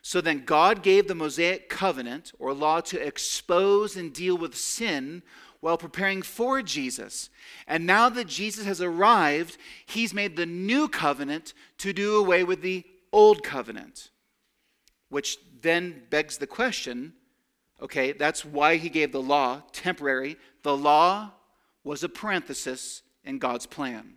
So 0.02 0.20
then, 0.20 0.44
God 0.44 0.82
gave 0.82 1.08
the 1.08 1.14
Mosaic 1.14 1.70
covenant 1.70 2.32
or 2.38 2.52
law 2.52 2.80
to 2.82 3.00
expose 3.00 3.96
and 3.96 4.12
deal 4.12 4.36
with 4.36 4.54
sin 4.54 5.22
while 5.64 5.78
preparing 5.78 6.20
for 6.20 6.60
Jesus. 6.60 7.30
And 7.66 7.86
now 7.86 8.10
that 8.10 8.26
Jesus 8.26 8.66
has 8.66 8.82
arrived, 8.82 9.56
he's 9.86 10.12
made 10.12 10.36
the 10.36 10.44
new 10.44 10.88
covenant 10.88 11.54
to 11.78 11.94
do 11.94 12.18
away 12.18 12.44
with 12.44 12.60
the 12.60 12.84
old 13.14 13.42
covenant. 13.42 14.10
Which 15.08 15.38
then 15.62 16.02
begs 16.10 16.36
the 16.36 16.46
question 16.46 17.14
okay, 17.80 18.12
that's 18.12 18.44
why 18.44 18.76
he 18.76 18.90
gave 18.90 19.10
the 19.10 19.22
law 19.22 19.62
temporary. 19.72 20.36
The 20.62 20.76
law 20.76 21.30
was 21.82 22.04
a 22.04 22.10
parenthesis 22.10 23.00
in 23.24 23.38
God's 23.38 23.64
plan. 23.64 24.16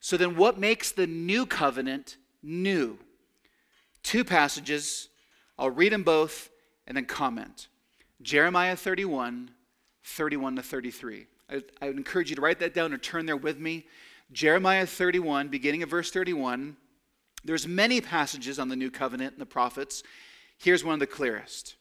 So 0.00 0.16
then, 0.16 0.34
what 0.34 0.58
makes 0.58 0.92
the 0.92 1.06
new 1.06 1.44
covenant 1.44 2.16
new? 2.42 2.98
Two 4.02 4.24
passages. 4.24 5.10
I'll 5.58 5.68
read 5.68 5.92
them 5.92 6.04
both 6.04 6.48
and 6.86 6.96
then 6.96 7.04
comment. 7.04 7.68
Jeremiah 8.22 8.76
31 8.76 9.50
31 10.06 10.56
to 10.56 10.62
33. 10.62 11.26
I, 11.50 11.62
I 11.82 11.86
would 11.88 11.96
encourage 11.96 12.30
you 12.30 12.36
to 12.36 12.42
write 12.42 12.60
that 12.60 12.74
down 12.74 12.92
or 12.92 12.98
turn 12.98 13.26
there 13.26 13.36
with 13.36 13.58
me. 13.58 13.86
Jeremiah 14.32 14.86
31, 14.86 15.48
beginning 15.48 15.82
of 15.82 15.90
verse 15.90 16.10
31. 16.10 16.76
There's 17.44 17.66
many 17.66 18.00
passages 18.00 18.58
on 18.58 18.68
the 18.68 18.76
new 18.76 18.90
covenant 18.90 19.32
and 19.32 19.40
the 19.40 19.46
prophets. 19.46 20.02
Here's 20.58 20.84
one 20.84 20.94
of 20.94 21.00
the 21.00 21.06
clearest. 21.06 21.76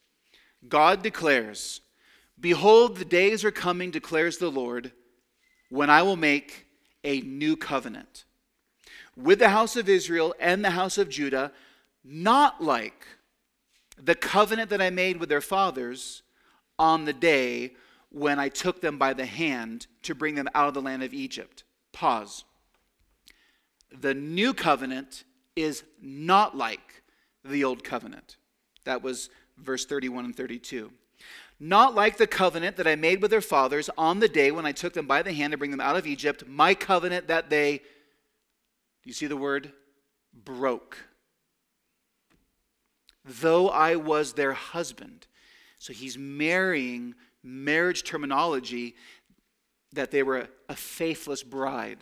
God 0.68 1.02
declares, 1.02 1.82
Behold, 2.40 2.98
the 2.98 3.06
days 3.06 3.46
are 3.46 3.52
coming, 3.52 3.92
declares 3.92 4.38
the 4.38 4.52
Lord, 4.52 4.92
when 5.70 5.90
I 5.90 6.02
will 6.02 6.18
make 6.18 6.66
a 7.04 7.22
new 7.22 7.56
covenant 7.56 8.26
with 9.16 9.40
the 9.40 9.50
house 9.50 9.76
of 9.76 9.88
Israel 9.88 10.36
and 10.40 10.64
the 10.64 10.72
house 10.72 10.98
of 10.98 11.10
Judah, 11.10 11.52
not 12.04 12.62
like 12.62 13.06
the 13.98 14.16
covenant 14.16 14.70
that 14.72 14.82
I 14.82 14.90
made 14.90 15.18
with 15.18 15.30
their 15.30 15.42
fathers 15.42 16.24
on 16.78 17.06
the 17.06 17.14
day 17.14 17.74
when 18.16 18.40
I 18.40 18.48
took 18.48 18.80
them 18.80 18.98
by 18.98 19.12
the 19.12 19.26
hand 19.26 19.88
to 20.04 20.16
bring 20.16 20.36
them 20.36 20.48
out 20.56 20.70
of 20.70 20.74
the 20.74 20.82
land 20.82 21.04
of 21.04 21.14
Egypt. 21.14 21.66
Pause. 21.92 22.46
The 23.92 24.14
new 24.14 24.54
covenant 24.54 25.26
is 25.54 25.84
not 26.02 26.56
like 26.56 27.04
the 27.44 27.66
old 27.66 27.84
covenant. 27.84 28.38
That 28.86 29.04
was 29.04 29.30
verse 29.58 29.86
31 29.86 30.24
and 30.24 30.36
32. 30.36 30.94
Not 31.60 31.94
like 31.94 32.16
the 32.16 32.26
covenant 32.26 32.78
that 32.78 32.88
I 32.88 32.96
made 32.96 33.22
with 33.22 33.32
their 33.32 33.42
fathers 33.42 33.90
on 33.98 34.22
the 34.22 34.30
day 34.30 34.50
when 34.50 34.66
I 34.66 34.72
took 34.72 34.94
them 34.94 35.08
by 35.08 35.22
the 35.22 35.34
hand 35.34 35.52
to 35.52 35.58
bring 35.58 35.72
them 35.72 35.82
out 35.82 35.98
of 35.98 36.08
Egypt, 36.08 36.48
my 36.48 36.74
covenant 36.74 37.28
that 37.28 37.50
they, 37.50 37.80
do 37.80 37.84
you 39.04 39.14
see 39.14 39.28
the 39.28 39.36
word? 39.36 39.74
Broke. 40.34 40.98
Though 43.26 43.68
I 43.68 43.98
was 43.98 44.34
their 44.34 44.54
husband. 44.54 45.28
So 45.80 45.92
he's 45.92 46.18
marrying 46.18 47.14
marriage 47.46 48.04
terminology 48.04 48.96
that 49.94 50.12
they 50.12 50.24
were 50.24 50.50
a 50.68 50.76
faithless 50.76 51.44
bride. 51.44 52.00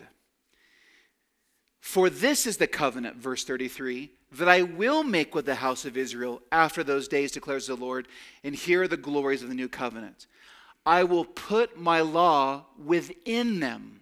For 1.80 2.08
this 2.08 2.46
is 2.46 2.56
the 2.56 2.66
covenant, 2.66 3.16
verse 3.16 3.44
33, 3.44 4.10
that 4.32 4.48
I 4.48 4.62
will 4.62 5.04
make 5.04 5.34
with 5.34 5.46
the 5.46 5.56
house 5.56 5.84
of 5.84 5.96
Israel 5.96 6.40
after 6.50 6.82
those 6.82 7.08
days, 7.08 7.30
declares 7.30 7.66
the 7.66 7.76
Lord. 7.76 8.08
And 8.42 8.54
here 8.54 8.82
are 8.82 8.88
the 8.88 8.96
glories 8.96 9.42
of 9.42 9.48
the 9.48 9.54
new 9.54 9.68
covenant. 9.68 10.26
I 10.86 11.04
will 11.04 11.24
put 11.24 11.78
my 11.78 12.00
law 12.00 12.64
within 12.82 13.60
them, 13.60 14.00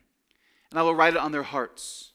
and 0.70 0.78
I 0.78 0.82
will 0.82 0.94
write 0.94 1.14
it 1.14 1.20
on 1.20 1.32
their 1.32 1.42
hearts. 1.42 2.12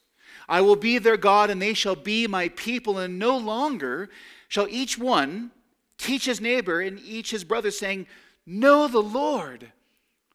I 0.49 0.61
will 0.61 0.75
be 0.75 0.97
their 0.97 1.17
God, 1.17 1.49
and 1.49 1.61
they 1.61 1.73
shall 1.73 1.95
be 1.95 2.27
my 2.27 2.49
people, 2.49 2.97
and 2.97 3.19
no 3.19 3.37
longer 3.37 4.09
shall 4.47 4.67
each 4.69 4.97
one 4.97 5.51
teach 5.97 6.25
his 6.25 6.39
neighbor 6.39 6.79
and 6.79 6.99
each 6.99 7.31
his 7.31 7.43
brother, 7.43 7.71
saying, 7.71 8.07
Know 8.49 8.87
the 8.87 9.03
Lord, 9.03 9.73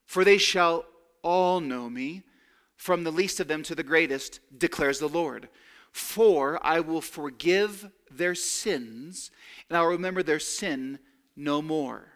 for 0.05 0.23
they 0.23 0.37
shall 0.37 0.85
all 1.23 1.61
know 1.61 1.89
me, 1.89 2.25
from 2.77 3.05
the 3.05 3.11
least 3.11 3.41
of 3.41 3.49
them 3.49 3.63
to 3.63 3.75
the 3.75 3.83
greatest, 3.83 4.41
declares 4.57 4.99
the 4.99 5.09
Lord. 5.09 5.49
For 5.91 6.61
I 6.63 6.81
will 6.81 7.01
forgive 7.01 7.91
their 8.11 8.35
sins, 8.35 9.31
and 9.69 9.79
I 9.79 9.81
will 9.81 9.89
remember 9.89 10.23
their 10.23 10.39
sin 10.39 10.99
no 11.37 11.63
more. 11.63 12.09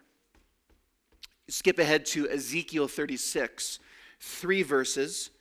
Skip 1.47 1.79
ahead 1.79 2.05
to 2.07 2.29
Ezekiel 2.29 2.87
36, 2.87 3.79
three 4.19 4.61
verses. 4.61 5.31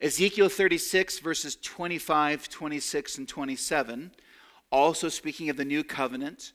Ezekiel 0.00 0.48
36, 0.48 1.20
verses 1.20 1.54
25, 1.62 2.48
26, 2.48 3.18
and 3.18 3.28
27. 3.28 4.10
Also 4.72 5.08
speaking 5.08 5.48
of 5.48 5.56
the 5.56 5.64
new 5.64 5.84
covenant, 5.84 6.54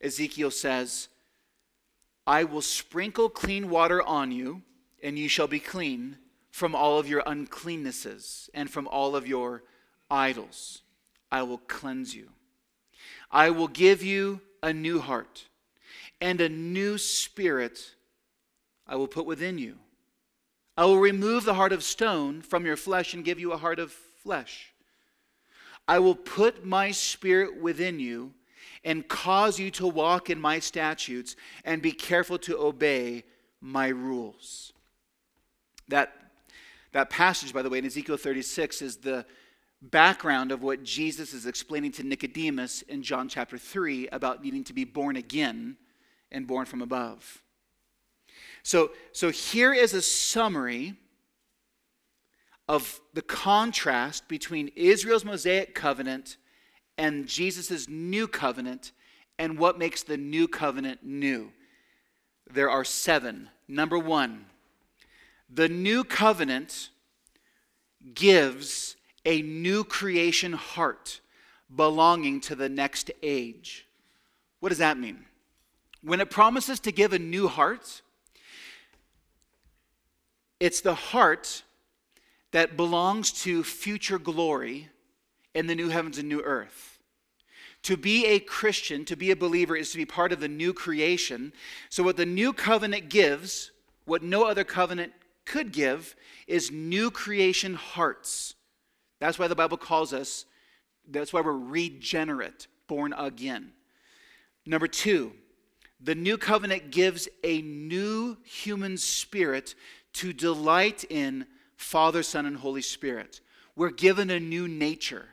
Ezekiel 0.00 0.52
says, 0.52 1.08
I 2.26 2.44
will 2.44 2.62
sprinkle 2.62 3.28
clean 3.28 3.70
water 3.70 4.02
on 4.02 4.32
you, 4.32 4.62
and 5.02 5.18
you 5.18 5.28
shall 5.28 5.46
be 5.46 5.60
clean 5.60 6.18
from 6.50 6.74
all 6.74 6.98
of 6.98 7.08
your 7.08 7.22
uncleannesses 7.26 8.50
and 8.52 8.68
from 8.68 8.88
all 8.88 9.14
of 9.14 9.28
your 9.28 9.62
idols. 10.10 10.82
I 11.30 11.42
will 11.42 11.58
cleanse 11.58 12.14
you. 12.14 12.30
I 13.30 13.50
will 13.50 13.68
give 13.68 14.02
you 14.02 14.40
a 14.62 14.72
new 14.72 15.00
heart, 15.00 15.46
and 16.20 16.40
a 16.40 16.48
new 16.48 16.98
spirit 16.98 17.94
I 18.86 18.96
will 18.96 19.08
put 19.08 19.26
within 19.26 19.58
you. 19.58 19.76
I 20.76 20.84
will 20.84 20.98
remove 20.98 21.44
the 21.44 21.54
heart 21.54 21.72
of 21.72 21.82
stone 21.82 22.42
from 22.42 22.66
your 22.66 22.76
flesh 22.76 23.14
and 23.14 23.24
give 23.24 23.40
you 23.40 23.52
a 23.52 23.56
heart 23.56 23.78
of 23.78 23.92
flesh. 23.92 24.72
I 25.88 26.00
will 26.00 26.14
put 26.14 26.64
my 26.64 26.90
spirit 26.90 27.60
within 27.60 28.00
you 28.00 28.34
and 28.86 29.06
cause 29.08 29.58
you 29.58 29.68
to 29.72 29.86
walk 29.86 30.30
in 30.30 30.40
my 30.40 30.60
statutes 30.60 31.34
and 31.64 31.82
be 31.82 31.90
careful 31.90 32.38
to 32.38 32.56
obey 32.56 33.24
my 33.60 33.88
rules. 33.88 34.72
That, 35.88 36.12
that 36.92 37.10
passage, 37.10 37.52
by 37.52 37.62
the 37.62 37.68
way, 37.68 37.78
in 37.78 37.84
Ezekiel 37.84 38.16
36 38.16 38.82
is 38.82 38.96
the 38.98 39.26
background 39.82 40.52
of 40.52 40.62
what 40.62 40.84
Jesus 40.84 41.34
is 41.34 41.46
explaining 41.46 41.90
to 41.92 42.04
Nicodemus 42.04 42.82
in 42.82 43.02
John 43.02 43.28
chapter 43.28 43.58
3 43.58 44.08
about 44.08 44.42
needing 44.42 44.62
to 44.64 44.72
be 44.72 44.84
born 44.84 45.16
again 45.16 45.76
and 46.30 46.46
born 46.46 46.64
from 46.64 46.80
above. 46.80 47.42
So, 48.62 48.92
so 49.10 49.30
here 49.30 49.74
is 49.74 49.94
a 49.94 50.02
summary 50.02 50.94
of 52.68 53.00
the 53.14 53.22
contrast 53.22 54.28
between 54.28 54.70
Israel's 54.76 55.24
Mosaic 55.24 55.74
covenant 55.74 56.36
and 56.98 57.26
Jesus' 57.26 57.88
new 57.88 58.26
covenant 58.26 58.92
and 59.38 59.58
what 59.58 59.78
makes 59.78 60.02
the 60.02 60.16
new 60.16 60.48
covenant 60.48 61.00
new. 61.04 61.52
There 62.50 62.70
are 62.70 62.84
seven. 62.84 63.50
Number 63.68 63.98
one, 63.98 64.46
the 65.52 65.68
new 65.68 66.04
covenant 66.04 66.90
gives 68.14 68.96
a 69.24 69.42
new 69.42 69.84
creation 69.84 70.52
heart 70.52 71.20
belonging 71.74 72.40
to 72.42 72.54
the 72.54 72.68
next 72.68 73.10
age. 73.22 73.86
What 74.60 74.70
does 74.70 74.78
that 74.78 74.98
mean? 74.98 75.24
When 76.02 76.20
it 76.20 76.30
promises 76.30 76.78
to 76.80 76.92
give 76.92 77.12
a 77.12 77.18
new 77.18 77.48
heart, 77.48 78.02
it's 80.60 80.80
the 80.80 80.94
heart 80.94 81.64
that 82.52 82.76
belongs 82.76 83.32
to 83.42 83.64
future 83.64 84.18
glory 84.18 84.88
in 85.56 85.66
the 85.66 85.74
new 85.74 85.88
heavens 85.88 86.18
and 86.18 86.28
new 86.28 86.42
earth. 86.42 86.98
To 87.84 87.96
be 87.96 88.26
a 88.26 88.38
Christian, 88.38 89.06
to 89.06 89.16
be 89.16 89.30
a 89.30 89.36
believer, 89.36 89.74
is 89.74 89.90
to 89.92 89.96
be 89.96 90.04
part 90.04 90.32
of 90.32 90.40
the 90.40 90.48
new 90.48 90.74
creation. 90.74 91.52
So, 91.88 92.02
what 92.02 92.18
the 92.18 92.26
new 92.26 92.52
covenant 92.52 93.08
gives, 93.08 93.70
what 94.04 94.22
no 94.22 94.44
other 94.44 94.64
covenant 94.64 95.12
could 95.46 95.72
give, 95.72 96.14
is 96.46 96.70
new 96.70 97.10
creation 97.10 97.74
hearts. 97.74 98.54
That's 99.18 99.38
why 99.38 99.48
the 99.48 99.54
Bible 99.54 99.78
calls 99.78 100.12
us, 100.12 100.44
that's 101.08 101.32
why 101.32 101.40
we're 101.40 101.52
regenerate, 101.52 102.66
born 102.86 103.14
again. 103.16 103.72
Number 104.66 104.88
two, 104.88 105.32
the 106.00 106.14
new 106.14 106.36
covenant 106.36 106.90
gives 106.90 107.28
a 107.42 107.62
new 107.62 108.36
human 108.44 108.98
spirit 108.98 109.74
to 110.14 110.34
delight 110.34 111.04
in 111.08 111.46
Father, 111.76 112.22
Son, 112.22 112.44
and 112.44 112.58
Holy 112.58 112.82
Spirit. 112.82 113.40
We're 113.74 113.90
given 113.90 114.28
a 114.30 114.40
new 114.40 114.68
nature. 114.68 115.28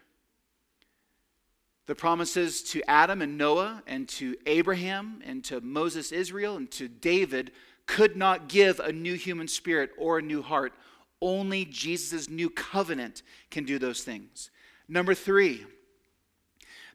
The 1.86 1.96
promises 1.96 2.64
to 2.72 2.82
Adam 2.90 3.22
and 3.22 3.38
Noah 3.38 3.84
and 3.86 4.08
to 4.10 4.36
Abraham 4.46 5.22
and 5.26 5.44
to 5.46 5.60
Moses, 5.60 6.12
Israel, 6.12 6.56
and 6.56 6.72
to 6.72 6.88
David 6.88 7.52
could 7.86 8.16
not 8.16 8.48
give 8.48 8.80
a 8.80 8.92
new 8.92 9.16
human 9.16 9.48
spirit 9.48 9.92
or 9.98 10.20
a 10.20 10.22
new 10.22 10.42
heart. 10.42 10.74
Only 11.22 11.66
Jesus' 11.66 12.30
new 12.30 12.50
covenant 12.50 13.22
can 13.52 13.66
do 13.66 13.80
those 13.80 14.04
things. 14.04 14.50
Number 14.88 15.14
three, 15.14 15.66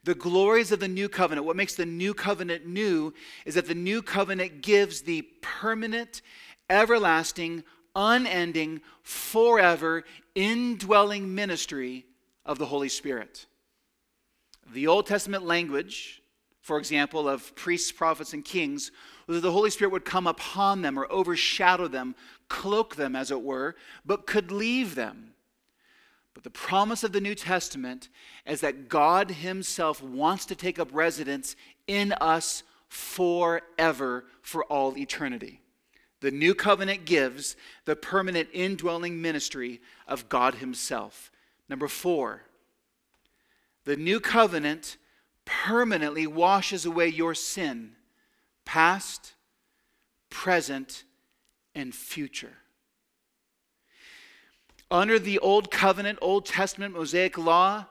the 0.05 0.15
glories 0.15 0.73
of 0.73 0.81
the 0.81 0.89
new 0.89 1.09
covenant. 1.09 1.47
What 1.47 1.57
makes 1.57 1.75
the 1.75 1.85
new 1.85 2.15
covenant 2.15 2.67
new 2.67 3.13
is 3.45 3.55
that 3.57 3.67
the 3.67 3.75
new 3.75 4.01
covenant 4.01 4.63
gives 4.63 5.03
the 5.03 5.23
permanent, 5.43 6.23
everlasting, 6.71 7.65
unending, 7.95 8.81
forever, 9.03 10.05
indwelling 10.35 11.35
ministry 11.35 12.07
of 12.47 12.59
the 12.59 12.67
Holy 12.67 12.89
Spirit. 12.89 13.47
The 14.73 14.87
Old 14.87 15.07
Testament 15.07 15.45
language, 15.45 16.23
for 16.61 16.79
example, 16.79 17.29
of 17.29 17.55
priests, 17.55 17.91
prophets, 17.91 18.35
and 18.35 18.45
kings, 18.45 18.91
was 19.27 19.37
that 19.37 19.41
the 19.41 19.53
Holy 19.53 19.71
Spirit 19.71 19.93
would 19.93 20.05
come 20.05 20.27
upon 20.27 20.83
them 20.83 20.99
or 20.99 21.11
overshadow 21.11 21.89
them, 21.89 22.15
cloak 22.49 22.97
them, 22.97 23.17
as 23.17 23.31
it 23.31 23.43
were, 23.43 23.77
but 24.05 24.27
could 24.27 24.51
leave 24.51 24.95
them. 24.95 25.33
But 26.35 26.45
the 26.45 26.51
promise 26.51 27.03
of 27.03 27.13
the 27.13 27.21
New 27.21 27.35
Testament 27.35 28.09
is 28.47 28.61
that 28.61 28.89
God 28.89 29.31
Himself 29.31 30.03
wants 30.03 30.47
to 30.47 30.55
take 30.55 30.79
up 30.79 30.89
residence 30.93 31.57
in 31.87 32.13
us 32.13 32.63
forever 32.89 34.25
for 34.43 34.65
all 34.65 34.97
eternity. 34.97 35.61
The 36.21 36.31
new 36.31 36.55
covenant 36.55 37.05
gives 37.05 37.57
the 37.85 37.97
permanent 37.97 38.49
indwelling 38.53 39.21
ministry 39.21 39.81
of 40.07 40.29
God 40.29 40.57
Himself. 40.57 41.31
Number 41.69 41.89
four, 41.89 42.43
the 43.89 43.97
new 43.97 44.21
covenant 44.21 44.99
permanently 45.47 46.27
washes 46.27 46.85
away 46.85 47.09
your 47.09 47.35
sin, 47.35 47.93
past, 48.67 49.33
present, 50.29 51.05
and 51.75 51.95
future. 51.95 52.53
Under 54.91 55.19
the 55.19 55.39
Old 55.39 55.71
Covenant, 55.71 56.19
Old 56.21 56.45
Testament, 56.45 56.93
Mosaic 56.93 57.39
law, 57.39 57.87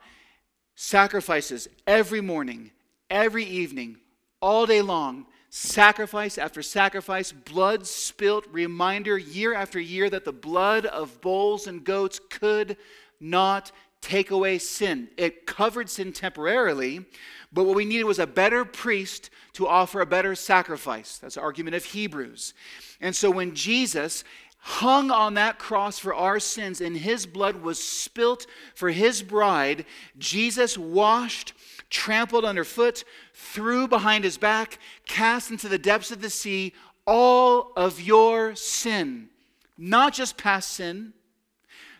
sacrifices 0.76 1.66
every 1.84 2.20
morning, 2.20 2.70
every 3.10 3.44
evening, 3.44 3.98
all 4.40 4.66
day 4.66 4.82
long, 4.82 5.26
sacrifice 5.50 6.38
after 6.38 6.62
sacrifice, 6.62 7.32
blood 7.32 7.88
spilt, 7.88 8.46
reminder 8.52 9.18
year 9.18 9.52
after 9.52 9.80
year 9.80 10.08
that 10.08 10.24
the 10.24 10.32
blood 10.32 10.86
of 10.86 11.20
bulls 11.20 11.66
and 11.66 11.82
goats 11.82 12.20
could 12.30 12.76
not 13.18 13.72
take 14.00 14.30
away 14.30 14.58
sin. 14.58 15.08
It 15.16 15.46
covered 15.46 15.90
sin 15.90 16.12
temporarily, 16.12 17.04
but 17.52 17.64
what 17.64 17.76
we 17.76 17.84
needed 17.84 18.04
was 18.04 18.18
a 18.18 18.26
better 18.26 18.64
priest 18.64 19.30
to 19.54 19.66
offer 19.66 20.00
a 20.00 20.06
better 20.06 20.34
sacrifice. 20.34 21.18
That's 21.18 21.34
the 21.34 21.40
argument 21.40 21.76
of 21.76 21.84
Hebrews. 21.84 22.54
And 23.00 23.14
so 23.14 23.30
when 23.30 23.54
Jesus 23.54 24.24
hung 24.60 25.10
on 25.10 25.34
that 25.34 25.58
cross 25.58 25.98
for 25.98 26.14
our 26.14 26.38
sins 26.38 26.80
and 26.80 26.96
his 26.96 27.26
blood 27.26 27.62
was 27.62 27.82
spilt 27.82 28.46
for 28.74 28.90
his 28.90 29.22
bride, 29.22 29.86
Jesus 30.18 30.76
washed, 30.76 31.54
trampled 31.90 32.44
underfoot, 32.44 33.04
threw 33.32 33.88
behind 33.88 34.24
his 34.24 34.36
back, 34.36 34.78
cast 35.06 35.50
into 35.50 35.68
the 35.68 35.78
depths 35.78 36.10
of 36.10 36.20
the 36.20 36.30
sea 36.30 36.74
all 37.06 37.72
of 37.76 38.00
your 38.00 38.54
sin. 38.54 39.30
Not 39.78 40.12
just 40.12 40.36
past 40.36 40.72
sin, 40.72 41.14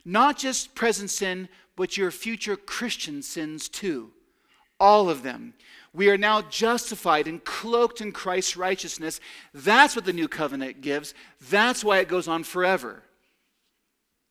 not 0.04 0.36
just 0.36 0.74
present 0.74 1.10
sin, 1.10 1.48
but 1.78 1.96
your 1.96 2.10
future 2.10 2.56
Christian 2.56 3.22
sins 3.22 3.68
too. 3.68 4.10
All 4.80 5.08
of 5.08 5.22
them. 5.22 5.54
We 5.94 6.10
are 6.10 6.18
now 6.18 6.42
justified 6.42 7.28
and 7.28 7.42
cloaked 7.44 8.00
in 8.00 8.10
Christ's 8.10 8.56
righteousness. 8.56 9.20
That's 9.54 9.94
what 9.94 10.04
the 10.04 10.12
new 10.12 10.26
covenant 10.26 10.80
gives. 10.80 11.14
That's 11.48 11.84
why 11.84 11.98
it 12.00 12.08
goes 12.08 12.26
on 12.26 12.42
forever. 12.42 13.04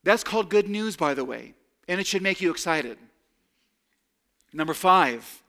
That's 0.04 0.26
called 0.26 0.50
good 0.50 0.68
news, 0.68 0.98
by 0.98 1.14
the 1.14 1.24
way, 1.24 1.54
and 1.88 2.02
it 2.02 2.06
should 2.06 2.22
make 2.22 2.42
you 2.42 2.52
excited. 2.52 2.98
Number 4.52 4.74
five, 4.74 5.42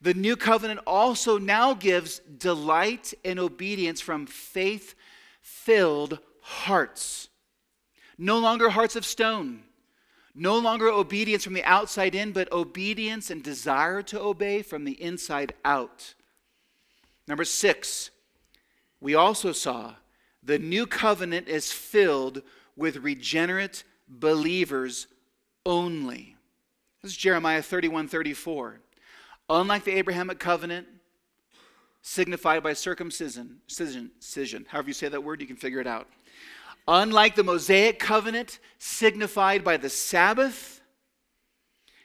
the 0.00 0.14
new 0.14 0.36
covenant 0.36 0.78
also 0.86 1.38
now 1.38 1.74
gives 1.74 2.20
delight 2.20 3.14
and 3.24 3.40
obedience 3.40 4.00
from 4.00 4.26
faith 4.26 4.94
filled 5.42 6.20
hearts. 6.40 7.28
No 8.16 8.38
longer 8.38 8.70
hearts 8.70 8.94
of 8.94 9.04
stone 9.04 9.64
no 10.36 10.58
longer 10.58 10.88
obedience 10.88 11.44
from 11.44 11.54
the 11.54 11.64
outside 11.64 12.14
in, 12.14 12.32
but 12.32 12.52
obedience 12.52 13.30
and 13.30 13.42
desire 13.42 14.02
to 14.02 14.20
obey 14.20 14.62
from 14.62 14.84
the 14.84 15.00
inside 15.02 15.54
out. 15.64 16.14
Number 17.26 17.44
six, 17.44 18.10
we 19.00 19.14
also 19.14 19.52
saw 19.52 19.94
the 20.42 20.58
new 20.58 20.86
covenant 20.86 21.48
is 21.48 21.72
filled 21.72 22.42
with 22.76 22.98
regenerate 22.98 23.82
believers 24.08 25.06
only. 25.64 26.36
This 27.02 27.12
is 27.12 27.16
Jeremiah 27.16 27.62
31 27.62 28.08
34. 28.08 28.80
Unlike 29.48 29.84
the 29.84 29.92
Abrahamic 29.92 30.38
covenant, 30.38 30.86
signified 32.02 32.62
by 32.62 32.72
circumcision, 32.72 33.60
cision, 33.68 34.66
however 34.68 34.88
you 34.88 34.94
say 34.94 35.08
that 35.08 35.24
word, 35.24 35.40
you 35.40 35.46
can 35.46 35.56
figure 35.56 35.80
it 35.80 35.86
out. 35.86 36.08
Unlike 36.88 37.34
the 37.34 37.44
Mosaic 37.44 37.98
covenant 37.98 38.60
signified 38.78 39.64
by 39.64 39.76
the 39.76 39.90
Sabbath, 39.90 40.80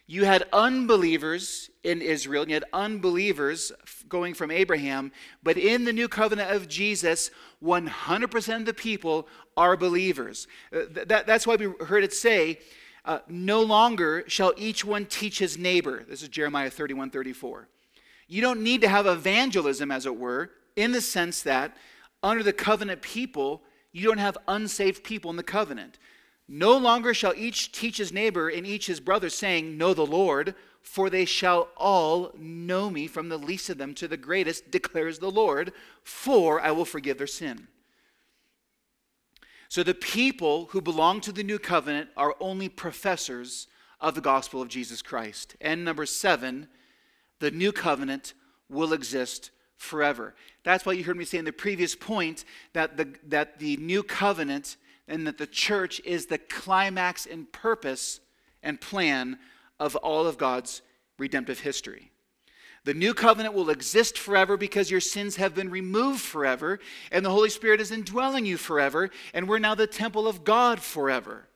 you 0.07 0.25
had 0.25 0.43
unbelievers 0.51 1.69
in 1.83 2.01
Israel, 2.01 2.41
and 2.41 2.51
you 2.51 2.55
had 2.55 2.65
unbelievers 2.73 3.71
going 4.09 4.33
from 4.33 4.51
Abraham, 4.51 5.11
but 5.41 5.57
in 5.57 5.85
the 5.85 5.93
new 5.93 6.07
covenant 6.07 6.51
of 6.51 6.67
Jesus, 6.67 7.31
100% 7.63 8.55
of 8.55 8.65
the 8.65 8.73
people 8.73 9.27
are 9.55 9.77
believers. 9.77 10.47
Uh, 10.75 10.81
that, 11.05 11.27
that's 11.27 11.47
why 11.47 11.55
we 11.55 11.71
heard 11.85 12.03
it 12.03 12.13
say, 12.13 12.59
uh, 13.05 13.19
no 13.27 13.61
longer 13.61 14.23
shall 14.27 14.53
each 14.57 14.83
one 14.83 15.05
teach 15.05 15.39
his 15.39 15.57
neighbor. 15.57 16.03
This 16.07 16.21
is 16.21 16.29
Jeremiah 16.29 16.69
31 16.69 17.09
34. 17.09 17.67
You 18.27 18.41
don't 18.41 18.61
need 18.61 18.81
to 18.81 18.87
have 18.87 19.07
evangelism, 19.07 19.91
as 19.91 20.05
it 20.05 20.17
were, 20.17 20.51
in 20.75 20.91
the 20.91 21.01
sense 21.01 21.41
that 21.43 21.75
under 22.23 22.43
the 22.43 22.53
covenant 22.53 23.01
people, 23.01 23.63
you 23.91 24.07
don't 24.07 24.17
have 24.17 24.37
unsaved 24.47 25.03
people 25.03 25.29
in 25.31 25.37
the 25.37 25.43
covenant. 25.43 25.97
No 26.47 26.77
longer 26.77 27.13
shall 27.13 27.33
each 27.35 27.71
teach 27.71 27.97
his 27.97 28.11
neighbor 28.11 28.49
and 28.49 28.65
each 28.65 28.87
his 28.87 28.99
brother, 28.99 29.29
saying, 29.29 29.77
Know 29.77 29.93
the 29.93 30.05
Lord, 30.05 30.55
for 30.81 31.09
they 31.09 31.25
shall 31.25 31.69
all 31.77 32.33
know 32.37 32.89
me, 32.89 33.07
from 33.07 33.29
the 33.29 33.37
least 33.37 33.69
of 33.69 33.77
them 33.77 33.93
to 33.95 34.07
the 34.07 34.17
greatest, 34.17 34.71
declares 34.71 35.19
the 35.19 35.31
Lord, 35.31 35.71
for 36.03 36.59
I 36.59 36.71
will 36.71 36.85
forgive 36.85 37.17
their 37.17 37.27
sin. 37.27 37.67
So 39.69 39.83
the 39.83 39.93
people 39.93 40.65
who 40.71 40.81
belong 40.81 41.21
to 41.21 41.31
the 41.31 41.43
new 41.43 41.57
covenant 41.59 42.09
are 42.17 42.35
only 42.41 42.67
professors 42.67 43.67
of 44.01 44.15
the 44.15 44.21
gospel 44.21 44.61
of 44.61 44.67
Jesus 44.67 45.01
Christ. 45.01 45.55
And 45.61 45.85
number 45.85 46.05
seven, 46.05 46.67
the 47.39 47.51
new 47.51 47.71
covenant 47.71 48.33
will 48.67 48.91
exist 48.91 49.51
forever. 49.81 50.35
That's 50.63 50.85
why 50.85 50.93
you 50.93 51.03
heard 51.03 51.17
me 51.17 51.25
say 51.25 51.39
in 51.39 51.45
the 51.45 51.51
previous 51.51 51.95
point 51.95 52.45
that 52.73 52.97
the, 52.97 53.13
that 53.27 53.57
the 53.57 53.77
new 53.77 54.03
covenant 54.03 54.77
and 55.07 55.25
that 55.25 55.39
the 55.39 55.47
church 55.47 55.99
is 56.05 56.27
the 56.27 56.37
climax 56.37 57.25
and 57.25 57.51
purpose 57.51 58.19
and 58.61 58.79
plan 58.79 59.39
of 59.79 59.95
all 59.97 60.27
of 60.27 60.37
God's 60.37 60.83
redemptive 61.17 61.61
history. 61.61 62.11
The 62.83 62.93
new 62.93 63.13
covenant 63.13 63.55
will 63.55 63.69
exist 63.69 64.17
forever 64.17 64.55
because 64.55 64.91
your 64.91 65.01
sins 65.01 65.35
have 65.35 65.55
been 65.55 65.69
removed 65.69 66.21
forever, 66.21 66.79
and 67.11 67.25
the 67.25 67.29
Holy 67.31 67.49
Spirit 67.49 67.81
is 67.81 67.91
indwelling 67.91 68.45
you 68.45 68.57
forever, 68.57 69.09
and 69.33 69.47
we're 69.47 69.59
now 69.59 69.75
the 69.75 69.87
temple 69.87 70.27
of 70.27 70.43
God 70.43 70.79
forever. 70.79 71.47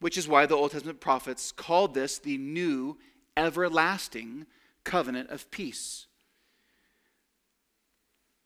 Which 0.00 0.16
is 0.16 0.28
why 0.28 0.46
the 0.46 0.54
Old 0.54 0.70
Testament 0.70 1.00
prophets 1.00 1.52
called 1.52 1.94
this 1.94 2.18
the 2.18 2.38
new 2.38 2.98
everlasting 3.36 4.46
covenant 4.84 5.30
of 5.30 5.50
peace. 5.50 6.06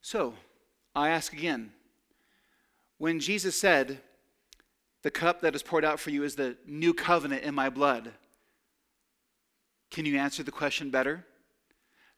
So, 0.05 0.35
I 0.95 1.09
ask 1.09 1.33
again 1.33 1.73
when 2.99 3.21
Jesus 3.21 3.59
said, 3.59 4.03
The 5.03 5.11
cup 5.11 5.41
that 5.41 5.55
is 5.55 5.63
poured 5.63 5.83
out 5.83 5.99
for 5.99 6.11
you 6.11 6.25
is 6.25 6.37
the 6.37 6.59
new 6.67 6.93
covenant 6.93 7.43
in 7.43 7.55
my 7.55 7.71
blood, 7.71 8.13
can 9.91 10.05
you 10.05 10.19
answer 10.19 10.43
the 10.43 10.51
question 10.51 10.91
better? 10.91 11.25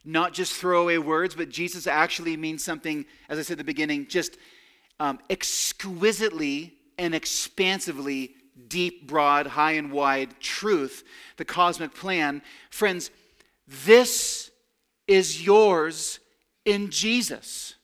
Not 0.04 0.32
just 0.34 0.54
throwaway 0.54 0.98
words, 0.98 1.36
but 1.36 1.48
Jesus 1.48 1.86
actually 1.86 2.36
means 2.36 2.64
something, 2.64 3.06
as 3.28 3.38
I 3.38 3.42
said 3.42 3.52
at 3.52 3.58
the 3.58 3.64
beginning, 3.64 4.08
just 4.08 4.36
um, 4.98 5.20
exquisitely 5.30 6.74
and 6.98 7.14
expansively 7.14 8.34
deep, 8.66 9.06
broad, 9.06 9.46
high, 9.46 9.72
and 9.72 9.92
wide 9.92 10.40
truth, 10.40 11.04
the 11.36 11.44
cosmic 11.44 11.94
plan. 11.94 12.42
Friends, 12.68 13.12
this 13.68 14.50
is 15.06 15.46
yours 15.46 16.18
in 16.66 16.90
Jesus. 16.90 17.76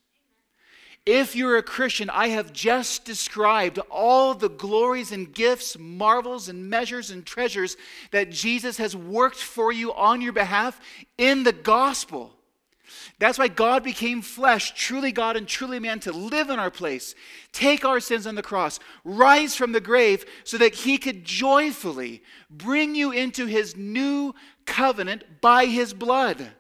If 1.05 1.35
you're 1.35 1.57
a 1.57 1.63
Christian, 1.63 2.11
I 2.11 2.29
have 2.29 2.53
just 2.53 3.05
described 3.05 3.79
all 3.91 4.35
the 4.35 4.49
glories 4.49 5.11
and 5.11 5.33
gifts, 5.33 5.77
marvels 5.77 6.49
and 6.49 6.71
measures 6.71 7.11
and 7.11 7.27
treasures 7.27 7.77
that 8.13 8.31
Jesus 8.31 8.77
has 8.77 8.95
worked 8.95 9.37
for 9.37 9.73
you 9.73 9.93
on 9.95 10.21
your 10.21 10.33
behalf 10.33 10.81
in 11.19 11.43
the 11.43 11.53
gospel. 11.53 12.35
That's 13.19 13.39
why 13.39 13.49
God 13.49 13.83
became 13.83 14.23
flesh, 14.23 14.75
truly 14.75 15.11
God 15.11 15.37
and 15.37 15.49
truly 15.49 15.81
man, 15.81 15.99
to 16.01 16.13
live 16.13 16.51
in 16.51 16.61
our 16.61 16.71
place, 16.71 17.17
take 17.51 17.85
our 17.85 17.99
sins 17.99 18.27
on 18.27 18.37
the 18.37 18.43
cross, 18.43 18.79
rise 19.05 19.57
from 19.57 19.73
the 19.73 19.81
grave, 19.81 20.25
so 20.45 20.57
that 20.59 20.75
he 20.75 20.99
could 20.99 21.25
joyfully 21.25 22.23
bring 22.49 22.95
you 22.95 23.11
into 23.11 23.47
his 23.47 23.77
new 23.77 24.35
covenant 24.67 25.41
by 25.41 25.67
his 25.67 25.95
blood. 25.95 26.53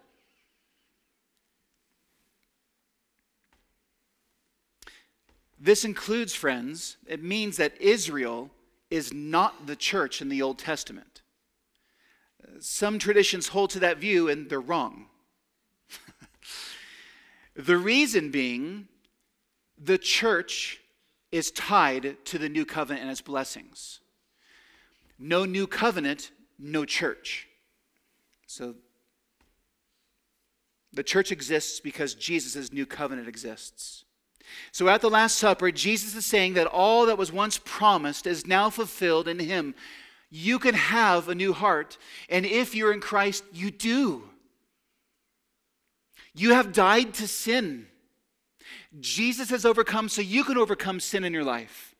This 5.62 5.84
includes, 5.84 6.34
friends, 6.34 6.96
it 7.06 7.22
means 7.22 7.56
that 7.58 7.80
Israel 7.80 8.50
is 8.90 9.12
not 9.12 9.68
the 9.68 9.76
church 9.76 10.20
in 10.20 10.28
the 10.28 10.42
Old 10.42 10.58
Testament. 10.58 11.22
Some 12.58 12.98
traditions 12.98 13.46
hold 13.46 13.70
to 13.70 13.78
that 13.78 13.98
view 13.98 14.28
and 14.28 14.50
they're 14.50 14.60
wrong. 14.60 15.06
the 17.54 17.76
reason 17.76 18.32
being, 18.32 18.88
the 19.78 19.98
church 19.98 20.80
is 21.30 21.52
tied 21.52 22.16
to 22.24 22.38
the 22.38 22.48
new 22.48 22.66
covenant 22.66 23.02
and 23.02 23.12
its 23.12 23.20
blessings. 23.20 24.00
No 25.16 25.44
new 25.44 25.68
covenant, 25.68 26.32
no 26.58 26.84
church. 26.84 27.46
So 28.48 28.74
the 30.92 31.04
church 31.04 31.30
exists 31.30 31.78
because 31.78 32.14
Jesus' 32.14 32.72
new 32.72 32.84
covenant 32.84 33.28
exists. 33.28 34.06
So 34.72 34.88
at 34.88 35.00
the 35.00 35.10
Last 35.10 35.38
Supper, 35.38 35.70
Jesus 35.70 36.14
is 36.14 36.26
saying 36.26 36.54
that 36.54 36.66
all 36.66 37.06
that 37.06 37.18
was 37.18 37.32
once 37.32 37.60
promised 37.64 38.26
is 38.26 38.46
now 38.46 38.70
fulfilled 38.70 39.28
in 39.28 39.38
Him. 39.38 39.74
You 40.30 40.58
can 40.58 40.74
have 40.74 41.28
a 41.28 41.34
new 41.34 41.52
heart, 41.52 41.98
and 42.28 42.46
if 42.46 42.74
you're 42.74 42.92
in 42.92 43.00
Christ, 43.00 43.44
you 43.52 43.70
do. 43.70 44.24
You 46.34 46.54
have 46.54 46.72
died 46.72 47.14
to 47.14 47.28
sin. 47.28 47.86
Jesus 49.00 49.50
has 49.50 49.64
overcome 49.64 50.08
so 50.08 50.22
you 50.22 50.44
can 50.44 50.56
overcome 50.56 51.00
sin 51.00 51.24
in 51.24 51.32
your 51.32 51.44
life. 51.44 51.94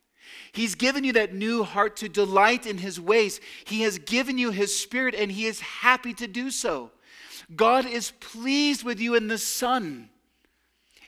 He's 0.53 0.74
given 0.74 1.05
you 1.05 1.14
that 1.14 1.34
new 1.34 1.62
heart 1.62 1.97
to 1.97 2.09
delight 2.09 2.66
in 2.66 2.78
His 2.78 3.01
ways. 3.01 3.40
He 3.64 3.82
has 3.82 3.99
given 3.99 4.36
you 4.38 4.51
His 4.51 4.78
Spirit, 4.78 5.14
and 5.14 5.32
He 5.32 5.47
is 5.47 5.61
happy 5.61 6.12
to 6.14 6.26
do 6.26 6.51
so. 6.51 6.90
God 7.55 7.86
is 7.86 8.12
pleased 8.20 8.84
with 8.84 9.01
you 9.01 9.14
in 9.14 9.28
the 9.28 9.38
Son. 9.38 10.11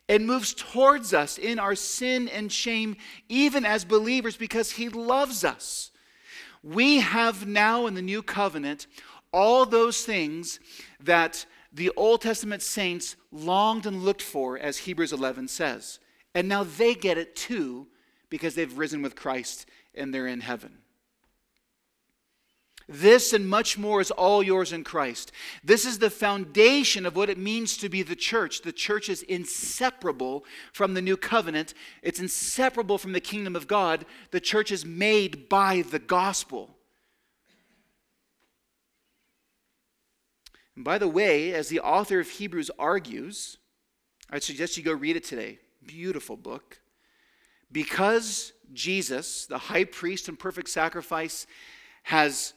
And 0.08 0.26
moves 0.26 0.52
towards 0.52 1.14
us 1.14 1.38
in 1.38 1.58
our 1.58 1.74
sin 1.74 2.28
and 2.28 2.52
shame, 2.52 2.96
even 3.28 3.64
as 3.64 3.84
believers, 3.84 4.36
because 4.36 4.72
he 4.72 4.88
loves 4.88 5.44
us. 5.44 5.90
We 6.62 7.00
have 7.00 7.46
now 7.46 7.86
in 7.86 7.94
the 7.94 8.02
new 8.02 8.22
covenant 8.22 8.86
all 9.32 9.66
those 9.66 10.04
things 10.04 10.60
that 11.00 11.44
the 11.72 11.90
Old 11.96 12.20
Testament 12.20 12.62
saints 12.62 13.16
longed 13.32 13.86
and 13.86 14.04
looked 14.04 14.22
for, 14.22 14.58
as 14.58 14.78
Hebrews 14.78 15.12
11 15.12 15.48
says. 15.48 15.98
And 16.34 16.48
now 16.48 16.64
they 16.64 16.94
get 16.94 17.18
it 17.18 17.34
too 17.34 17.88
because 18.30 18.54
they've 18.54 18.78
risen 18.78 19.02
with 19.02 19.16
Christ 19.16 19.66
and 19.94 20.14
they're 20.14 20.26
in 20.26 20.40
heaven. 20.40 20.78
This 22.88 23.32
and 23.32 23.48
much 23.48 23.78
more 23.78 24.00
is 24.00 24.10
all 24.10 24.42
yours 24.42 24.72
in 24.72 24.84
Christ. 24.84 25.32
This 25.62 25.86
is 25.86 25.98
the 25.98 26.10
foundation 26.10 27.06
of 27.06 27.16
what 27.16 27.30
it 27.30 27.38
means 27.38 27.76
to 27.78 27.88
be 27.88 28.02
the 28.02 28.16
church. 28.16 28.60
The 28.60 28.72
church 28.72 29.08
is 29.08 29.22
inseparable 29.22 30.44
from 30.72 30.94
the 30.94 31.02
new 31.02 31.16
covenant, 31.16 31.72
it's 32.02 32.20
inseparable 32.20 32.98
from 32.98 33.12
the 33.12 33.20
kingdom 33.20 33.56
of 33.56 33.66
God. 33.66 34.04
The 34.32 34.40
church 34.40 34.70
is 34.70 34.84
made 34.84 35.48
by 35.48 35.82
the 35.82 35.98
gospel. 35.98 36.76
And 40.76 40.84
by 40.84 40.98
the 40.98 41.08
way, 41.08 41.54
as 41.54 41.68
the 41.68 41.80
author 41.80 42.20
of 42.20 42.28
Hebrews 42.28 42.70
argues, 42.78 43.58
I'd 44.30 44.42
suggest 44.42 44.76
you 44.76 44.82
go 44.82 44.92
read 44.92 45.16
it 45.16 45.24
today. 45.24 45.58
Beautiful 45.86 46.36
book. 46.36 46.80
Because 47.70 48.52
Jesus, 48.72 49.46
the 49.46 49.58
high 49.58 49.84
priest 49.84 50.28
and 50.28 50.38
perfect 50.38 50.68
sacrifice, 50.68 51.46
has 52.04 52.54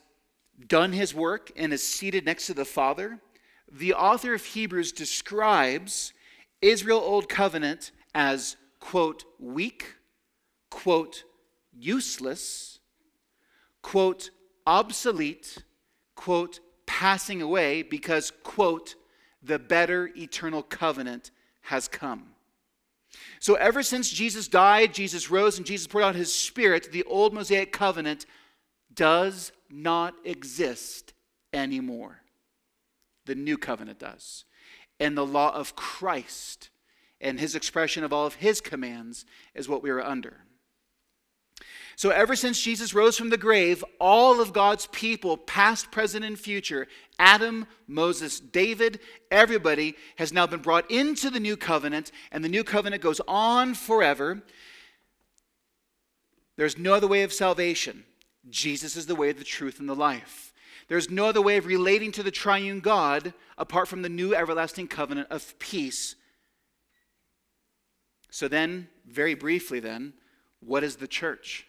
done 0.66 0.92
his 0.94 1.14
work 1.14 1.52
and 1.56 1.72
is 1.72 1.88
seated 1.88 2.26
next 2.26 2.48
to 2.48 2.54
the 2.54 2.66
Father, 2.66 3.20
the 3.72 3.94
author 3.94 4.34
of 4.34 4.44
Hebrews 4.44 4.92
describes 4.92 6.14
Israel 6.62 7.00
Old 7.00 7.30
Covenant 7.30 7.92
as, 8.16 8.56
quote, 8.80 9.26
weak, 9.40 9.96
quote, 10.70 11.24
useless, 11.78 12.80
quote, 13.82 14.32
obsolete, 14.66 15.64
quote, 16.16 16.60
passing 16.86 17.42
away 17.42 17.84
because, 17.84 18.32
quote, 18.44 18.96
the 19.44 19.60
better 19.60 20.10
eternal 20.18 20.64
covenant 20.64 21.32
has 21.62 21.88
come. 21.88 22.30
So, 23.40 23.56
ever 23.56 23.84
since 23.84 24.10
Jesus 24.10 24.48
died, 24.48 24.94
Jesus 24.94 25.30
rose, 25.30 25.58
and 25.58 25.66
Jesus 25.66 25.88
poured 25.88 26.04
out 26.04 26.16
his 26.16 26.34
spirit, 26.34 26.92
the 26.92 27.04
old 27.04 27.34
Mosaic 27.34 27.72
covenant 27.72 28.26
does 28.94 29.52
not 29.70 30.16
exist 30.24 31.14
anymore. 31.54 32.22
The 33.26 33.36
new 33.36 33.58
covenant 33.58 34.00
does. 34.00 34.46
And 35.00 35.18
the 35.18 35.26
law 35.26 35.54
of 35.54 35.76
Christ 35.76 36.70
and 37.20 37.40
his 37.40 37.56
expression 37.56 38.04
of 38.04 38.14
all 38.14 38.26
of 38.26 38.36
his 38.36 38.62
commands 38.62 39.26
is 39.54 39.70
what 39.70 39.84
we 39.84 39.90
are 39.90 40.02
under. 40.02 40.38
So, 41.96 42.12
ever 42.12 42.36
since 42.36 42.62
Jesus 42.62 42.94
rose 42.94 43.18
from 43.18 43.32
the 43.32 43.38
grave, 43.38 43.84
all 44.00 44.40
of 44.40 44.54
God's 44.54 44.86
people, 44.92 45.36
past, 45.36 45.90
present, 45.90 46.24
and 46.24 46.38
future, 46.38 46.88
Adam, 47.18 47.66
Moses, 47.88 48.40
David, 48.40 49.00
everybody 49.32 49.96
has 50.18 50.32
now 50.32 50.46
been 50.46 50.60
brought 50.60 50.90
into 50.92 51.32
the 51.32 51.40
new 51.40 51.58
covenant, 51.58 52.12
and 52.32 52.44
the 52.44 52.50
new 52.50 52.64
covenant 52.64 53.02
goes 53.02 53.20
on 53.28 53.74
forever. 53.74 54.44
There's 56.56 56.78
no 56.78 56.94
other 56.94 57.08
way 57.08 57.24
of 57.24 57.34
salvation. 57.34 58.04
Jesus 58.50 58.96
is 58.96 59.06
the 59.06 59.16
way, 59.16 59.32
the 59.32 59.44
truth, 59.44 59.80
and 59.80 59.90
the 59.90 59.96
life. 59.96 60.54
There's 60.88 61.10
no 61.10 61.28
other 61.28 61.42
way 61.42 61.58
of 61.58 61.66
relating 61.66 62.12
to 62.14 62.24
the 62.24 62.32
triune 62.32 62.80
God 62.80 63.34
apart 63.58 63.88
from 63.88 64.02
the 64.02 64.10
new 64.10 64.34
everlasting 64.34 64.88
covenant 64.88 65.28
of 65.30 65.58
peace. 65.60 66.16
So, 68.30 68.48
then, 68.48 68.88
very 69.06 69.34
briefly, 69.34 69.80
then, 69.80 70.14
what 70.60 70.84
is 70.84 70.98
the 70.98 71.08
church? 71.08 71.66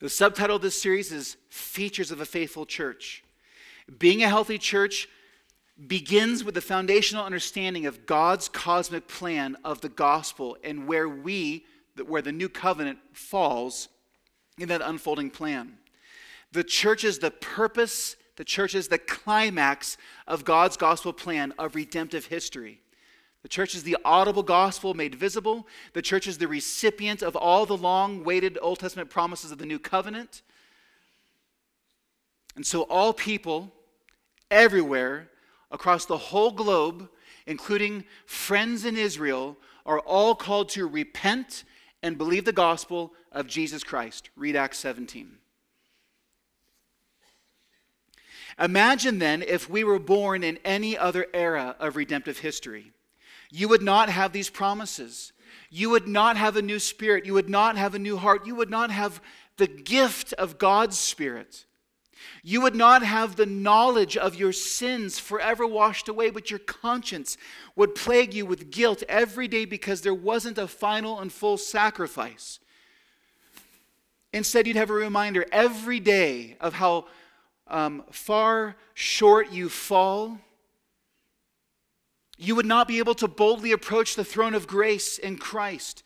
The 0.00 0.08
subtitle 0.08 0.56
of 0.56 0.62
this 0.62 0.80
series 0.80 1.12
is 1.12 1.36
Features 1.50 2.10
of 2.10 2.20
a 2.20 2.24
Faithful 2.24 2.66
Church. 2.66 3.24
Being 3.98 4.22
a 4.22 4.28
healthy 4.28 4.58
church 4.58 5.08
begins 5.86 6.44
with 6.44 6.54
the 6.54 6.60
foundational 6.60 7.24
understanding 7.24 7.86
of 7.86 8.06
God's 8.06 8.48
cosmic 8.48 9.08
plan 9.08 9.56
of 9.64 9.80
the 9.80 9.88
gospel 9.88 10.56
and 10.62 10.86
where 10.86 11.08
we 11.08 11.64
where 12.06 12.22
the 12.22 12.32
new 12.32 12.48
covenant 12.48 12.98
falls 13.12 13.88
in 14.58 14.68
that 14.68 14.82
unfolding 14.82 15.30
plan. 15.30 15.78
The 16.52 16.64
church 16.64 17.04
is 17.04 17.18
the 17.18 17.30
purpose, 17.30 18.16
the 18.36 18.44
church 18.44 18.74
is 18.74 18.88
the 18.88 18.98
climax 18.98 19.96
of 20.26 20.44
God's 20.44 20.76
gospel 20.76 21.12
plan 21.12 21.52
of 21.58 21.74
redemptive 21.74 22.26
history. 22.26 22.80
The 23.42 23.48
church 23.48 23.74
is 23.74 23.82
the 23.82 23.96
audible 24.04 24.42
gospel 24.42 24.94
made 24.94 25.14
visible. 25.14 25.66
The 25.92 26.02
church 26.02 26.26
is 26.26 26.38
the 26.38 26.48
recipient 26.48 27.22
of 27.22 27.36
all 27.36 27.66
the 27.66 27.76
long 27.76 28.24
waited 28.24 28.58
Old 28.60 28.80
Testament 28.80 29.10
promises 29.10 29.52
of 29.52 29.58
the 29.58 29.66
new 29.66 29.78
covenant. 29.78 30.42
And 32.56 32.66
so, 32.66 32.82
all 32.82 33.12
people 33.12 33.72
everywhere 34.50 35.28
across 35.70 36.04
the 36.04 36.18
whole 36.18 36.50
globe, 36.50 37.08
including 37.46 38.04
friends 38.26 38.84
in 38.84 38.96
Israel, 38.96 39.56
are 39.86 40.00
all 40.00 40.34
called 40.34 40.68
to 40.70 40.86
repent 40.86 41.64
and 42.02 42.18
believe 42.18 42.44
the 42.44 42.52
gospel 42.52 43.12
of 43.32 43.46
Jesus 43.46 43.84
Christ. 43.84 44.30
Read 44.36 44.56
Acts 44.56 44.78
17. 44.78 45.38
Imagine 48.58 49.18
then 49.18 49.42
if 49.42 49.70
we 49.70 49.84
were 49.84 49.98
born 49.98 50.42
in 50.42 50.58
any 50.64 50.98
other 50.98 51.26
era 51.32 51.76
of 51.78 51.96
redemptive 51.96 52.38
history. 52.38 52.92
You 53.50 53.68
would 53.68 53.82
not 53.82 54.08
have 54.08 54.32
these 54.32 54.50
promises. 54.50 55.32
You 55.70 55.90
would 55.90 56.08
not 56.08 56.36
have 56.36 56.56
a 56.56 56.62
new 56.62 56.78
spirit. 56.78 57.24
You 57.24 57.34
would 57.34 57.48
not 57.48 57.76
have 57.76 57.94
a 57.94 57.98
new 57.98 58.16
heart. 58.16 58.46
You 58.46 58.54
would 58.56 58.70
not 58.70 58.90
have 58.90 59.20
the 59.56 59.68
gift 59.68 60.32
of 60.34 60.58
God's 60.58 60.98
Spirit. 60.98 61.66
You 62.42 62.60
would 62.62 62.74
not 62.74 63.02
have 63.02 63.36
the 63.36 63.46
knowledge 63.46 64.16
of 64.16 64.34
your 64.34 64.52
sins 64.52 65.18
forever 65.18 65.66
washed 65.66 66.08
away, 66.08 66.30
but 66.30 66.50
your 66.50 66.60
conscience 66.60 67.36
would 67.76 67.94
plague 67.94 68.34
you 68.34 68.46
with 68.46 68.70
guilt 68.70 69.02
every 69.08 69.48
day 69.48 69.64
because 69.64 70.00
there 70.00 70.14
wasn't 70.14 70.58
a 70.58 70.68
final 70.68 71.20
and 71.20 71.32
full 71.32 71.56
sacrifice. 71.56 72.60
Instead, 74.32 74.66
you'd 74.66 74.76
have 74.76 74.90
a 74.90 74.94
reminder 74.94 75.46
every 75.52 76.00
day 76.00 76.56
of 76.60 76.74
how 76.74 77.06
um, 77.66 78.04
far 78.10 78.76
short 78.94 79.52
you 79.52 79.68
fall. 79.68 80.38
You 82.36 82.54
would 82.54 82.66
not 82.66 82.88
be 82.88 82.98
able 82.98 83.14
to 83.16 83.28
boldly 83.28 83.72
approach 83.72 84.14
the 84.14 84.24
throne 84.24 84.54
of 84.54 84.66
grace 84.66 85.18
in 85.18 85.38
Christ. 85.38 86.02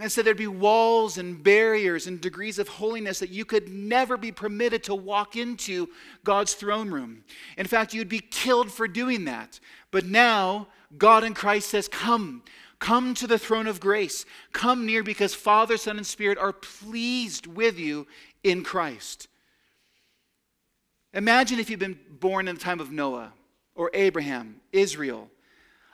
And 0.00 0.10
so 0.10 0.22
there'd 0.22 0.38
be 0.38 0.46
walls 0.46 1.18
and 1.18 1.42
barriers 1.42 2.06
and 2.06 2.20
degrees 2.20 2.58
of 2.58 2.66
holiness 2.66 3.18
that 3.18 3.28
you 3.28 3.44
could 3.44 3.68
never 3.68 4.16
be 4.16 4.32
permitted 4.32 4.82
to 4.84 4.94
walk 4.94 5.36
into 5.36 5.88
God's 6.24 6.54
throne 6.54 6.90
room. 6.90 7.24
In 7.58 7.66
fact, 7.66 7.92
you'd 7.92 8.08
be 8.08 8.20
killed 8.20 8.72
for 8.72 8.88
doing 8.88 9.26
that. 9.26 9.60
But 9.90 10.06
now, 10.06 10.68
God 10.96 11.24
in 11.24 11.34
Christ 11.34 11.68
says, 11.68 11.88
Come, 11.88 12.42
come 12.78 13.12
to 13.14 13.26
the 13.26 13.38
throne 13.38 13.66
of 13.66 13.80
grace. 13.80 14.24
Come 14.52 14.86
near 14.86 15.02
because 15.02 15.34
Father, 15.34 15.76
Son, 15.76 15.98
and 15.98 16.06
Spirit 16.06 16.38
are 16.38 16.54
pleased 16.54 17.46
with 17.46 17.78
you 17.78 18.06
in 18.42 18.64
Christ. 18.64 19.28
Imagine 21.12 21.58
if 21.58 21.68
you'd 21.68 21.78
been 21.78 21.98
born 22.08 22.48
in 22.48 22.54
the 22.54 22.60
time 22.60 22.80
of 22.80 22.90
Noah 22.90 23.34
or 23.74 23.90
Abraham, 23.92 24.62
Israel. 24.72 25.28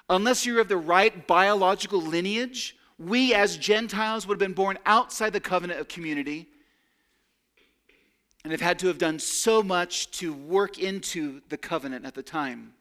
Unless 0.09 0.47
you're 0.47 0.61
of 0.61 0.69
the 0.69 0.77
right 0.77 1.27
biological 1.27 2.01
lineage, 2.01 2.77
we 2.99 3.33
as 3.33 3.57
Gentiles 3.57 4.27
would 4.27 4.35
have 4.35 4.39
been 4.49 4.55
born 4.55 4.79
outside 4.85 5.33
the 5.33 5.41
covenant 5.41 5.81
of 5.81 5.89
community 5.89 6.49
and 8.43 8.51
have 8.53 8.61
had 8.61 8.79
to 8.81 8.89
have 8.89 8.99
done 8.99 9.19
so 9.19 9.63
much 9.63 10.11
to 10.13 10.33
work 10.33 10.79
into 10.79 11.41
the 11.49 11.57
covenant 11.57 12.05
at 12.05 12.15
the 12.15 12.23
time. 12.23 12.73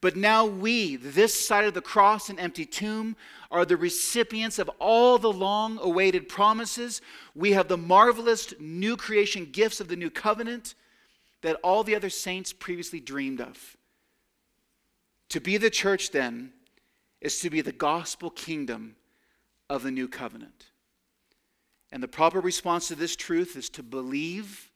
But 0.00 0.16
now 0.16 0.46
we, 0.46 0.96
this 0.96 1.46
side 1.46 1.64
of 1.64 1.74
the 1.74 1.80
cross 1.80 2.28
and 2.28 2.40
empty 2.40 2.66
tomb, 2.66 3.14
are 3.50 3.64
the 3.64 3.76
recipients 3.76 4.58
of 4.58 4.68
all 4.80 5.18
the 5.18 5.32
long 5.32 5.78
awaited 5.80 6.28
promises. 6.28 7.00
We 7.34 7.52
have 7.52 7.68
the 7.68 7.76
marvelous 7.76 8.52
new 8.58 8.96
creation 8.96 9.48
gifts 9.52 9.80
of 9.80 9.88
the 9.88 9.96
new 9.96 10.10
covenant 10.10 10.74
that 11.42 11.56
all 11.62 11.84
the 11.84 11.94
other 11.94 12.10
saints 12.10 12.52
previously 12.52 13.00
dreamed 13.00 13.40
of. 13.40 13.76
To 15.28 15.40
be 15.40 15.56
the 15.56 15.70
church, 15.70 16.10
then, 16.10 16.52
is 17.20 17.40
to 17.40 17.50
be 17.50 17.60
the 17.60 17.72
gospel 17.72 18.30
kingdom 18.30 18.96
of 19.68 19.82
the 19.82 19.90
new 19.90 20.08
covenant. 20.08 20.66
And 21.90 22.02
the 22.02 22.08
proper 22.08 22.40
response 22.40 22.88
to 22.88 22.94
this 22.94 23.16
truth 23.16 23.56
is 23.56 23.68
to 23.70 23.82
believe 23.82 24.70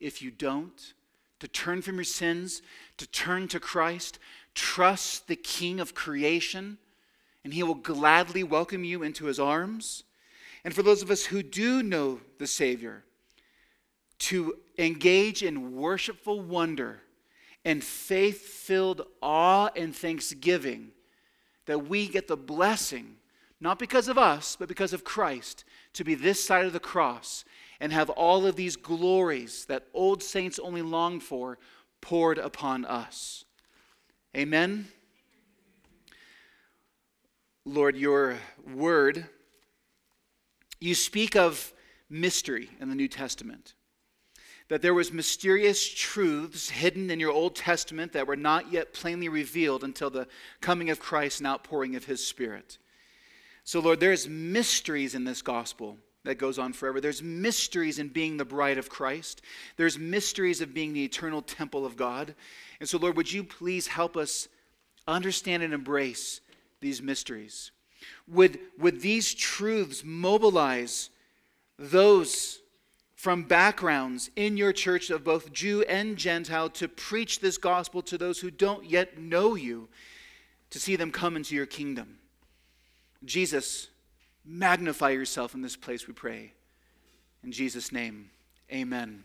if 0.00 0.20
you 0.20 0.30
don't, 0.30 0.94
to 1.40 1.48
turn 1.48 1.82
from 1.82 1.96
your 1.96 2.04
sins, 2.04 2.62
to 2.96 3.06
turn 3.06 3.48
to 3.48 3.60
Christ, 3.60 4.18
trust 4.54 5.28
the 5.28 5.36
King 5.36 5.80
of 5.80 5.94
creation, 5.94 6.78
and 7.44 7.52
he 7.52 7.62
will 7.62 7.74
gladly 7.74 8.42
welcome 8.42 8.84
you 8.84 9.02
into 9.02 9.26
his 9.26 9.38
arms. 9.38 10.04
And 10.64 10.74
for 10.74 10.82
those 10.82 11.02
of 11.02 11.10
us 11.10 11.24
who 11.24 11.42
do 11.42 11.82
know 11.82 12.20
the 12.38 12.46
Savior, 12.46 13.04
to 14.18 14.54
engage 14.78 15.42
in 15.42 15.74
worshipful 15.74 16.40
wonder 16.40 17.02
and 17.64 17.82
faith 17.82 18.40
filled 18.42 19.02
awe 19.20 19.68
and 19.74 19.94
thanksgiving 19.94 20.90
that 21.66 21.88
we 21.88 22.08
get 22.08 22.28
the 22.28 22.36
blessing, 22.36 23.16
not 23.62 23.78
because 23.78 24.08
of 24.08 24.18
us, 24.18 24.56
but 24.58 24.66
because 24.66 24.92
of 24.92 25.04
Christ, 25.04 25.64
to 25.92 26.02
be 26.02 26.16
this 26.16 26.42
side 26.42 26.66
of 26.66 26.72
the 26.72 26.80
cross 26.80 27.44
and 27.78 27.92
have 27.92 28.10
all 28.10 28.44
of 28.44 28.56
these 28.56 28.74
glories 28.74 29.66
that 29.66 29.86
old 29.94 30.20
saints 30.20 30.58
only 30.58 30.82
longed 30.82 31.22
for 31.22 31.58
poured 32.00 32.38
upon 32.38 32.84
us. 32.84 33.44
Amen. 34.36 34.88
Lord, 37.64 37.96
your 37.96 38.38
word, 38.74 39.26
you 40.80 40.96
speak 40.96 41.36
of 41.36 41.72
mystery 42.10 42.68
in 42.80 42.88
the 42.88 42.96
New 42.96 43.06
Testament. 43.06 43.74
That 44.70 44.82
there 44.82 44.94
was 44.94 45.12
mysterious 45.12 45.88
truths 45.88 46.70
hidden 46.70 47.10
in 47.10 47.20
your 47.20 47.30
Old 47.30 47.54
Testament 47.54 48.12
that 48.14 48.26
were 48.26 48.34
not 48.34 48.72
yet 48.72 48.92
plainly 48.92 49.28
revealed 49.28 49.84
until 49.84 50.10
the 50.10 50.26
coming 50.60 50.90
of 50.90 50.98
Christ 50.98 51.38
and 51.38 51.46
outpouring 51.46 51.94
of 51.94 52.06
his 52.06 52.26
Spirit. 52.26 52.78
So, 53.64 53.80
Lord, 53.80 54.00
there's 54.00 54.28
mysteries 54.28 55.14
in 55.14 55.24
this 55.24 55.42
gospel 55.42 55.98
that 56.24 56.36
goes 56.36 56.58
on 56.58 56.72
forever. 56.72 57.00
There's 57.00 57.22
mysteries 57.22 57.98
in 57.98 58.08
being 58.08 58.36
the 58.36 58.44
bride 58.44 58.78
of 58.78 58.88
Christ. 58.88 59.42
There's 59.76 59.98
mysteries 59.98 60.60
of 60.60 60.74
being 60.74 60.92
the 60.92 61.04
eternal 61.04 61.42
temple 61.42 61.84
of 61.84 61.96
God. 61.96 62.34
And 62.80 62.88
so, 62.88 62.98
Lord, 62.98 63.16
would 63.16 63.32
you 63.32 63.44
please 63.44 63.86
help 63.88 64.16
us 64.16 64.48
understand 65.06 65.62
and 65.62 65.74
embrace 65.74 66.40
these 66.80 67.02
mysteries? 67.02 67.72
Would, 68.28 68.58
would 68.78 69.00
these 69.00 69.34
truths 69.34 70.02
mobilize 70.04 71.10
those 71.78 72.60
from 73.14 73.44
backgrounds 73.44 74.30
in 74.34 74.56
your 74.56 74.72
church 74.72 75.10
of 75.10 75.22
both 75.22 75.52
Jew 75.52 75.82
and 75.82 76.16
Gentile 76.16 76.68
to 76.70 76.88
preach 76.88 77.38
this 77.38 77.58
gospel 77.58 78.02
to 78.02 78.18
those 78.18 78.40
who 78.40 78.50
don't 78.50 78.84
yet 78.84 79.18
know 79.18 79.54
you, 79.54 79.88
to 80.70 80.80
see 80.80 80.96
them 80.96 81.12
come 81.12 81.36
into 81.36 81.54
your 81.54 81.66
kingdom? 81.66 82.18
Jesus, 83.24 83.88
magnify 84.44 85.10
yourself 85.10 85.54
in 85.54 85.62
this 85.62 85.76
place, 85.76 86.06
we 86.06 86.14
pray. 86.14 86.52
In 87.44 87.52
Jesus' 87.52 87.92
name, 87.92 88.30
amen. 88.72 89.24